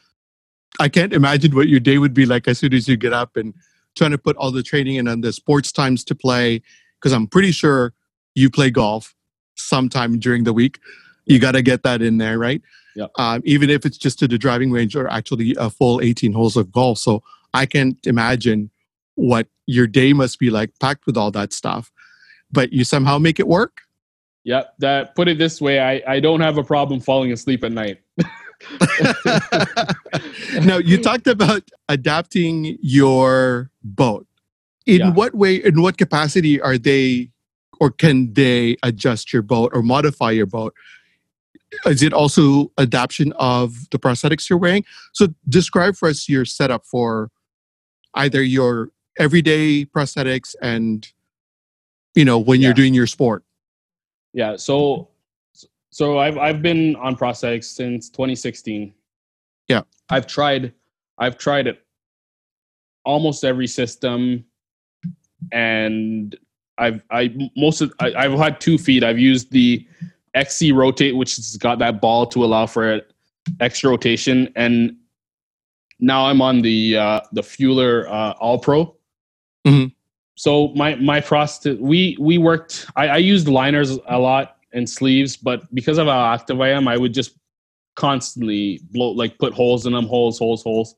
I 0.80 0.90
can't 0.90 1.14
imagine 1.14 1.56
what 1.56 1.68
your 1.68 1.80
day 1.80 2.00
would 2.00 2.16
be 2.16 2.26
like 2.26 2.48
as 2.48 2.58
soon 2.58 2.74
as 2.74 2.88
you 2.88 2.98
get 2.98 3.14
up 3.14 3.38
and 3.38 3.54
trying 3.96 4.12
to 4.12 4.18
put 4.18 4.36
all 4.38 4.50
the 4.50 4.64
training 4.64 4.96
in 4.96 5.08
and 5.08 5.24
the 5.24 5.32
sports 5.32 5.72
times 5.72 6.04
to 6.06 6.16
play. 6.16 6.64
Because 7.00 7.14
I'm 7.14 7.28
pretty 7.28 7.52
sure 7.52 7.94
you 8.34 8.50
play 8.50 8.72
golf 8.72 9.14
sometime 9.58 10.20
during 10.20 10.44
the 10.46 10.54
week. 10.54 10.80
You 11.26 11.40
got 11.40 11.52
to 11.54 11.62
get 11.62 11.84
that 11.84 12.02
in 12.02 12.18
there, 12.20 12.40
right? 12.40 12.62
Yep. 12.96 13.12
Um, 13.18 13.42
even 13.46 13.70
if 13.70 13.86
it's 13.86 13.98
just 13.98 14.18
to 14.20 14.28
the 14.28 14.38
driving 14.38 14.72
range 14.72 14.96
or 14.96 15.08
actually 15.08 15.56
a 15.60 15.70
full 15.70 16.02
18 16.02 16.32
holes 16.34 16.56
of 16.58 16.72
golf. 16.72 16.98
So 16.98 17.22
I 17.54 17.66
can't 17.66 17.98
imagine 18.08 18.72
what 19.16 19.48
your 19.66 19.88
day 19.88 20.14
must 20.14 20.40
be 20.40 20.50
like, 20.50 20.72
packed 20.80 21.06
with 21.06 21.18
all 21.18 21.32
that 21.32 21.52
stuff. 21.54 21.92
But 22.52 22.72
you 22.72 22.84
somehow 22.86 23.18
make 23.18 23.40
it 23.40 23.48
work. 23.48 23.82
Yep. 24.46 24.76
That 24.80 25.16
put 25.16 25.28
it 25.28 25.38
this 25.38 25.60
way, 25.60 25.80
I 25.82 26.02
I 26.08 26.20
don't 26.22 26.40
have 26.40 26.58
a 26.58 26.64
problem 26.64 27.02
falling 27.02 27.34
asleep 27.34 27.64
at 27.66 27.74
night. 27.74 28.00
now 30.64 30.78
you 30.78 30.98
talked 31.02 31.28
about 31.28 31.64
adapting 31.90 32.78
your 32.82 33.70
boat 33.84 34.26
in 34.86 35.00
Yeah. 35.00 35.12
what 35.12 35.36
way 35.36 35.56
in 35.56 35.82
what 35.82 35.98
capacity 35.98 36.60
are 36.62 36.78
they 36.78 37.30
or 37.80 37.92
can 37.92 38.34
they 38.34 38.76
adjust 38.84 39.34
your 39.34 39.42
boat 39.42 39.72
or 39.74 39.82
modify 39.82 40.32
your 40.32 40.46
boat 40.46 40.74
is 41.86 42.02
it 42.02 42.14
also 42.14 42.72
adaptation 42.78 43.34
of 43.38 43.90
the 43.92 44.00
prosthetics 44.00 44.50
you're 44.50 44.60
wearing 44.60 44.84
so 45.14 45.28
describe 45.50 45.96
for 45.96 46.10
us 46.10 46.30
your 46.30 46.46
setup 46.46 46.86
for 46.86 47.30
either 48.16 48.42
your 48.42 48.90
everyday 49.20 49.86
prosthetics 49.86 50.56
and 50.62 51.12
you 52.16 52.24
know 52.24 52.40
when 52.40 52.62
you're 52.62 52.74
doing 52.74 52.94
your 52.94 53.08
sport 53.08 53.44
Yeah. 54.38 54.56
So, 54.56 55.10
so 55.90 56.20
I've 56.20 56.38
I've 56.38 56.62
been 56.62 56.96
on 56.98 57.16
prosthetics 57.16 57.64
since 57.66 58.08
2016. 58.10 58.94
Yeah. 59.68 59.82
I've 60.10 60.28
tried, 60.28 60.74
I've 61.18 61.40
tried 61.40 61.66
it, 61.66 61.84
almost 63.04 63.44
every 63.44 63.66
system, 63.66 64.46
and 65.52 66.36
I've 66.78 67.02
I 67.12 67.34
most 67.56 67.82
of 67.82 67.94
I, 68.00 68.14
I've 68.14 68.38
had 68.38 68.60
two 68.62 68.78
feet. 68.78 69.04
I've 69.04 69.20
used 69.20 69.52
the 69.52 69.86
XC 70.34 70.72
rotate, 70.72 71.16
which 71.16 71.36
has 71.38 71.58
got 71.58 71.80
that 71.80 72.02
ball 72.02 72.26
to 72.28 72.44
allow 72.44 72.66
for 72.66 73.02
extra 73.60 73.90
rotation, 73.90 74.52
and 74.56 74.96
now 76.00 76.26
I'm 76.26 76.42
on 76.42 76.62
the 76.62 76.98
uh, 76.98 77.22
the 77.32 77.42
Fillauer 77.42 78.08
uh, 78.08 78.34
All 78.40 78.60
Pro. 78.60 78.96
Mhm. 79.66 79.92
So 80.36 80.70
my 80.70 80.96
my 80.96 81.20
prosthetic, 81.20 81.80
we 81.82 82.16
we 82.20 82.38
worked. 82.38 82.86
I, 82.96 83.08
I 83.08 83.18
used 83.18 83.48
liners 83.48 83.98
a 84.08 84.20
lot 84.20 84.58
and 84.74 84.88
sleeves, 84.88 85.36
but 85.36 85.74
because 85.74 85.98
of 85.98 86.08
how 86.08 86.34
active 86.34 86.62
I 86.62 86.70
am, 86.70 86.88
I 86.88 86.98
would 86.98 87.14
just 87.14 87.38
constantly 87.96 88.80
blow 88.92 89.10
like 89.10 89.40
put 89.40 89.54
holes 89.54 89.88
in 89.88 89.94
them, 89.94 90.06
holes, 90.06 90.38
holes, 90.38 90.62
holes, 90.62 90.96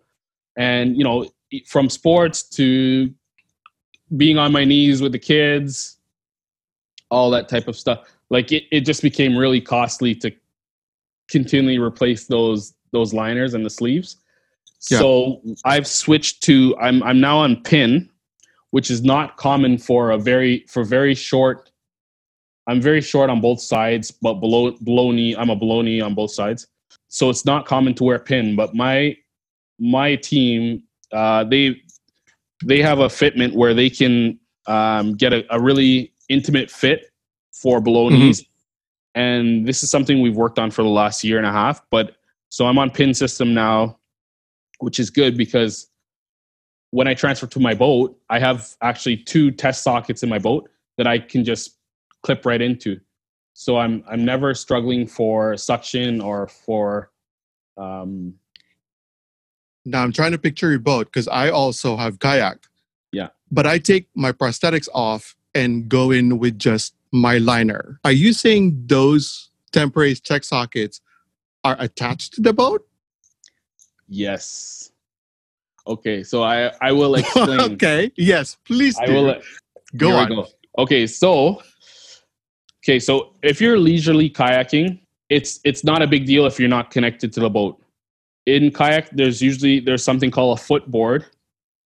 and 0.57 0.97
you 0.97 1.03
know 1.03 1.29
from 1.65 1.89
sports 1.89 2.43
to 2.43 3.13
being 4.17 4.37
on 4.37 4.51
my 4.51 4.65
knees 4.65 5.01
with 5.01 5.11
the 5.11 5.19
kids, 5.19 5.97
all 7.09 7.29
that 7.31 7.49
type 7.49 7.67
of 7.67 7.75
stuff. 7.75 8.07
Like 8.29 8.51
it, 8.51 8.63
it 8.71 8.81
just 8.81 9.01
became 9.01 9.37
really 9.37 9.61
costly 9.61 10.15
to 10.15 10.31
continually 11.29 11.77
replace 11.77 12.25
those 12.25 12.73
those 12.91 13.13
liners 13.13 13.53
and 13.53 13.65
the 13.65 13.69
sleeves. 13.69 14.17
Yeah. 14.89 14.99
So 14.99 15.41
I've 15.65 15.87
switched 15.87 16.43
to 16.43 16.75
I'm 16.79 17.03
I'm 17.03 17.19
now 17.19 17.37
on 17.39 17.61
pin, 17.63 18.09
which 18.71 18.89
is 18.91 19.03
not 19.03 19.37
common 19.37 19.77
for 19.77 20.11
a 20.11 20.17
very 20.17 20.65
for 20.67 20.83
very 20.83 21.15
short. 21.15 21.71
I'm 22.67 22.81
very 22.81 23.01
short 23.01 23.31
on 23.31 23.41
both 23.41 23.61
sides, 23.61 24.11
but 24.11 24.35
below 24.35 24.71
below 24.83 25.11
knee, 25.11 25.35
I'm 25.35 25.49
a 25.49 25.55
below 25.55 25.81
knee 25.81 26.01
on 26.01 26.13
both 26.13 26.31
sides. 26.31 26.67
So 27.07 27.29
it's 27.29 27.45
not 27.45 27.65
common 27.65 27.95
to 27.95 28.03
wear 28.03 28.19
pin. 28.19 28.55
But 28.55 28.75
my 28.75 29.17
my 29.79 30.15
team, 30.15 30.83
uh, 31.11 31.43
they 31.45 31.81
they 32.65 32.81
have 32.81 32.99
a 32.99 33.07
fitment 33.07 33.53
where 33.53 33.73
they 33.73 33.89
can 33.89 34.39
um, 34.67 35.15
get 35.15 35.33
a, 35.33 35.45
a 35.53 35.59
really 35.59 36.13
intimate 36.27 36.69
fit 36.69 37.11
for 37.51 37.81
below 37.81 38.09
Mhm. 38.09 38.19
knees, 38.19 38.45
and 39.15 39.67
this 39.67 39.83
is 39.83 39.89
something 39.89 40.21
we've 40.21 40.35
worked 40.35 40.59
on 40.59 40.71
for 40.71 40.83
the 40.83 40.89
last 40.89 41.23
year 41.23 41.37
and 41.37 41.47
a 41.47 41.51
half. 41.51 41.81
But 41.89 42.17
so 42.49 42.67
I'm 42.67 42.77
on 42.77 42.89
pin 42.91 43.13
system 43.13 43.53
now, 43.53 43.99
which 44.79 44.99
is 44.99 45.09
good 45.09 45.37
because 45.37 45.87
when 46.91 47.07
I 47.07 47.13
transfer 47.13 47.47
to 47.47 47.59
my 47.59 47.73
boat, 47.73 48.19
I 48.29 48.39
have 48.39 48.75
actually 48.81 49.17
two 49.17 49.51
test 49.51 49.83
sockets 49.83 50.23
in 50.23 50.29
my 50.29 50.39
boat 50.39 50.69
that 50.97 51.07
I 51.07 51.19
can 51.19 51.43
just 51.45 51.77
clip 52.23 52.45
right 52.45 52.61
into. 52.61 52.99
So 53.53 53.77
I'm 53.77 54.03
I'm 54.09 54.23
never 54.25 54.53
struggling 54.53 55.05
for 55.05 55.57
suction 55.57 56.21
or 56.21 56.47
for 56.47 57.11
um, 57.77 58.33
Now 59.85 60.03
I'm 60.03 60.11
trying 60.11 60.31
to 60.31 60.37
picture 60.37 60.69
your 60.69 60.79
boat 60.79 61.07
because 61.07 61.27
I 61.27 61.49
also 61.49 61.97
have 61.97 62.19
kayak. 62.19 62.67
Yeah. 63.11 63.29
But 63.51 63.65
I 63.65 63.79
take 63.79 64.07
my 64.15 64.31
prosthetics 64.31 64.87
off 64.93 65.35
and 65.55 65.89
go 65.89 66.11
in 66.11 66.37
with 66.37 66.59
just 66.59 66.93
my 67.11 67.37
liner. 67.37 67.99
Are 68.03 68.11
you 68.11 68.33
saying 68.33 68.83
those 68.85 69.49
temporary 69.71 70.15
check 70.15 70.43
sockets 70.43 71.01
are 71.63 71.75
attached 71.79 72.33
to 72.35 72.41
the 72.41 72.53
boat? 72.53 72.85
yes. 74.09 74.91
Okay, 75.87 76.23
so 76.23 76.43
I 76.43 76.71
I 76.81 76.91
will 76.91 77.15
explain. 77.15 77.59
okay. 77.73 78.11
Yes, 78.15 78.57
please 78.65 78.97
I 78.99 79.09
will 79.09 79.35
go 79.95 80.11
on. 80.11 80.29
go. 80.29 80.47
Okay, 80.77 81.07
so 81.07 81.61
okay, 82.83 82.99
so 82.99 83.33
if 83.41 83.61
you're 83.61 83.79
leisurely 83.79 84.29
kayaking, 84.29 84.99
it's 85.29 85.59
it's 85.63 85.83
not 85.83 86.01
a 86.01 86.07
big 86.07 86.25
deal 86.25 86.45
if 86.45 86.59
you're 86.59 86.69
not 86.69 86.91
connected 86.91 87.33
to 87.33 87.39
the 87.39 87.49
boat. 87.49 87.81
In 88.45 88.71
kayak, 88.71 89.09
there's 89.11 89.41
usually 89.41 89.79
there's 89.79 90.03
something 90.03 90.31
called 90.31 90.57
a 90.57 90.61
footboard, 90.61 91.25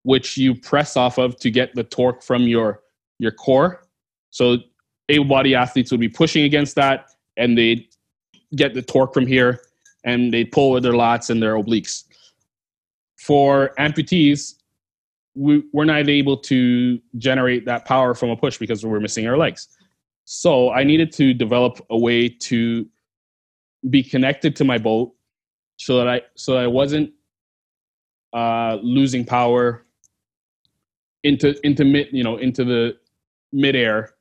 which 0.05 0.37
you 0.37 0.55
press 0.55 0.97
off 0.97 1.19
of 1.19 1.39
to 1.41 1.51
get 1.51 1.75
the 1.75 1.85
torque 1.85 2.23
from 2.23 2.43
your 2.43 2.83
your 3.19 3.33
core. 3.33 3.87
So 4.31 4.59
able 5.09 5.27
body 5.27 5.55
athletes 5.55 5.91
would 5.91 6.01
be 6.01 6.09
pushing 6.09 6.45
against 6.45 6.75
that, 6.77 7.11
and 7.37 7.57
they 7.57 7.89
get 8.55 8.75
the 8.75 8.83
torque 8.83 9.15
from 9.15 9.27
here, 9.27 9.61
and 10.05 10.33
they 10.33 10.45
pull 10.45 10.71
with 10.71 10.83
their 10.83 10.93
lats 10.93 11.31
and 11.31 11.43
their 11.43 11.55
obliques. 11.55 12.05
For 13.17 13.73
amputees, 13.79 14.55
we, 15.35 15.63
we're 15.73 15.85
not 15.85 16.09
able 16.09 16.37
to 16.37 17.01
generate 17.17 17.65
that 17.67 17.85
power 17.85 18.15
from 18.15 18.31
a 18.31 18.37
push 18.37 18.59
because 18.59 18.85
we're 18.85 19.01
missing 19.01 19.27
our 19.27 19.37
legs. 19.37 19.69
So 20.25 20.71
I 20.71 20.85
needed 20.85 21.13
to 21.13 21.35
develop 21.35 21.85
a 21.91 21.99
way 21.99 22.29
to 22.29 22.87
be 23.91 24.03
connected 24.03 24.55
to 24.57 24.65
my 24.65 24.79
boat 24.79 25.13
so 25.83 25.99
that 25.99 26.09
I 26.09 26.23
so 26.35 26.55
that 26.55 26.65
I 26.65 26.67
wasn't 26.67 27.13
uh, 28.33 28.79
losing 28.83 29.25
power 29.25 29.85
into 31.25 31.55
into 31.67 31.85
mid 31.85 32.09
you 32.13 32.25
know 32.25 32.37
into 32.37 32.65
the 32.65 32.97
midair. 33.53 34.15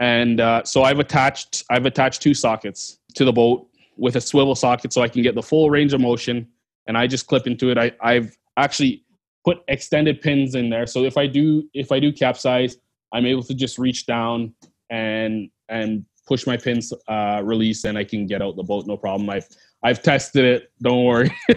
And 0.00 0.40
uh, 0.40 0.64
so 0.64 0.82
I've 0.82 0.98
attached 0.98 1.64
I've 1.70 1.86
attached 1.86 2.22
two 2.22 2.34
sockets 2.34 2.98
to 3.14 3.24
the 3.24 3.32
boat 3.32 3.68
with 3.96 4.16
a 4.16 4.20
swivel 4.20 4.54
socket 4.54 4.92
so 4.92 5.02
I 5.02 5.08
can 5.08 5.22
get 5.22 5.34
the 5.34 5.42
full 5.42 5.70
range 5.70 5.92
of 5.92 6.00
motion. 6.00 6.48
And 6.86 6.98
I 6.98 7.06
just 7.06 7.26
clip 7.26 7.46
into 7.46 7.70
it. 7.70 7.78
I, 7.78 7.92
I've 8.00 8.36
actually 8.56 9.04
put 9.44 9.62
extended 9.68 10.20
pins 10.20 10.54
in 10.54 10.70
there 10.70 10.86
so 10.86 11.04
if 11.04 11.16
i 11.16 11.26
do 11.26 11.68
if 11.74 11.92
i 11.92 12.00
do 12.00 12.12
capsize 12.12 12.76
i'm 13.12 13.26
able 13.26 13.42
to 13.42 13.54
just 13.54 13.78
reach 13.78 14.06
down 14.06 14.52
and 14.90 15.50
and 15.68 16.04
push 16.26 16.46
my 16.46 16.56
pins 16.56 16.92
uh 17.08 17.40
release 17.44 17.84
and 17.84 17.98
i 17.98 18.04
can 18.04 18.26
get 18.26 18.40
out 18.40 18.56
the 18.56 18.62
boat 18.62 18.86
no 18.86 18.96
problem 18.96 19.28
i've 19.28 19.46
i've 19.84 20.02
tested 20.02 20.44
it. 20.44 20.72
Don't 20.82 21.04
worry. 21.04 21.30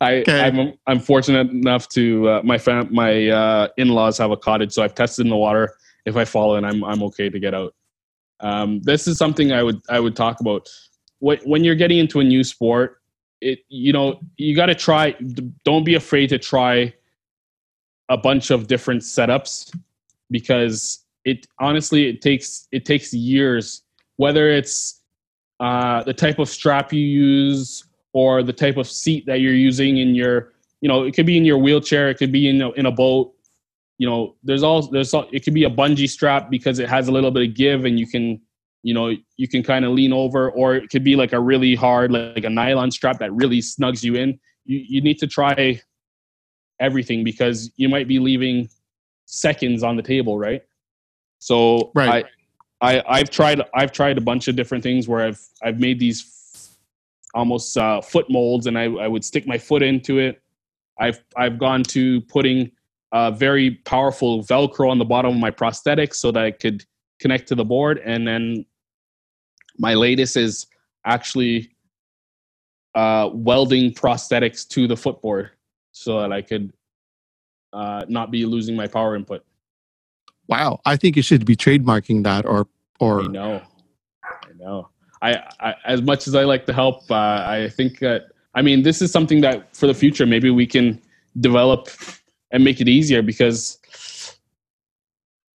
I 0.00 0.22
Okay. 0.26 0.40
i'm 0.46 0.74
i'm 0.86 1.00
fortunate 1.00 1.50
enough 1.50 1.88
to 1.90 2.28
uh, 2.28 2.42
my 2.44 2.58
fam 2.58 2.88
my 2.92 3.28
uh 3.28 3.68
in-laws 3.76 4.18
have 4.18 4.30
a 4.30 4.36
cottage 4.36 4.72
so 4.72 4.82
i've 4.82 4.94
tested 4.94 5.26
in 5.26 5.30
the 5.30 5.36
water. 5.36 5.74
If 6.04 6.16
i 6.16 6.24
fall 6.24 6.56
in 6.56 6.64
i'm 6.64 6.84
i'm 6.84 7.02
okay 7.04 7.28
to 7.28 7.38
get 7.40 7.54
out. 7.54 7.74
Um 8.40 8.80
this 8.82 9.08
is 9.08 9.18
something 9.18 9.52
i 9.52 9.62
would 9.62 9.80
i 9.88 9.98
would 9.98 10.14
talk 10.16 10.40
about. 10.40 10.68
When, 11.18 11.38
when 11.44 11.64
you're 11.64 11.74
getting 11.74 11.98
into 11.98 12.20
a 12.20 12.24
new 12.24 12.44
sport 12.44 13.00
it 13.40 13.60
you 13.68 13.92
know 13.92 14.20
you 14.36 14.54
got 14.54 14.66
to 14.66 14.74
try 14.74 15.14
don't 15.64 15.84
be 15.84 15.94
afraid 15.94 16.28
to 16.28 16.38
try 16.38 16.94
a 18.08 18.16
bunch 18.16 18.50
of 18.50 18.66
different 18.66 19.02
setups 19.02 19.74
because 20.30 21.04
it 21.24 21.46
honestly 21.58 22.08
it 22.08 22.22
takes 22.22 22.68
it 22.72 22.84
takes 22.84 23.12
years. 23.12 23.82
Whether 24.16 24.48
it's 24.48 24.95
uh, 25.60 26.02
the 26.02 26.12
type 26.12 26.38
of 26.38 26.48
strap 26.48 26.92
you 26.92 27.00
use 27.00 27.84
or 28.12 28.42
the 28.42 28.52
type 28.52 28.76
of 28.76 28.88
seat 28.88 29.26
that 29.26 29.40
you're 29.40 29.54
using 29.54 29.98
in 29.98 30.14
your 30.14 30.52
you 30.80 30.88
know 30.88 31.04
it 31.04 31.14
could 31.14 31.26
be 31.26 31.36
in 31.36 31.44
your 31.44 31.58
wheelchair 31.58 32.08
it 32.08 32.16
could 32.16 32.32
be 32.32 32.48
in 32.48 32.60
a, 32.60 32.70
in 32.72 32.86
a 32.86 32.92
boat. 32.92 33.32
You 33.98 34.08
know 34.08 34.36
there's 34.44 34.62
all 34.62 34.82
there's 34.82 35.14
all, 35.14 35.26
it 35.32 35.40
could 35.44 35.54
be 35.54 35.64
a 35.64 35.70
bungee 35.70 36.08
strap 36.08 36.50
because 36.50 36.78
it 36.78 36.88
has 36.88 37.08
a 37.08 37.12
little 37.12 37.30
bit 37.30 37.48
of 37.48 37.54
give 37.54 37.84
and 37.86 37.98
you 37.98 38.06
can 38.06 38.40
you 38.82 38.92
know 38.92 39.14
you 39.36 39.48
can 39.48 39.62
kind 39.62 39.84
of 39.84 39.92
lean 39.92 40.12
over 40.12 40.50
or 40.50 40.74
it 40.74 40.90
could 40.90 41.02
be 41.02 41.16
like 41.16 41.32
a 41.32 41.40
really 41.40 41.74
hard 41.74 42.12
like, 42.12 42.44
a 42.44 42.50
nylon 42.50 42.90
strap 42.90 43.18
that 43.18 43.32
really 43.32 43.60
snugs 43.60 44.04
you 44.04 44.14
in. 44.14 44.38
You, 44.66 44.84
you 44.86 45.00
need 45.00 45.18
to 45.18 45.26
try 45.26 45.80
everything 46.78 47.24
because 47.24 47.70
you 47.76 47.88
might 47.88 48.06
be 48.06 48.18
leaving 48.18 48.68
seconds 49.24 49.82
on 49.82 49.96
the 49.96 50.02
table 50.02 50.38
right? 50.38 50.62
So 51.38 51.90
Right. 51.94 52.26
I, 52.26 52.28
I 52.80 53.02
i've 53.08 53.30
tried 53.30 53.62
i've 53.74 53.92
tried 53.92 54.18
a 54.18 54.20
bunch 54.20 54.48
of 54.48 54.56
different 54.56 54.82
things 54.82 55.08
where 55.08 55.26
i've 55.26 55.40
i've 55.62 55.78
made 55.80 55.98
these 55.98 56.32
almost 57.34 57.76
uh, 57.76 58.00
foot 58.00 58.26
molds 58.30 58.66
and 58.66 58.78
I, 58.78 58.84
I 58.84 59.08
would 59.08 59.24
stick 59.24 59.46
my 59.46 59.58
foot 59.58 59.82
into 59.82 60.18
it 60.18 60.40
i've 60.98 61.22
i've 61.36 61.58
gone 61.58 61.82
to 61.84 62.20
putting 62.22 62.70
uh, 63.12 63.30
very 63.30 63.72
powerful 63.84 64.42
velcro 64.42 64.90
on 64.90 64.98
the 64.98 65.04
bottom 65.04 65.32
of 65.32 65.40
my 65.40 65.50
prosthetics 65.50 66.14
so 66.14 66.30
that 66.32 66.42
i 66.42 66.50
could 66.50 66.84
connect 67.20 67.48
to 67.48 67.54
the 67.54 67.64
board 67.64 68.00
and 68.04 68.26
then 68.26 68.64
my 69.78 69.94
latest 69.94 70.36
is 70.36 70.66
actually 71.04 71.70
uh, 72.94 73.28
welding 73.32 73.92
prosthetics 73.92 74.66
to 74.66 74.86
the 74.86 74.96
footboard 74.96 75.50
so 75.92 76.20
that 76.20 76.32
I 76.32 76.42
could 76.42 76.72
uh, 77.72 78.04
not 78.08 78.30
be 78.30 78.46
losing 78.46 78.74
my 78.74 78.86
power 78.86 79.14
input. 79.14 79.44
Wow. 80.48 80.80
I 80.84 80.96
think 80.96 81.16
you 81.16 81.22
should 81.22 81.44
be 81.44 81.56
trademarking 81.56 82.24
that 82.24 82.46
or 82.46 82.68
or 83.00 83.22
I 83.22 83.26
know, 83.26 83.62
I 84.24 84.52
know. 84.58 84.88
I, 85.22 85.34
I 85.60 85.74
as 85.84 86.02
much 86.02 86.26
as 86.26 86.34
I 86.34 86.44
like 86.44 86.66
to 86.66 86.72
help, 86.72 87.10
uh, 87.10 87.44
I 87.46 87.68
think 87.68 87.98
that 88.00 88.28
I 88.54 88.62
mean 88.62 88.82
this 88.82 89.02
is 89.02 89.10
something 89.10 89.40
that 89.42 89.74
for 89.76 89.86
the 89.86 89.94
future 89.94 90.26
maybe 90.26 90.50
we 90.50 90.66
can 90.66 91.00
develop 91.40 91.88
and 92.50 92.64
make 92.64 92.80
it 92.80 92.88
easier 92.88 93.22
because 93.22 93.78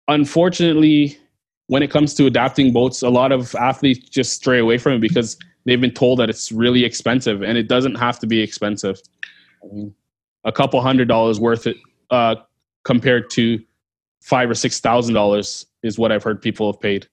unfortunately 0.09 1.18
when 1.66 1.82
it 1.82 1.91
comes 1.91 2.14
to 2.14 2.26
adapting 2.26 2.72
boats 2.72 3.03
a 3.03 3.09
lot 3.09 3.30
of 3.30 3.55
athletes 3.55 4.09
just 4.09 4.32
stray 4.32 4.59
away 4.59 4.78
from 4.78 4.95
it 4.95 5.01
because 5.01 5.39
they've 5.66 5.80
been 5.80 5.93
told 5.93 6.18
that 6.18 6.30
it's 6.30 6.51
really 6.51 6.84
expensive 6.84 7.43
and 7.43 7.59
it 7.59 7.68
doesn't 7.68 7.95
have 7.95 8.18
to 8.18 8.26
be 8.26 8.41
expensive 8.41 9.01
I 9.62 9.66
mean, 9.72 9.95
a 10.45 10.53
couple 10.53 10.80
hundred 10.80 11.09
dollars 11.09 11.39
worth 11.39 11.66
it 11.66 11.76
uh, 12.11 12.36
compared 12.84 13.30
to 13.30 13.62
five 14.28 14.48
or 14.50 14.54
six 14.54 14.78
thousand 14.80 15.14
dollars 15.14 15.66
is 15.82 15.98
what 15.98 16.10
i've 16.12 16.22
heard 16.22 16.40
people 16.40 16.70
have 16.72 16.80
paid 16.80 17.06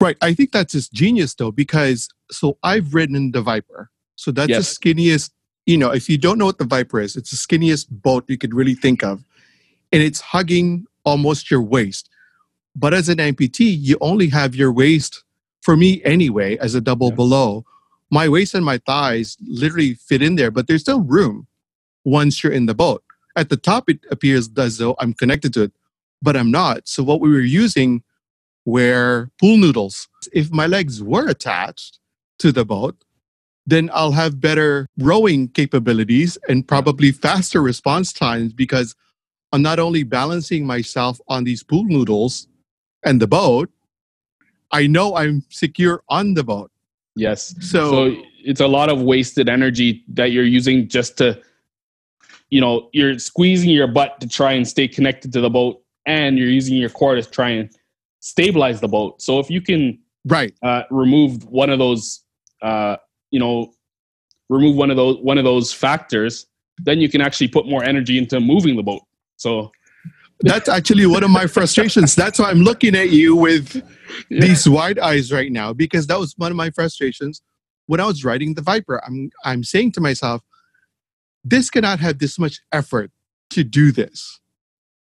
Right. 0.00 0.16
I 0.20 0.34
think 0.34 0.50
that's 0.50 0.72
just 0.72 0.92
genius 0.92 1.32
though, 1.34 1.52
because 1.52 2.08
so 2.32 2.58
I've 2.64 2.92
ridden 2.92 3.30
the 3.30 3.40
Viper. 3.40 3.88
So 4.16 4.32
that's 4.32 4.50
Yes. 4.50 4.76
the 4.76 4.80
skinniest, 4.94 5.30
you 5.64 5.78
know, 5.78 5.92
if 5.92 6.08
you 6.10 6.18
don't 6.18 6.38
know 6.38 6.46
what 6.46 6.58
the 6.58 6.64
Viper 6.64 6.98
is, 6.98 7.14
it's 7.14 7.30
the 7.30 7.36
skinniest 7.36 7.86
boat 7.88 8.24
you 8.26 8.36
could 8.36 8.52
really 8.52 8.74
think 8.74 9.04
of. 9.04 9.22
And 9.92 10.02
it's 10.02 10.20
hugging 10.20 10.86
almost 11.04 11.52
your 11.52 11.62
waist. 11.62 12.10
But 12.74 12.92
as 12.94 13.08
an 13.08 13.18
amputee, 13.18 13.76
you 13.78 13.96
only 14.00 14.28
have 14.30 14.56
your 14.56 14.72
waist, 14.72 15.22
for 15.60 15.76
me 15.76 16.02
anyway, 16.04 16.56
as 16.58 16.74
a 16.74 16.80
double 16.80 17.10
Yeah. 17.10 17.14
below. 17.22 17.64
My 18.10 18.28
waist 18.28 18.54
and 18.56 18.64
my 18.64 18.78
thighs 18.78 19.36
literally 19.46 19.94
fit 19.94 20.20
in 20.20 20.34
there, 20.34 20.50
but 20.50 20.66
there's 20.66 20.80
still 20.80 21.00
room 21.02 21.46
once 22.04 22.42
you're 22.42 22.52
in 22.52 22.66
the 22.66 22.74
boat. 22.74 23.04
At 23.36 23.50
the 23.50 23.56
top, 23.56 23.88
it 23.88 24.00
appears 24.10 24.50
as 24.58 24.78
though 24.78 24.96
I'm 24.98 25.12
connected 25.14 25.54
to 25.54 25.62
it, 25.62 25.72
but 26.22 26.36
I'm 26.36 26.50
not. 26.50 26.88
So 26.88 27.02
what 27.02 27.20
we 27.20 27.30
were 27.30 27.40
using 27.40 28.02
were 28.64 29.28
pool 29.40 29.56
noodles. 29.56 30.08
If 30.32 30.50
my 30.50 30.66
legs 30.66 31.02
were 31.02 31.28
attached 31.28 31.98
to 32.38 32.52
the 32.52 32.64
boat, 32.64 32.96
then 33.66 33.90
I'll 33.92 34.12
have 34.12 34.40
better 34.40 34.88
rowing 34.98 35.48
capabilities 35.48 36.38
and 36.48 36.66
probably 36.66 37.12
faster 37.12 37.60
response 37.60 38.12
times 38.12 38.52
because 38.52 38.94
I'm 39.52 39.62
not 39.62 39.78
only 39.78 40.02
balancing 40.02 40.66
myself 40.66 41.20
on 41.28 41.44
these 41.44 41.62
pool 41.62 41.84
noodles 41.84 42.48
and 43.04 43.20
the 43.20 43.26
boat, 43.26 43.70
I 44.70 44.86
know 44.86 45.16
I'm 45.16 45.44
secure 45.50 46.02
on 46.08 46.34
the 46.34 46.42
boat. 46.42 46.70
Yes. 47.14 47.54
So, 47.60 47.90
so 47.90 48.22
it's 48.38 48.60
a 48.60 48.66
lot 48.66 48.88
of 48.88 49.02
wasted 49.02 49.48
energy 49.48 50.04
that 50.08 50.32
you're 50.32 50.44
using 50.44 50.88
just 50.88 51.18
to 51.18 51.40
you 52.48 52.60
know 52.60 52.88
you're 52.92 53.18
squeezing 53.18 53.70
your 53.70 53.86
butt 53.86 54.20
to 54.20 54.28
try 54.28 54.52
and 54.52 54.66
stay 54.66 54.88
connected 54.88 55.32
to 55.32 55.40
the 55.40 55.50
boat 55.50 55.81
and 56.06 56.38
you're 56.38 56.48
using 56.48 56.76
your 56.76 56.90
core 56.90 57.14
to 57.14 57.22
try 57.22 57.50
and 57.50 57.70
stabilize 58.20 58.80
the 58.80 58.88
boat. 58.88 59.20
So 59.20 59.38
if 59.38 59.50
you 59.50 59.60
can 59.60 59.98
right. 60.26 60.54
uh, 60.62 60.82
remove 60.90 61.44
one 61.44 61.70
of 61.70 61.78
those 61.78 62.24
uh, 62.62 62.96
you 63.30 63.40
know 63.40 63.72
remove 64.48 64.76
one 64.76 64.90
of 64.90 64.96
those 64.96 65.18
one 65.18 65.38
of 65.38 65.44
those 65.44 65.72
factors 65.72 66.46
then 66.84 67.00
you 67.00 67.08
can 67.08 67.20
actually 67.20 67.48
put 67.48 67.66
more 67.66 67.84
energy 67.84 68.18
into 68.18 68.40
moving 68.40 68.76
the 68.76 68.82
boat. 68.82 69.02
So 69.36 69.70
that's 70.40 70.68
actually 70.68 71.06
one 71.06 71.22
of 71.22 71.30
my 71.30 71.46
frustrations. 71.46 72.14
That's 72.14 72.38
why 72.38 72.50
i'm 72.50 72.62
looking 72.62 72.96
at 72.96 73.10
you 73.10 73.36
with 73.36 73.76
yeah. 74.28 74.40
these 74.40 74.68
wide 74.68 74.98
eyes 74.98 75.30
right 75.30 75.52
now 75.52 75.72
because 75.72 76.06
that 76.08 76.18
was 76.18 76.34
one 76.36 76.50
of 76.50 76.56
my 76.56 76.70
frustrations 76.70 77.42
when 77.86 78.00
I 78.00 78.06
was 78.06 78.24
writing 78.24 78.54
the 78.54 78.62
Viper, 78.62 79.02
I'm 79.04 79.30
I'm 79.44 79.64
saying 79.64 79.92
to 79.92 80.00
myself, 80.00 80.42
this 81.44 81.70
cannot 81.70 82.00
have 82.00 82.18
this 82.18 82.38
much 82.38 82.60
effort 82.72 83.10
to 83.50 83.64
do 83.64 83.92
this. 83.92 84.40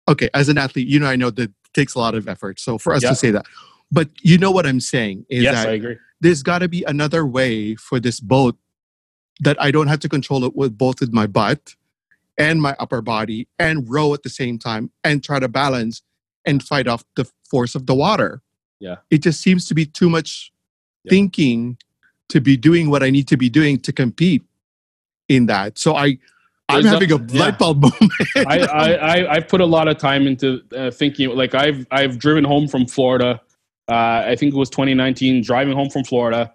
Okay, 0.09 0.29
as 0.35 0.49
an 0.49 0.59
athlete, 0.59 0.87
you 0.87 1.01
know 1.01 1.07
I 1.07 1.17
know 1.17 1.31
that 1.31 1.53
takes 1.73 1.95
a 1.95 1.99
lot 1.99 2.15
of 2.15 2.29
effort. 2.29 2.61
So 2.61 2.79
for 2.79 2.93
us 2.95 3.03
to 3.03 3.15
say 3.15 3.31
that. 3.31 3.47
But 3.91 4.09
you 4.23 4.39
know 4.39 4.51
what 4.51 4.67
I'm 4.67 4.81
saying 4.81 5.27
is 5.29 5.43
yes, 5.43 5.55
that 5.55 5.69
I 5.69 5.73
agree. 5.73 5.97
there's 6.21 6.43
gotta 6.43 6.69
be 6.69 6.85
another 6.85 7.27
way 7.27 7.75
for 7.75 8.01
this 8.01 8.21
boat 8.21 8.57
that 9.41 9.61
I 9.61 9.71
don't 9.71 9.89
have 9.89 10.01
to 10.01 10.09
control 10.09 10.45
it 10.45 10.55
with 10.55 10.77
both 10.77 11.01
with 11.01 11.13
my 11.13 11.27
butt 11.27 11.75
and 12.39 12.61
my 12.61 12.75
upper 12.79 13.01
body 13.03 13.49
and 13.59 13.89
row 13.89 14.15
at 14.15 14.23
the 14.23 14.31
same 14.31 14.59
time 14.59 14.91
and 15.03 15.23
try 15.23 15.39
to 15.39 15.49
balance 15.49 16.03
and 16.45 16.63
fight 16.63 16.87
off 16.87 17.05
the 17.17 17.31
force 17.49 17.75
of 17.75 17.87
the 17.87 17.95
water. 17.95 18.43
Yeah. 18.81 18.97
It 19.11 19.23
just 19.23 19.41
seems 19.41 19.67
to 19.69 19.75
be 19.75 19.87
too 19.87 20.11
much 20.11 20.53
yeah. 21.05 21.11
thinking 21.11 21.79
to 22.29 22.41
be 22.41 22.57
doing 22.57 22.91
what 22.91 23.03
I 23.03 23.11
need 23.11 23.29
to 23.29 23.37
be 23.37 23.49
doing 23.49 23.79
to 23.81 23.93
compete 23.93 24.43
in 25.29 25.47
that. 25.47 25.79
So 25.79 25.95
I, 25.95 26.19
I'm 26.69 26.85
having 26.85 27.13
a, 27.13 27.17
a 27.17 27.39
light 27.39 27.59
bulb 27.59 27.83
moment. 27.83 28.13
I, 28.37 28.61
I, 28.61 28.93
I, 28.93 29.35
I 29.35 29.41
put 29.41 29.61
a 29.61 29.67
lot 29.67 29.89
of 29.89 29.99
time 29.99 30.27
into 30.27 30.63
uh, 30.77 30.91
thinking. 30.91 31.31
Like 31.31 31.55
I've, 31.55 31.87
I've 31.91 32.19
driven 32.19 32.45
home 32.45 32.69
from 32.69 32.87
Florida. 32.87 33.41
Uh, 33.89 34.25
I 34.27 34.37
think 34.37 34.55
it 34.55 34.57
was 34.57 34.71
2019. 34.71 35.43
Driving 35.43 35.75
home 35.75 35.91
from 35.91 36.05
Florida, 36.05 36.53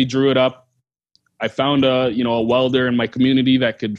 we 0.00 0.06
drew 0.06 0.30
it 0.30 0.36
up. 0.36 0.68
I 1.40 1.48
found 1.48 1.84
a, 1.84 2.10
you 2.12 2.24
know, 2.24 2.34
a 2.34 2.42
welder 2.42 2.88
in 2.88 2.96
my 2.96 3.06
community 3.06 3.58
that 3.58 3.78
could 3.78 3.98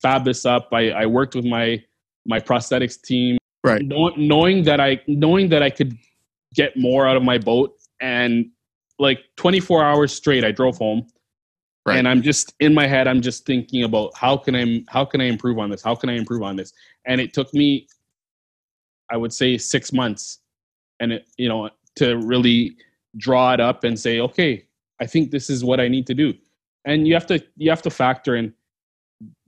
fab 0.00 0.24
this 0.24 0.46
up. 0.46 0.68
I, 0.72 0.90
I 0.90 1.06
worked 1.06 1.34
with 1.34 1.44
my, 1.44 1.82
my 2.24 2.40
prosthetics 2.40 3.00
team. 3.00 3.36
Right. 3.62 3.84
Know, 3.84 4.08
knowing 4.16 4.62
that 4.64 4.80
I, 4.80 5.02
knowing 5.06 5.50
that 5.50 5.62
I 5.62 5.68
could 5.68 5.98
get 6.54 6.76
more 6.76 7.06
out 7.06 7.16
of 7.16 7.22
my 7.22 7.38
boat 7.38 7.74
and 8.00 8.50
like 8.98 9.20
24 9.36 9.84
hours 9.84 10.12
straight 10.12 10.44
i 10.44 10.50
drove 10.50 10.76
home 10.78 11.06
right. 11.88 11.98
and 11.98 12.08
i'm 12.08 12.22
just 12.22 12.54
in 12.60 12.72
my 12.74 12.86
head 12.86 13.08
i'm 13.08 13.20
just 13.20 13.44
thinking 13.46 13.84
about 13.84 14.14
how 14.16 14.36
can 14.36 14.54
i 14.54 14.84
how 14.88 15.04
can 15.04 15.20
i 15.20 15.24
improve 15.24 15.58
on 15.58 15.70
this? 15.70 15.82
How 15.82 15.94
can 15.94 16.08
i 16.08 16.14
improve 16.14 16.42
on 16.42 16.56
this? 16.56 16.72
And 17.06 17.20
it 17.20 17.32
took 17.32 17.52
me 17.54 17.88
i 19.10 19.16
would 19.16 19.32
say 19.32 19.58
six 19.58 19.92
months 19.92 20.40
and 21.00 21.12
it 21.12 21.28
you 21.36 21.48
know 21.48 21.70
to 21.96 22.16
really 22.18 22.76
draw 23.16 23.52
it 23.52 23.60
up 23.60 23.84
and 23.84 23.98
say 23.98 24.20
okay 24.20 24.64
i 25.00 25.06
think 25.06 25.30
this 25.30 25.50
is 25.50 25.64
what 25.64 25.80
i 25.80 25.88
need 25.88 26.06
to 26.06 26.14
do. 26.14 26.34
And 26.84 27.06
you 27.06 27.14
have 27.14 27.26
to 27.26 27.42
you 27.56 27.70
have 27.70 27.82
to 27.82 27.90
factor 27.90 28.36
in 28.36 28.54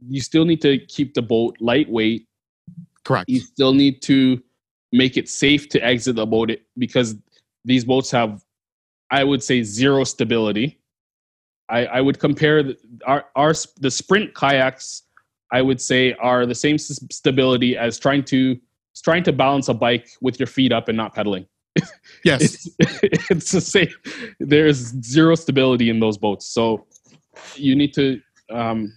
you 0.08 0.20
still 0.20 0.44
need 0.44 0.60
to 0.62 0.78
keep 0.86 1.14
the 1.14 1.22
boat 1.22 1.56
lightweight. 1.60 2.26
Correct. 3.04 3.28
You 3.28 3.40
still 3.40 3.72
need 3.72 4.02
to 4.02 4.42
make 4.92 5.16
it 5.16 5.28
safe 5.28 5.68
to 5.68 5.78
exit 5.84 6.16
the 6.16 6.26
boat 6.26 6.50
because 6.76 7.14
these 7.64 7.84
boats 7.84 8.10
have 8.10 8.44
I 9.10 9.24
would 9.24 9.42
say 9.42 9.62
zero 9.62 10.04
stability. 10.04 10.79
I, 11.70 11.86
I 11.86 12.00
would 12.00 12.18
compare 12.18 12.62
the, 12.62 12.76
our, 13.06 13.24
our 13.36 13.54
the 13.78 13.90
sprint 13.90 14.34
kayaks. 14.34 15.02
I 15.52 15.62
would 15.62 15.80
say 15.80 16.14
are 16.14 16.46
the 16.46 16.54
same 16.54 16.78
stability 16.78 17.76
as 17.76 17.98
trying 17.98 18.24
to 18.24 18.56
trying 19.02 19.22
to 19.24 19.32
balance 19.32 19.68
a 19.68 19.74
bike 19.74 20.08
with 20.20 20.38
your 20.38 20.46
feet 20.46 20.72
up 20.72 20.88
and 20.88 20.96
not 20.96 21.14
pedaling. 21.14 21.46
Yes, 22.22 22.68
it's, 22.78 23.00
it's 23.30 23.50
the 23.52 23.60
same. 23.62 23.88
There's 24.40 24.92
zero 25.02 25.34
stability 25.36 25.88
in 25.88 26.00
those 26.00 26.18
boats, 26.18 26.44
so 26.46 26.86
you 27.54 27.74
need 27.74 27.94
to. 27.94 28.20
Um, 28.50 28.92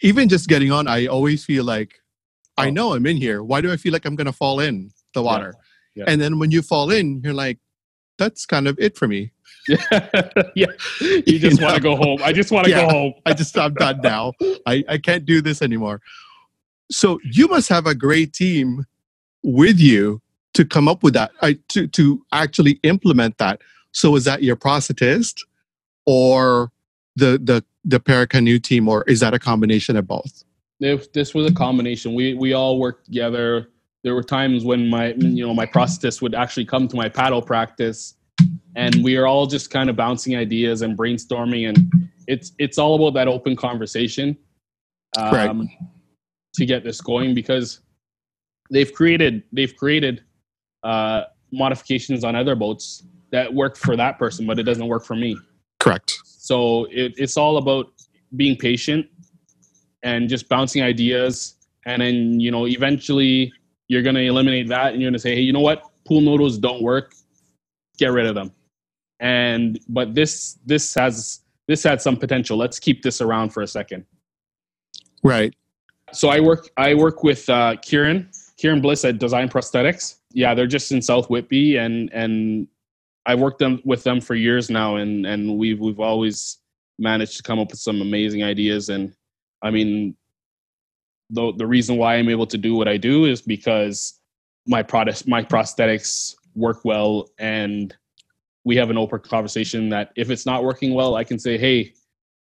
Even 0.00 0.28
just 0.28 0.48
getting 0.48 0.72
on, 0.72 0.88
I 0.88 1.06
always 1.06 1.44
feel 1.44 1.64
like 1.64 2.00
I 2.56 2.68
oh. 2.68 2.70
know 2.70 2.94
I'm 2.94 3.04
in 3.04 3.18
here. 3.18 3.42
Why 3.42 3.60
do 3.60 3.70
I 3.70 3.76
feel 3.76 3.92
like 3.92 4.06
I'm 4.06 4.16
going 4.16 4.26
to 4.26 4.32
fall 4.32 4.60
in 4.60 4.90
the 5.12 5.22
water? 5.22 5.54
Yeah. 5.54 5.62
Yeah. 5.94 6.04
And 6.08 6.20
then 6.20 6.38
when 6.38 6.50
you 6.50 6.62
fall 6.62 6.90
in, 6.90 7.20
you're 7.22 7.34
like, 7.34 7.58
that's 8.18 8.46
kind 8.46 8.66
of 8.66 8.78
it 8.78 8.96
for 8.96 9.06
me. 9.06 9.32
yeah, 10.54 10.66
you 11.00 11.38
just 11.38 11.62
want 11.62 11.76
to 11.76 11.80
go 11.80 11.96
home. 11.96 12.20
I 12.22 12.32
just 12.32 12.50
want 12.50 12.64
to 12.64 12.70
yeah, 12.70 12.86
go 12.86 12.88
home. 12.88 13.14
I 13.24 13.32
just 13.32 13.56
I'm 13.56 13.74
done 13.74 14.00
now. 14.02 14.32
I 14.66 14.84
I 14.88 14.98
can't 14.98 15.24
do 15.24 15.40
this 15.40 15.62
anymore. 15.62 16.00
So 16.90 17.20
you 17.24 17.48
must 17.48 17.68
have 17.68 17.86
a 17.86 17.94
great 17.94 18.32
team 18.32 18.86
with 19.42 19.78
you 19.78 20.20
to 20.54 20.64
come 20.64 20.88
up 20.88 21.02
with 21.02 21.14
that. 21.14 21.30
I, 21.40 21.58
to 21.68 21.86
to 21.88 22.24
actually 22.32 22.80
implement 22.82 23.38
that. 23.38 23.60
So 23.92 24.16
is 24.16 24.24
that 24.24 24.42
your 24.42 24.56
prosthetist 24.56 25.42
or 26.06 26.72
the 27.16 27.38
the 27.42 27.64
the 27.84 28.00
paracanoe 28.00 28.58
team, 28.58 28.88
or 28.88 29.04
is 29.04 29.20
that 29.20 29.34
a 29.34 29.38
combination 29.38 29.96
of 29.96 30.06
both? 30.06 30.44
If 30.80 31.12
this 31.12 31.34
was 31.34 31.50
a 31.50 31.54
combination, 31.54 32.14
we 32.14 32.34
we 32.34 32.52
all 32.52 32.78
worked 32.78 33.04
together. 33.06 33.68
There 34.02 34.14
were 34.14 34.24
times 34.24 34.64
when 34.64 34.88
my 34.88 35.12
you 35.14 35.46
know 35.46 35.54
my 35.54 35.66
prosthetist 35.66 36.20
would 36.22 36.34
actually 36.34 36.64
come 36.64 36.88
to 36.88 36.96
my 36.96 37.08
paddle 37.08 37.42
practice 37.42 38.14
and 38.74 39.02
we 39.04 39.16
are 39.16 39.26
all 39.26 39.46
just 39.46 39.70
kind 39.70 39.90
of 39.90 39.96
bouncing 39.96 40.36
ideas 40.36 40.82
and 40.82 40.96
brainstorming 40.96 41.68
and 41.68 42.10
it's 42.26 42.52
it's 42.58 42.78
all 42.78 42.94
about 42.96 43.14
that 43.14 43.28
open 43.28 43.56
conversation 43.56 44.36
um, 45.18 45.34
right. 45.34 45.68
to 46.54 46.66
get 46.66 46.84
this 46.84 47.00
going 47.00 47.34
because 47.34 47.80
they've 48.70 48.92
created 48.92 49.42
they've 49.52 49.76
created 49.76 50.22
uh, 50.82 51.24
modifications 51.52 52.24
on 52.24 52.34
other 52.34 52.54
boats 52.54 53.04
that 53.30 53.52
work 53.52 53.76
for 53.76 53.96
that 53.96 54.18
person 54.18 54.46
but 54.46 54.58
it 54.58 54.64
doesn't 54.64 54.88
work 54.88 55.04
for 55.04 55.16
me. 55.16 55.36
Correct. 55.80 56.18
So 56.24 56.86
it, 56.90 57.14
it's 57.16 57.36
all 57.36 57.56
about 57.56 57.92
being 58.36 58.56
patient 58.56 59.06
and 60.02 60.28
just 60.28 60.48
bouncing 60.48 60.82
ideas 60.82 61.56
and 61.86 62.00
then 62.00 62.40
you 62.40 62.50
know 62.50 62.66
eventually 62.66 63.52
you're 63.88 64.02
going 64.02 64.14
to 64.14 64.22
eliminate 64.22 64.68
that 64.68 64.92
and 64.92 65.02
you're 65.02 65.10
going 65.10 65.18
to 65.18 65.18
say 65.18 65.34
hey 65.34 65.40
you 65.40 65.52
know 65.52 65.60
what? 65.60 65.82
Pool 66.06 66.20
noodles 66.20 66.58
don't 66.58 66.82
work. 66.82 67.14
Get 67.98 68.08
rid 68.08 68.26
of 68.26 68.34
them 68.34 68.52
and 69.22 69.78
but 69.88 70.14
this 70.14 70.58
this 70.66 70.94
has 70.94 71.40
this 71.68 71.82
had 71.82 72.02
some 72.02 72.16
potential. 72.16 72.58
Let's 72.58 72.78
keep 72.78 73.02
this 73.02 73.22
around 73.22 73.50
for 73.50 73.62
a 73.62 73.66
second. 73.66 74.04
Right. 75.22 75.54
So 76.12 76.28
i 76.28 76.40
work 76.40 76.68
i 76.76 76.92
work 76.92 77.22
with 77.22 77.48
uh, 77.48 77.76
kieran 77.80 78.28
kieran 78.58 78.82
bliss 78.82 79.04
at 79.06 79.18
design 79.18 79.48
prosthetics. 79.48 80.16
Yeah 80.32 80.54
they're 80.54 80.66
just 80.66 80.92
in 80.92 81.00
south 81.00 81.30
whitby 81.30 81.76
and 81.76 82.12
and 82.12 82.68
i've 83.24 83.38
worked 83.38 83.60
them 83.60 83.80
with 83.84 84.02
them 84.02 84.20
for 84.20 84.34
years 84.34 84.68
now 84.68 84.96
and 84.96 85.24
and 85.24 85.56
we've 85.56 85.80
we've 85.80 86.00
always 86.00 86.58
managed 86.98 87.36
to 87.38 87.42
come 87.42 87.58
up 87.58 87.70
with 87.70 87.80
some 87.80 88.02
amazing 88.02 88.42
ideas. 88.42 88.88
And 88.88 89.14
i 89.62 89.70
mean 89.70 90.16
the 91.30 91.52
the 91.56 91.66
reason 91.66 91.96
why 91.96 92.16
i'm 92.16 92.28
able 92.28 92.46
to 92.46 92.58
do 92.58 92.74
what 92.74 92.88
i 92.88 92.96
do 92.96 93.24
is 93.24 93.40
because 93.40 94.20
my 94.66 94.82
product 94.82 95.26
my 95.26 95.42
prosthetics 95.42 96.34
work 96.54 96.84
well 96.84 97.30
and 97.38 97.96
we 98.64 98.76
have 98.76 98.90
an 98.90 98.96
open 98.96 99.20
conversation 99.20 99.88
that 99.90 100.12
if 100.16 100.30
it's 100.30 100.46
not 100.46 100.64
working 100.64 100.94
well, 100.94 101.16
I 101.16 101.24
can 101.24 101.38
say, 101.38 101.58
hey, 101.58 101.94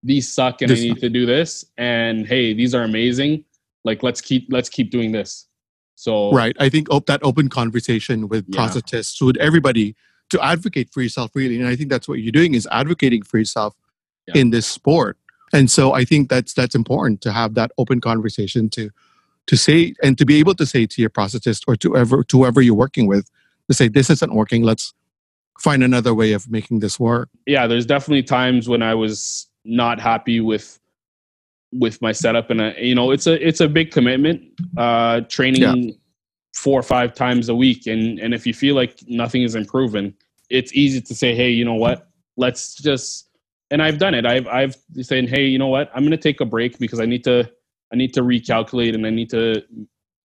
these 0.04 0.32
suck 0.32 0.62
and 0.62 0.70
this 0.70 0.80
I 0.80 0.84
need 0.84 1.00
to 1.00 1.10
do 1.10 1.26
this. 1.26 1.66
And 1.78 2.26
hey, 2.26 2.54
these 2.54 2.74
are 2.74 2.84
amazing. 2.84 3.44
Like 3.84 4.04
let's 4.04 4.22
keep 4.22 4.48
let's 4.50 4.70
keep 4.70 4.92
doing 4.92 5.12
this. 5.12 5.48
So 5.96 6.32
right, 6.32 6.56
I 6.60 6.70
think 6.70 6.90
op- 6.90 7.08
that 7.08 7.20
open 7.24 7.50
conversation 7.50 8.30
with 8.30 8.46
yeah. 8.48 8.60
prosthetists, 8.60 9.22
with 9.22 9.38
everybody, 9.38 9.96
to 10.30 10.42
advocate 10.42 10.90
for 10.94 11.02
yourself 11.02 11.32
really, 11.34 11.60
and 11.60 11.68
I 11.68 11.76
think 11.76 11.90
that's 11.90 12.08
what 12.08 12.20
you're 12.20 12.32
doing 12.32 12.54
is 12.54 12.68
advocating 12.72 13.24
for 13.24 13.38
yourself 13.38 13.76
yeah. 14.28 14.42
in 14.42 14.52
this 14.52 14.66
sport. 14.66 15.18
And 15.52 15.70
so 15.70 15.94
I 15.94 16.06
think 16.06 16.30
that's 16.30 16.54
that's 16.54 16.76
important 16.76 17.22
to 17.22 17.32
have 17.32 17.56
that 17.56 17.72
open 17.78 18.00
conversation 18.02 18.70
to 18.70 18.90
to 19.48 19.58
say 19.58 19.94
and 20.04 20.18
to 20.18 20.26
be 20.26 20.40
able 20.40 20.56
to 20.56 20.66
say 20.66 20.86
to 20.86 21.02
your 21.02 21.10
prosthetist 21.10 21.64
or 21.68 21.76
to 21.78 21.98
ever 21.98 22.24
to 22.24 22.38
whoever 22.38 22.62
you're 22.62 22.76
working 22.76 23.08
with 23.08 23.30
to 23.68 23.74
say 23.74 23.88
this 23.88 24.10
isn't 24.10 24.34
working. 24.34 24.64
Let's 24.64 24.94
find 25.60 25.84
another 25.84 26.14
way 26.14 26.34
of 26.34 26.50
making 26.50 26.80
this 26.80 27.00
work. 27.00 27.30
Yeah, 27.46 27.68
there's 27.68 27.86
definitely 27.86 28.24
times 28.24 28.68
when 28.70 28.82
I 28.82 28.96
was 28.96 29.48
not 29.66 30.00
happy 30.00 30.40
with 30.42 30.80
with 31.72 32.02
my 32.02 32.12
setup 32.12 32.50
and 32.50 32.62
uh, 32.62 32.72
you 32.80 32.96
know 32.96 33.12
it's 33.12 33.28
a 33.28 33.48
it's 33.48 33.62
a 33.62 33.68
big 33.68 33.92
commitment 33.92 34.42
uh 34.78 35.22
training 35.30 35.62
yeah. 35.62 35.92
four 36.56 36.80
or 36.80 36.82
five 36.82 37.14
times 37.14 37.48
a 37.48 37.54
week 37.54 37.86
and 37.86 38.18
and 38.18 38.34
if 38.34 38.48
you 38.48 38.56
feel 38.56 38.74
like 38.74 38.98
nothing 39.08 39.44
is 39.44 39.54
improving 39.54 40.12
it's 40.50 40.74
easy 40.74 41.00
to 41.00 41.14
say 41.14 41.36
hey 41.36 41.52
you 41.52 41.64
know 41.64 41.76
what 41.76 42.10
let's 42.38 42.74
just 42.74 43.30
and 43.72 43.82
I've 43.82 43.98
done 43.98 44.14
it. 44.14 44.26
I've 44.26 44.48
I've 44.48 44.76
saying, 45.02 45.28
hey, 45.28 45.46
you 45.46 45.60
know 45.60 45.68
what? 45.68 45.92
I'm 45.94 46.02
going 46.02 46.12
to 46.12 46.18
take 46.18 46.42
a 46.42 46.46
break 46.46 46.80
because 46.80 47.00
I 47.00 47.06
need 47.06 47.24
to 47.26 47.50
I 47.94 47.96
need 47.96 48.14
to 48.16 48.22
recalculate 48.22 48.96
and 48.96 49.06
I 49.06 49.10
need 49.10 49.30
to 49.32 49.64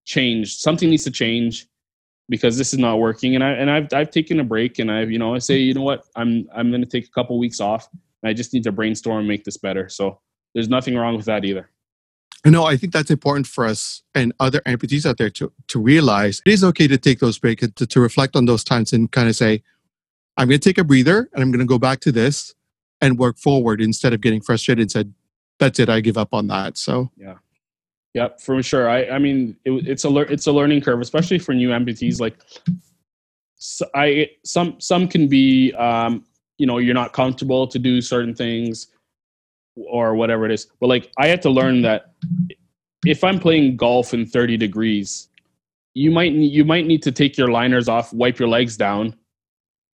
change. 0.04 0.56
Something 0.56 0.90
needs 0.90 1.04
to 1.04 1.10
change 1.10 1.66
because 2.28 2.56
this 2.56 2.72
is 2.72 2.78
not 2.78 2.98
working. 2.98 3.34
And 3.34 3.44
I 3.44 3.50
and 3.52 3.70
I've 3.70 3.92
I've 3.92 4.10
taken 4.10 4.40
a 4.40 4.44
break 4.44 4.78
and 4.78 4.90
I've 4.90 5.10
you 5.10 5.18
know 5.18 5.34
I 5.34 5.38
say 5.38 5.58
you 5.58 5.74
know 5.74 5.82
what 5.82 6.04
I'm 6.16 6.48
I'm 6.54 6.70
going 6.70 6.82
to 6.82 6.88
take 6.88 7.06
a 7.06 7.10
couple 7.10 7.38
weeks 7.38 7.60
off. 7.60 7.88
And 8.22 8.30
I 8.30 8.32
just 8.32 8.54
need 8.54 8.64
to 8.64 8.72
brainstorm 8.72 9.18
and 9.20 9.28
make 9.28 9.44
this 9.44 9.56
better. 9.56 9.88
So 9.88 10.20
there's 10.54 10.68
nothing 10.68 10.96
wrong 10.96 11.16
with 11.16 11.26
that 11.26 11.44
either. 11.44 11.70
No, 12.46 12.64
I 12.64 12.76
think 12.76 12.92
that's 12.92 13.10
important 13.10 13.46
for 13.46 13.64
us 13.64 14.02
and 14.14 14.32
other 14.38 14.60
amputees 14.60 15.06
out 15.06 15.16
there 15.16 15.30
to 15.30 15.50
to 15.68 15.80
realize 15.80 16.42
it 16.44 16.52
is 16.52 16.62
okay 16.64 16.86
to 16.86 16.98
take 16.98 17.20
those 17.20 17.38
breaks 17.38 17.66
to, 17.66 17.86
to 17.86 18.00
reflect 18.00 18.36
on 18.36 18.44
those 18.44 18.62
times 18.62 18.92
and 18.92 19.10
kind 19.10 19.28
of 19.28 19.36
say, 19.36 19.62
I'm 20.36 20.48
going 20.48 20.60
to 20.60 20.68
take 20.68 20.78
a 20.78 20.84
breather 20.84 21.30
and 21.32 21.42
I'm 21.42 21.50
going 21.50 21.60
to 21.60 21.66
go 21.66 21.78
back 21.78 22.00
to 22.00 22.12
this 22.12 22.54
and 23.00 23.18
work 23.18 23.38
forward 23.38 23.80
instead 23.80 24.12
of 24.12 24.20
getting 24.20 24.42
frustrated 24.42 24.82
and 24.82 24.90
said, 24.90 25.14
"That's 25.58 25.78
it, 25.78 25.88
I 25.88 26.00
give 26.00 26.18
up 26.18 26.34
on 26.34 26.48
that." 26.48 26.76
So 26.76 27.10
yeah, 27.16 27.36
yeah, 28.14 28.28
for 28.40 28.62
sure. 28.62 28.88
I 28.88 29.06
I 29.08 29.18
mean, 29.18 29.56
it, 29.64 29.72
it's 29.86 30.04
a 30.04 30.08
le- 30.08 30.22
it's 30.22 30.46
a 30.46 30.52
learning 30.52 30.80
curve, 30.80 31.00
especially 31.00 31.38
for 31.38 31.52
new 31.52 31.70
amputees. 31.70 32.20
Like, 32.20 32.36
so 33.56 33.86
I 33.94 34.30
some 34.44 34.80
some 34.80 35.08
can 35.08 35.28
be, 35.28 35.72
um, 35.74 36.24
you 36.56 36.66
know, 36.66 36.78
you're 36.78 36.94
not 36.94 37.12
comfortable 37.12 37.66
to 37.66 37.78
do 37.78 38.00
certain 38.00 38.34
things 38.34 38.86
or 39.74 40.14
whatever 40.14 40.46
it 40.46 40.52
is. 40.52 40.68
But 40.80 40.86
like, 40.86 41.10
I 41.18 41.26
had 41.26 41.42
to 41.42 41.50
learn 41.50 41.82
that 41.82 42.14
if 43.04 43.24
I'm 43.24 43.40
playing 43.40 43.76
golf 43.76 44.14
in 44.14 44.26
30 44.26 44.56
degrees, 44.56 45.28
you 45.94 46.12
might 46.12 46.32
you 46.32 46.64
might 46.64 46.86
need 46.86 47.02
to 47.02 47.12
take 47.12 47.36
your 47.36 47.50
liners 47.50 47.88
off, 47.88 48.12
wipe 48.12 48.38
your 48.38 48.48
legs 48.48 48.76
down, 48.76 49.16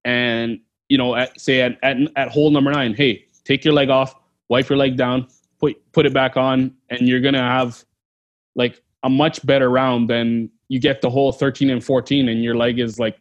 and 0.03 0.59
you 0.89 0.97
know, 0.97 1.15
at, 1.15 1.39
say 1.39 1.61
at, 1.61 1.78
at 1.84 1.97
at 2.17 2.30
hole 2.30 2.51
number 2.51 2.72
nine, 2.72 2.93
hey, 2.93 3.26
take 3.45 3.63
your 3.63 3.74
leg 3.74 3.89
off, 3.89 4.13
wipe 4.49 4.67
your 4.67 4.78
leg 4.78 4.97
down, 4.97 5.28
put 5.57 5.78
put 5.93 6.05
it 6.05 6.13
back 6.13 6.36
on, 6.36 6.74
and 6.89 7.07
you're 7.07 7.22
gonna 7.22 7.39
have 7.39 7.84
like 8.60 8.84
a 9.03 9.10
much 9.10 9.43
better 9.45 9.70
round 9.70 10.10
than 10.10 10.51
you 10.68 10.80
get 10.80 11.01
the 11.01 11.10
whole 11.10 11.32
13 11.32 11.72
and 11.72 11.84
14 11.84 12.28
and 12.28 12.43
your 12.43 12.55
leg 12.55 12.78
is 12.78 12.99
like 12.99 13.20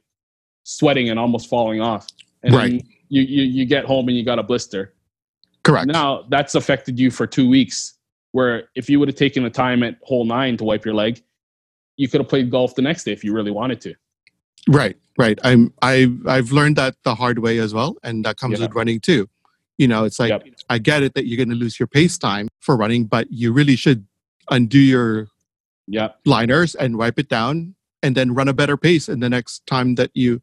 sweating 0.64 1.08
and 1.08 1.18
almost 1.18 1.48
falling 1.48 1.80
off. 1.80 2.06
And 2.42 2.54
right. 2.54 2.84
you, 3.08 3.22
you 3.22 3.42
you 3.44 3.64
get 3.64 3.84
home 3.84 4.08
and 4.08 4.16
you 4.16 4.24
got 4.24 4.38
a 4.38 4.42
blister. 4.42 4.92
Correct. 5.62 5.86
Now 5.86 6.24
that's 6.28 6.54
affected 6.54 6.98
you 6.98 7.10
for 7.10 7.26
two 7.26 7.48
weeks. 7.48 7.94
Where 8.32 8.68
if 8.74 8.90
you 8.90 8.98
would 8.98 9.08
have 9.08 9.16
taken 9.16 9.42
the 9.44 9.50
time 9.50 9.82
at 9.82 9.96
hole 10.02 10.26
nine 10.26 10.58
to 10.58 10.64
wipe 10.64 10.84
your 10.84 10.94
leg, 10.94 11.22
you 11.96 12.08
could 12.08 12.20
have 12.20 12.28
played 12.28 12.50
golf 12.50 12.74
the 12.74 12.82
next 12.82 13.04
day 13.04 13.12
if 13.12 13.24
you 13.24 13.32
really 13.32 13.50
wanted 13.50 13.80
to. 13.82 13.94
Right, 14.68 14.96
right. 15.16 15.38
I'm 15.44 15.72
I 15.80 16.12
I've 16.26 16.52
learned 16.52 16.76
that 16.76 16.96
the 17.04 17.14
hard 17.14 17.38
way 17.38 17.58
as 17.58 17.72
well, 17.72 17.96
and 18.02 18.24
that 18.24 18.36
comes 18.36 18.58
yeah. 18.58 18.66
with 18.66 18.74
running 18.74 19.00
too. 19.00 19.28
You 19.78 19.88
know, 19.88 20.04
it's 20.04 20.18
like 20.18 20.30
yep. 20.30 20.44
I 20.68 20.78
get 20.78 21.02
it 21.02 21.14
that 21.14 21.26
you're 21.26 21.38
going 21.38 21.50
to 21.50 21.54
lose 21.54 21.78
your 21.78 21.86
pace 21.86 22.18
time 22.18 22.48
for 22.60 22.76
running, 22.76 23.04
but 23.06 23.28
you 23.30 23.52
really 23.52 23.76
should 23.76 24.06
undo 24.50 24.78
your 24.78 25.28
yep. 25.86 26.18
liners 26.24 26.74
and 26.74 26.98
wipe 26.98 27.18
it 27.18 27.28
down, 27.28 27.74
and 28.02 28.16
then 28.16 28.34
run 28.34 28.48
a 28.48 28.52
better 28.52 28.76
pace. 28.76 29.08
And 29.08 29.22
the 29.22 29.30
next 29.30 29.66
time 29.66 29.94
that 29.96 30.10
you 30.14 30.40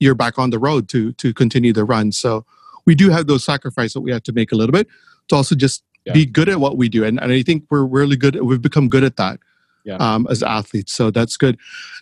you're 0.00 0.14
back 0.14 0.38
on 0.38 0.50
the 0.50 0.58
road 0.58 0.88
to 0.90 1.12
to 1.12 1.32
continue 1.32 1.72
the 1.72 1.84
run. 1.84 2.12
So 2.12 2.44
we 2.86 2.94
do 2.94 3.10
have 3.10 3.26
those 3.26 3.44
sacrifices 3.44 3.94
that 3.94 4.00
we 4.00 4.12
have 4.12 4.22
to 4.24 4.32
make 4.32 4.52
a 4.52 4.56
little 4.56 4.72
bit 4.72 4.88
to 5.28 5.36
also 5.36 5.54
just 5.54 5.82
yeah. 6.04 6.12
be 6.12 6.26
good 6.26 6.48
at 6.48 6.60
what 6.60 6.76
we 6.76 6.88
do, 6.88 7.04
and 7.04 7.20
and 7.20 7.32
I 7.32 7.42
think 7.42 7.64
we're 7.70 7.84
really 7.84 8.16
good. 8.16 8.40
We've 8.42 8.62
become 8.62 8.88
good 8.88 9.04
at 9.04 9.16
that 9.16 9.40
yeah. 9.84 9.96
um, 9.96 10.26
as 10.28 10.42
athletes. 10.42 10.92
So 10.92 11.10
that's 11.10 11.36
good. 11.36 11.58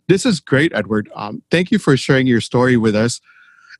This 0.08 0.24
is 0.24 0.40
great, 0.40 0.72
Edward. 0.74 1.10
Um, 1.14 1.42
thank 1.50 1.70
you 1.70 1.78
for 1.78 1.96
sharing 1.96 2.26
your 2.26 2.40
story 2.40 2.76
with 2.76 2.94
us. 2.94 3.20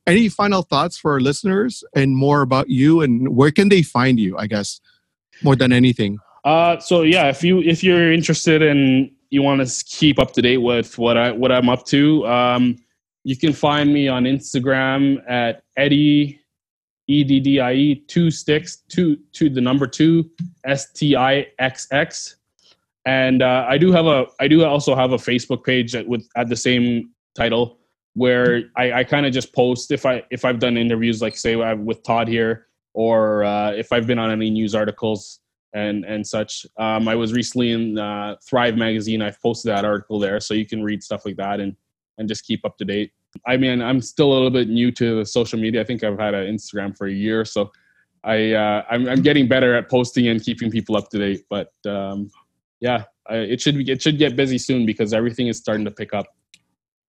Any 0.07 0.29
final 0.29 0.63
thoughts 0.63 0.99
for 0.99 1.13
our 1.13 1.21
listeners 1.21 1.85
and 1.95 2.17
more 2.17 2.43
about 2.43 2.69
you 2.69 3.01
and 3.01 3.37
where 3.37 3.53
can 3.53 3.69
they 3.69 3.83
find 3.83 4.19
you? 4.19 4.37
I 4.37 4.49
guess 4.49 4.81
more 5.43 5.55
than 5.55 5.73
anything. 5.73 6.19
Uh, 6.45 6.79
so 6.81 7.03
yeah, 7.03 7.29
if 7.29 7.45
you 7.45 7.61
if 7.61 7.85
you're 7.85 8.13
interested 8.13 8.63
and 8.63 9.11
you 9.31 9.43
want 9.43 9.67
to 9.67 9.85
keep 9.85 10.19
up 10.19 10.33
to 10.33 10.43
date 10.43 10.59
with 10.59 10.99
what 10.99 11.17
I 11.17 11.31
what 11.31 11.53
I'm 11.53 11.69
up 11.69 11.85
to, 11.87 12.27
um, 12.27 12.77
you 13.25 13.37
can 13.37 13.53
find 13.53 13.93
me 13.93 14.09
on 14.09 14.25
Instagram 14.25 15.23
at 15.29 15.63
Eddie 15.77 16.41
E 17.07 17.25
D 17.25 17.41
D 17.41 17.61
I 17.61 17.73
E 17.73 17.95
two 18.09 18.31
sticks 18.31 18.79
two 18.89 19.17
to 19.35 19.49
the 19.49 19.61
number 19.61 19.87
two 19.87 20.29
S 20.65 20.93
T 20.93 21.15
I 21.17 21.47
X 21.59 21.87
X. 21.93 22.37
And 23.05 23.43
uh, 23.43 23.67
I 23.69 23.79
do 23.79 23.93
have 23.93 24.07
a 24.07 24.27
I 24.41 24.49
do 24.49 24.65
also 24.65 24.95
have 24.95 25.13
a 25.13 25.17
Facebook 25.17 25.65
page 25.65 25.95
with 26.07 26.29
at 26.37 26.49
the 26.49 26.57
same 26.57 27.11
title 27.35 27.79
where 28.15 28.65
I, 28.77 28.93
I 28.93 29.05
kind 29.05 29.27
of 29.27 29.33
just 29.33 29.55
post 29.55 29.91
if 29.91 30.05
I 30.07 30.23
if 30.31 30.45
I've 30.45 30.59
done 30.59 30.77
interviews 30.77 31.23
like 31.23 31.37
say 31.37 31.57
with 31.75 32.03
Todd 32.03 32.29
here 32.29 32.67
or 32.95 33.45
uh, 33.45 33.73
if 33.73 33.93
I've 33.93 34.07
been 34.07 34.19
on 34.19 34.31
any 34.31 34.51
news 34.51 34.75
articles 34.75 35.41
and 35.75 36.05
and 36.05 36.27
such. 36.27 36.67
Um, 36.79 37.09
I 37.09 37.15
was 37.15 37.33
recently 37.33 37.73
in 37.73 37.99
uh, 37.99 38.37
Thrive 38.47 38.77
magazine. 38.77 39.23
I've 39.23 39.41
posted 39.41 39.71
that 39.71 39.85
article 39.85 40.19
there, 40.19 40.41
so 40.41 40.55
you 40.55 40.67
can 40.67 40.83
read 40.83 41.03
stuff 41.03 41.25
like 41.25 41.37
that 41.37 41.61
and 41.61 41.77
and 42.19 42.29
just 42.29 42.47
keep 42.47 42.65
up 42.65 42.77
to 42.79 42.85
date. 42.85 43.13
I 43.47 43.57
mean, 43.57 43.81
I'm 43.81 44.01
still 44.01 44.33
a 44.33 44.35
little 44.35 44.51
bit 44.51 44.69
new 44.69 44.93
to 44.93 45.25
social 45.25 45.59
media. 45.59 45.81
I 45.81 45.85
think 45.85 46.05
I've 46.05 46.19
had 46.19 46.35
an 46.35 46.55
Instagram 46.55 46.97
for 46.97 47.07
a 47.07 47.13
year, 47.13 47.45
so 47.45 47.71
I 48.25 48.53
uh, 48.53 48.85
I'm, 48.91 49.09
I'm 49.09 49.23
getting 49.23 49.49
better 49.49 49.75
at 49.75 49.91
posting 49.91 50.29
and 50.29 50.43
keeping 50.43 50.71
people 50.71 50.97
up 50.97 51.09
to 51.11 51.19
date. 51.19 51.45
But 51.49 51.73
um, 51.87 52.31
yeah, 52.81 53.05
it 53.31 53.61
should 53.61 53.79
be, 53.79 53.91
it 53.91 54.03
should 54.03 54.19
get 54.19 54.37
busy 54.37 54.59
soon 54.59 54.85
because 54.85 55.15
everything 55.15 55.47
is 55.49 55.57
starting 55.57 55.85
to 55.85 55.91
pick 55.91 56.13
up. 56.13 56.27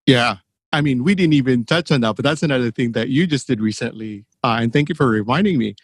Yeah, 0.06 0.38
I 0.72 0.82
mean, 0.82 1.04
we 1.04 1.16
didn't 1.16 1.34
even 1.34 1.66
touch 1.66 1.92
on 1.92 2.02
that, 2.02 2.16
but 2.16 2.24
that's 2.24 2.44
another 2.44 2.72
thing 2.72 2.94
that 2.94 3.10
you 3.10 3.28
just 3.28 3.48
did 3.48 3.60
recently. 3.60 4.26
Uh, 4.44 4.60
and 4.62 4.72
thank 4.72 4.90
you 4.90 4.96
for 4.96 5.08
reminding 5.08 5.58
me. 5.58 5.76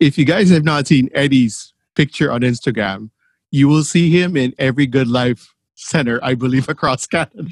If 0.00 0.18
you 0.18 0.24
guys 0.24 0.50
have 0.50 0.64
not 0.64 0.86
seen 0.86 1.08
Eddie's 1.14 1.73
picture 1.94 2.30
on 2.30 2.40
Instagram, 2.40 3.10
you 3.50 3.68
will 3.68 3.84
see 3.84 4.10
him 4.10 4.36
in 4.36 4.54
every 4.58 4.86
Good 4.86 5.08
Life 5.08 5.54
center, 5.74 6.20
I 6.22 6.34
believe, 6.34 6.68
across 6.74 7.06
Canada. 7.06 7.48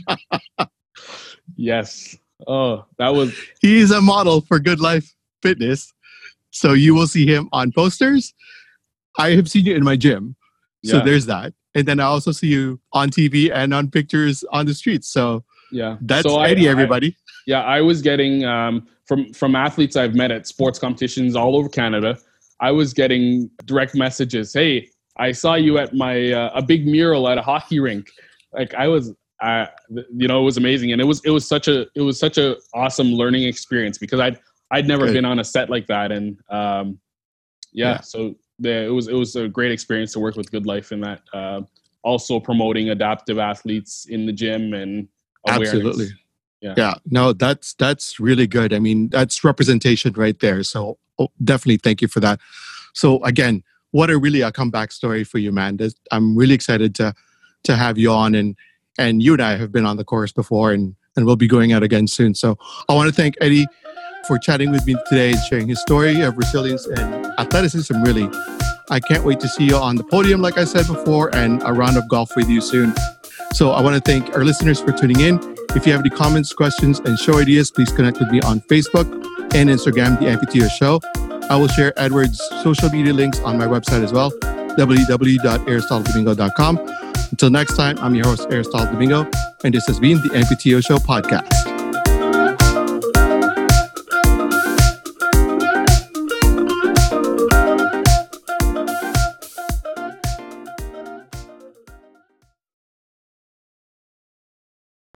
yes. 1.56 2.16
Oh, 2.46 2.84
that 2.98 3.14
was. 3.14 3.34
He's 3.60 3.90
a 3.90 4.00
model 4.00 4.40
for 4.40 4.58
Good 4.58 4.80
Life 4.80 5.14
Fitness. 5.42 5.92
So 6.50 6.72
you 6.72 6.94
will 6.94 7.06
see 7.06 7.26
him 7.26 7.48
on 7.52 7.72
posters. 7.72 8.34
I 9.18 9.30
have 9.30 9.48
seen 9.48 9.66
you 9.66 9.74
in 9.74 9.84
my 9.84 9.96
gym. 9.96 10.36
So 10.84 10.98
yeah. 10.98 11.04
there's 11.04 11.26
that. 11.26 11.54
And 11.74 11.86
then 11.86 12.00
I 12.00 12.04
also 12.04 12.32
see 12.32 12.48
you 12.48 12.80
on 12.92 13.10
TV 13.10 13.50
and 13.52 13.72
on 13.72 13.90
pictures 13.90 14.44
on 14.52 14.66
the 14.66 14.74
streets. 14.74 15.08
So 15.08 15.44
yeah, 15.70 15.96
that's 16.02 16.28
so 16.28 16.40
Eddie, 16.40 16.68
I, 16.68 16.72
everybody. 16.72 17.08
I, 17.08 17.32
yeah, 17.46 17.62
I 17.62 17.80
was 17.80 18.02
getting 18.02 18.44
um, 18.44 18.86
from 19.06 19.32
from 19.32 19.56
athletes 19.56 19.96
I've 19.96 20.14
met 20.14 20.30
at 20.30 20.46
sports 20.46 20.78
competitions 20.78 21.34
all 21.34 21.56
over 21.56 21.68
Canada. 21.68 22.18
I 22.62 22.70
was 22.70 22.94
getting 22.94 23.50
direct 23.66 23.94
messages. 23.94 24.54
Hey, 24.54 24.88
I 25.18 25.32
saw 25.32 25.54
you 25.54 25.78
at 25.78 25.94
my 25.94 26.32
uh, 26.32 26.52
a 26.54 26.62
big 26.62 26.86
mural 26.86 27.28
at 27.28 27.36
a 27.36 27.42
hockey 27.42 27.80
rink. 27.80 28.08
Like 28.52 28.72
I 28.74 28.86
was, 28.86 29.12
uh, 29.40 29.66
you 29.90 30.28
know, 30.28 30.40
it 30.40 30.44
was 30.44 30.56
amazing, 30.56 30.92
and 30.92 31.00
it 31.00 31.04
was 31.04 31.20
it 31.24 31.30
was 31.30 31.46
such 31.46 31.66
a 31.66 31.86
it 31.96 32.00
was 32.00 32.18
such 32.18 32.38
a 32.38 32.56
awesome 32.72 33.08
learning 33.08 33.42
experience 33.42 33.98
because 33.98 34.20
I'd 34.20 34.38
I'd 34.70 34.86
never 34.86 35.06
Good. 35.06 35.14
been 35.14 35.24
on 35.24 35.40
a 35.40 35.44
set 35.44 35.68
like 35.70 35.88
that, 35.88 36.12
and 36.12 36.38
um, 36.50 36.98
yeah, 37.72 37.94
yeah. 37.94 38.00
so 38.00 38.36
the, 38.60 38.84
it 38.84 38.92
was 38.92 39.08
it 39.08 39.14
was 39.14 39.34
a 39.34 39.48
great 39.48 39.72
experience 39.72 40.12
to 40.12 40.20
work 40.20 40.36
with 40.36 40.50
Good 40.50 40.64
Life 40.64 40.92
in 40.92 41.00
that. 41.00 41.22
Uh, 41.34 41.62
also 42.04 42.40
promoting 42.40 42.90
adaptive 42.90 43.38
athletes 43.38 44.06
in 44.08 44.26
the 44.26 44.32
gym 44.32 44.74
and 44.74 45.06
awareness. 45.46 45.74
absolutely. 45.74 46.08
Yeah. 46.60 46.74
yeah, 46.76 46.94
no, 47.06 47.32
that's 47.32 47.74
that's 47.74 48.20
really 48.20 48.46
good. 48.46 48.72
I 48.72 48.78
mean, 48.78 49.08
that's 49.08 49.42
representation 49.42 50.12
right 50.12 50.38
there. 50.38 50.62
So 50.62 50.98
Oh, 51.18 51.28
definitely 51.42 51.78
thank 51.78 52.02
you 52.02 52.08
for 52.08 52.20
that. 52.20 52.40
So 52.94 53.22
again, 53.24 53.62
what 53.90 54.10
a 54.10 54.18
really 54.18 54.40
a 54.40 54.50
comeback 54.50 54.92
story 54.92 55.24
for 55.24 55.38
you, 55.38 55.52
man. 55.52 55.78
I'm 56.10 56.36
really 56.36 56.54
excited 56.54 56.94
to 56.96 57.14
to 57.64 57.76
have 57.76 57.98
you 57.98 58.10
on 58.10 58.34
and 58.34 58.56
and 58.98 59.22
you 59.22 59.34
and 59.34 59.42
I 59.42 59.56
have 59.56 59.72
been 59.72 59.86
on 59.86 59.96
the 59.96 60.04
course 60.04 60.32
before 60.32 60.72
and 60.72 60.96
and 61.16 61.26
we'll 61.26 61.36
be 61.36 61.46
going 61.46 61.72
out 61.72 61.82
again 61.82 62.06
soon. 62.06 62.34
So 62.34 62.58
I 62.88 62.94
want 62.94 63.08
to 63.08 63.14
thank 63.14 63.36
Eddie 63.40 63.66
for 64.26 64.38
chatting 64.38 64.70
with 64.70 64.86
me 64.86 64.96
today 65.08 65.32
and 65.32 65.40
sharing 65.44 65.68
his 65.68 65.80
story 65.80 66.22
of 66.22 66.36
resilience 66.36 66.86
and 66.86 67.26
athleticism, 67.38 68.02
really. 68.02 68.28
I 68.90 69.00
can't 69.00 69.24
wait 69.24 69.40
to 69.40 69.48
see 69.48 69.64
you 69.64 69.76
on 69.76 69.96
the 69.96 70.04
podium, 70.04 70.40
like 70.40 70.58
I 70.58 70.64
said 70.64 70.86
before, 70.86 71.34
and 71.34 71.62
a 71.64 71.72
round 71.72 71.96
of 71.96 72.08
golf 72.08 72.30
with 72.36 72.48
you 72.48 72.60
soon. 72.60 72.94
So 73.52 73.72
I 73.72 73.82
want 73.82 73.94
to 73.94 74.00
thank 74.00 74.34
our 74.34 74.44
listeners 74.44 74.80
for 74.80 74.92
tuning 74.92 75.20
in. 75.20 75.38
If 75.74 75.86
you 75.86 75.92
have 75.92 76.00
any 76.00 76.10
comments, 76.10 76.52
questions, 76.52 76.98
and 77.00 77.18
show 77.18 77.38
ideas, 77.38 77.70
please 77.70 77.92
connect 77.92 78.18
with 78.18 78.30
me 78.30 78.40
on 78.40 78.60
Facebook 78.62 79.06
and 79.54 79.68
Instagram, 79.68 80.18
The 80.18 80.26
Amputee 80.26 80.68
Show. 80.70 81.00
I 81.50 81.56
will 81.56 81.68
share 81.68 81.92
Edward's 81.96 82.40
social 82.62 82.88
media 82.90 83.12
links 83.12 83.38
on 83.40 83.58
my 83.58 83.66
website 83.66 84.02
as 84.02 84.12
well, 84.12 84.30
www.aristotle 84.30 86.28
Until 87.30 87.50
next 87.50 87.76
time, 87.76 87.98
I'm 87.98 88.14
your 88.14 88.26
host, 88.26 88.46
Aristotle 88.50 88.92
Domingo, 88.92 89.28
and 89.64 89.74
this 89.74 89.86
has 89.86 90.00
been 90.00 90.18
the 90.22 90.30
Amputee 90.30 90.84
Show 90.84 90.96
podcast. 90.96 91.61